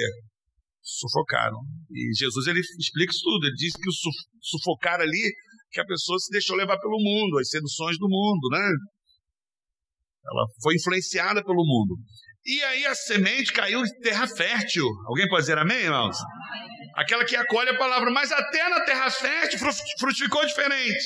sufocaram. 0.88 1.60
E 1.90 2.14
Jesus 2.16 2.46
ele 2.46 2.60
explica 2.60 3.12
isso 3.12 3.22
tudo. 3.22 3.46
Ele 3.46 3.54
diz 3.56 3.72
que 3.74 3.88
o 3.88 3.92
sufocar 4.40 5.00
ali 5.00 5.32
que 5.70 5.80
a 5.80 5.84
pessoa 5.84 6.18
se 6.18 6.30
deixou 6.30 6.56
levar 6.56 6.78
pelo 6.78 6.98
mundo, 6.98 7.38
as 7.38 7.50
seduções 7.50 7.98
do 7.98 8.08
mundo, 8.08 8.48
né? 8.50 8.66
Ela 10.24 10.46
foi 10.62 10.74
influenciada 10.76 11.44
pelo 11.44 11.64
mundo. 11.64 12.00
E 12.44 12.62
aí 12.64 12.86
a 12.86 12.94
semente 12.94 13.52
caiu 13.52 13.84
em 13.84 14.00
terra 14.00 14.26
fértil. 14.26 14.86
Alguém 15.06 15.28
pode 15.28 15.42
dizer 15.42 15.58
amém, 15.58 15.78
irmãos? 15.78 16.16
Aquela 16.96 17.24
que 17.24 17.36
acolhe 17.36 17.70
a 17.70 17.78
palavra, 17.78 18.10
mas 18.10 18.32
até 18.32 18.68
na 18.68 18.84
terra 18.84 19.10
fértil 19.10 19.58
frutificou 19.98 20.44
diferente. 20.46 21.04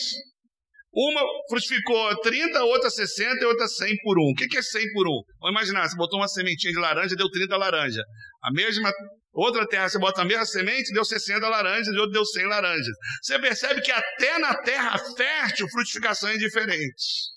Uma 0.94 1.22
frutificou 1.48 2.20
30, 2.20 2.64
outra 2.64 2.90
60 2.90 3.42
e 3.42 3.46
outra 3.46 3.66
100 3.66 3.96
por 4.02 4.18
um. 4.18 4.30
O 4.30 4.34
que 4.34 4.56
é 4.56 4.62
100 4.62 4.92
por 4.92 5.08
um? 5.08 5.22
Vamos 5.40 5.56
imaginar, 5.56 5.88
você 5.88 5.96
botou 5.96 6.20
uma 6.20 6.28
sementinha 6.28 6.72
de 6.72 6.78
laranja, 6.78 7.16
deu 7.16 7.30
30 7.30 7.56
laranja. 7.56 8.02
A 8.44 8.52
mesma 8.52 8.92
Outra 9.32 9.66
terra, 9.66 9.88
você 9.88 9.98
bota 9.98 10.20
a 10.20 10.24
mesma 10.26 10.44
semente, 10.44 10.92
deu 10.92 11.04
60 11.04 11.48
laranjas, 11.48 11.94
e 11.94 11.98
outra 11.98 12.12
deu 12.12 12.24
100 12.24 12.46
laranjas. 12.46 12.94
Você 13.22 13.38
percebe 13.38 13.80
que 13.80 13.90
até 13.90 14.38
na 14.38 14.54
terra 14.62 14.98
fértil, 15.16 15.68
frutificação 15.70 16.28
é 16.28 16.36
diferente. 16.36 17.32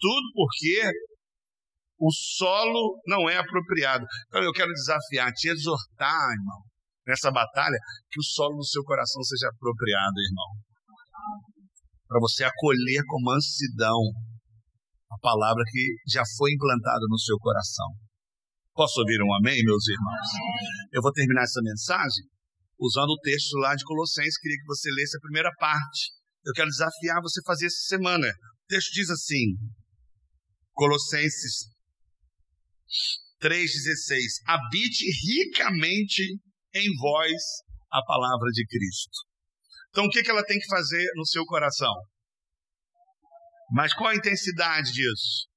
Tudo 0.00 0.32
porque 0.32 0.90
o 1.98 2.10
solo 2.12 3.00
não 3.06 3.28
é 3.28 3.36
apropriado. 3.36 4.06
Então 4.28 4.42
eu 4.42 4.52
quero 4.52 4.70
desafiar, 4.72 5.32
te 5.32 5.48
exortar, 5.48 6.30
irmão, 6.30 6.62
nessa 7.06 7.30
batalha, 7.30 7.76
que 8.10 8.20
o 8.20 8.22
solo 8.24 8.56
do 8.56 8.64
seu 8.64 8.82
coração 8.84 9.22
seja 9.22 9.48
apropriado, 9.48 10.14
irmão. 10.20 10.50
Para 12.06 12.20
você 12.20 12.44
acolher 12.44 13.02
com 13.06 13.22
mansidão 13.22 14.00
a 15.10 15.18
palavra 15.20 15.62
que 15.66 15.96
já 16.06 16.22
foi 16.36 16.52
implantada 16.52 17.04
no 17.08 17.18
seu 17.18 17.36
coração. 17.38 17.88
Posso 18.74 19.00
ouvir 19.00 19.20
um 19.20 19.34
amém, 19.34 19.62
meus 19.64 19.88
irmãos? 19.88 20.28
Eu 20.92 21.02
vou 21.02 21.12
terminar 21.12 21.42
essa 21.42 21.60
mensagem 21.62 22.24
usando 22.78 23.10
o 23.10 23.20
texto 23.20 23.56
lá 23.56 23.74
de 23.74 23.84
Colossenses. 23.84 24.38
Queria 24.38 24.56
que 24.56 24.66
você 24.66 24.88
lesse 24.92 25.16
a 25.16 25.20
primeira 25.20 25.50
parte. 25.58 26.12
Eu 26.46 26.52
quero 26.52 26.68
desafiar 26.68 27.20
você 27.20 27.40
a 27.40 27.46
fazer 27.46 27.66
essa 27.66 27.88
semana. 27.88 28.26
O 28.26 28.66
texto 28.68 28.92
diz 28.92 29.10
assim, 29.10 29.56
Colossenses 30.72 31.66
3,16: 33.40 34.42
Habite 34.46 35.04
ricamente 35.26 36.22
em 36.74 36.96
vós 37.00 37.32
a 37.90 38.02
palavra 38.04 38.50
de 38.52 38.66
Cristo. 38.66 39.28
Então, 39.90 40.04
o 40.04 40.10
que, 40.10 40.22
que 40.22 40.30
ela 40.30 40.44
tem 40.44 40.58
que 40.58 40.66
fazer 40.66 41.06
no 41.16 41.26
seu 41.26 41.44
coração? 41.44 41.94
Mas 43.72 43.92
qual 43.94 44.10
a 44.10 44.14
intensidade 44.16 44.92
disso? 44.92 45.48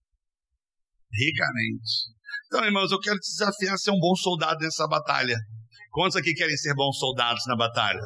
Ricamente. 1.14 2.12
Então, 2.48 2.66
irmãos, 2.66 2.92
eu 2.92 3.00
quero 3.00 3.18
te 3.18 3.30
desafiar 3.30 3.76
a 3.76 3.78
ser 3.78 3.92
um 3.92 4.00
bom 4.00 4.16
soldado 4.16 4.60
nessa 4.62 4.88
batalha. 4.88 5.38
Quantos 5.92 6.16
aqui 6.16 6.34
querem 6.34 6.56
ser 6.56 6.74
bons 6.74 6.98
soldados 6.98 7.46
na 7.48 7.56
batalha? 7.56 8.00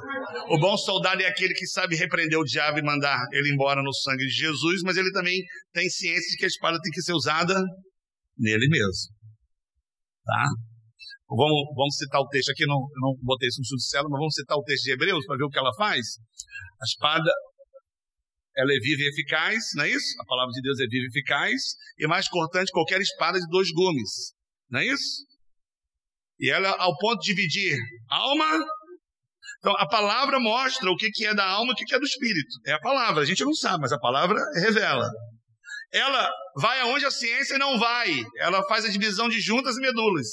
O 0.50 0.60
bom 0.60 0.76
soldado 0.76 1.22
é 1.22 1.28
aquele 1.28 1.54
que 1.54 1.68
sabe 1.68 1.96
repreender 1.96 2.38
o 2.38 2.44
diabo 2.44 2.80
e 2.80 2.84
mandar 2.84 3.24
ele 3.32 3.54
embora 3.54 3.82
no 3.84 3.94
sangue 3.94 4.26
de 4.26 4.34
Jesus, 4.34 4.82
mas 4.84 4.98
ele 4.98 5.12
também 5.12 5.40
tem 5.72 5.88
ciência 5.90 6.32
de 6.32 6.38
que 6.38 6.46
a 6.46 6.48
espada 6.48 6.80
tem 6.82 6.92
que 6.92 7.02
ser 7.02 7.14
usada 7.14 7.62
nele 8.38 8.68
mesmo. 8.68 9.15
Tá? 10.26 10.50
Vamos, 11.30 11.70
vamos 11.76 11.96
citar 11.98 12.22
o 12.22 12.28
texto 12.28 12.50
aqui, 12.50 12.66
não, 12.66 12.82
não 13.02 13.16
botei 13.22 13.48
isso 13.48 13.60
no 13.60 13.64
estudo 13.64 14.04
de 14.04 14.10
mas 14.10 14.20
vamos 14.20 14.34
citar 14.34 14.58
o 14.58 14.64
texto 14.64 14.84
de 14.84 14.92
Hebreus 14.92 15.26
para 15.26 15.38
ver 15.38 15.44
o 15.44 15.50
que 15.50 15.60
ela 15.60 15.74
faz. 15.76 16.06
A 16.82 16.86
espada 16.86 17.32
ela 18.58 18.72
é 18.72 18.80
viva 18.80 19.02
e 19.02 19.10
eficaz, 19.10 19.58
não 19.76 19.84
é 19.84 19.90
isso? 19.90 20.16
A 20.22 20.26
palavra 20.26 20.52
de 20.52 20.62
Deus 20.62 20.80
é 20.80 20.86
viva 20.88 21.06
e 21.06 21.08
eficaz, 21.08 21.62
e 21.98 22.08
mais 22.08 22.28
cortante 22.30 22.72
qualquer 22.72 23.02
espada 23.02 23.40
de 23.40 23.48
dois 23.50 23.70
gumes, 23.72 24.34
não 24.70 24.80
é 24.80 24.86
isso? 24.86 25.26
E 26.40 26.50
ela, 26.50 26.70
ao 26.70 26.98
ponto 26.98 27.20
de 27.22 27.34
dividir 27.34 27.78
alma. 28.10 28.66
Então, 29.60 29.74
a 29.78 29.88
palavra 29.88 30.40
mostra 30.40 30.90
o 30.92 30.96
que 30.96 31.26
é 31.26 31.34
da 31.34 31.46
alma 31.46 31.72
e 31.72 31.84
o 31.84 31.86
que 31.86 31.96
é 31.96 32.00
do 32.00 32.06
espírito. 32.06 32.60
É 32.68 32.74
a 32.74 32.80
palavra, 32.80 33.24
a 33.24 33.26
gente 33.26 33.44
não 33.44 33.54
sabe, 33.54 33.82
mas 33.82 33.92
a 33.92 34.00
palavra 34.00 34.40
revela. 34.62 35.10
Ela 35.94 36.30
vai 36.58 36.80
aonde 36.82 37.06
a 37.06 37.12
ciência 37.12 37.58
não 37.58 37.80
vai. 37.80 38.24
Ela 38.38 38.64
faz 38.68 38.86
a 38.86 38.90
divisão 38.90 39.30
de 39.30 39.40
juntas 39.40 39.78
e 39.78 39.82
medulas. 39.82 40.28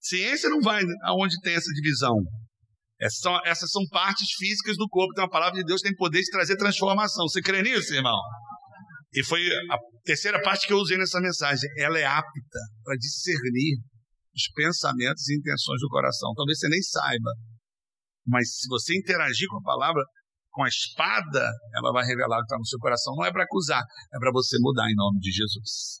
Ciência 0.00 0.48
não 0.48 0.60
vai 0.60 0.82
aonde 1.04 1.40
tem 1.42 1.54
essa 1.54 1.70
divisão. 1.72 2.14
Essas 3.00 3.18
são, 3.20 3.46
essas 3.46 3.70
são 3.70 3.82
partes 3.88 4.30
físicas 4.38 4.76
do 4.76 4.88
corpo. 4.88 5.12
Então 5.12 5.24
a 5.24 5.30
palavra 5.30 5.58
de 5.58 5.64
Deus 5.64 5.80
tem 5.80 5.94
poder 5.94 6.20
de 6.20 6.30
trazer 6.30 6.56
transformação. 6.56 7.26
Você 7.28 7.40
crê 7.40 7.62
nisso, 7.62 7.94
irmão? 7.94 8.18
E 9.12 9.24
foi 9.24 9.44
a 9.70 9.78
terceira 10.04 10.40
parte 10.40 10.66
que 10.66 10.72
eu 10.72 10.78
usei 10.78 10.96
nessa 10.96 11.20
mensagem. 11.20 11.68
Ela 11.78 11.98
é 11.98 12.04
apta 12.04 12.60
para 12.84 12.96
discernir 12.96 13.78
os 14.34 14.48
pensamentos 14.54 15.28
e 15.28 15.36
intenções 15.36 15.80
do 15.80 15.88
coração. 15.88 16.32
Talvez 16.34 16.58
você 16.58 16.68
nem 16.68 16.82
saiba. 16.82 17.30
Mas 18.26 18.54
se 18.56 18.68
você 18.68 18.96
interagir 18.96 19.48
com 19.48 19.58
a 19.58 19.62
palavra, 19.62 20.02
com 20.50 20.64
a 20.64 20.68
espada, 20.68 21.48
ela 21.74 21.92
vai 21.92 22.04
revelar 22.04 22.36
o 22.36 22.40
que 22.40 22.46
está 22.46 22.58
no 22.58 22.66
seu 22.66 22.78
coração. 22.78 23.14
Não 23.16 23.24
é 23.24 23.32
para 23.32 23.44
acusar, 23.44 23.82
é 24.14 24.18
para 24.18 24.30
você 24.32 24.56
mudar 24.60 24.90
em 24.90 24.94
nome 24.94 25.18
de 25.20 25.30
Jesus. 25.30 25.98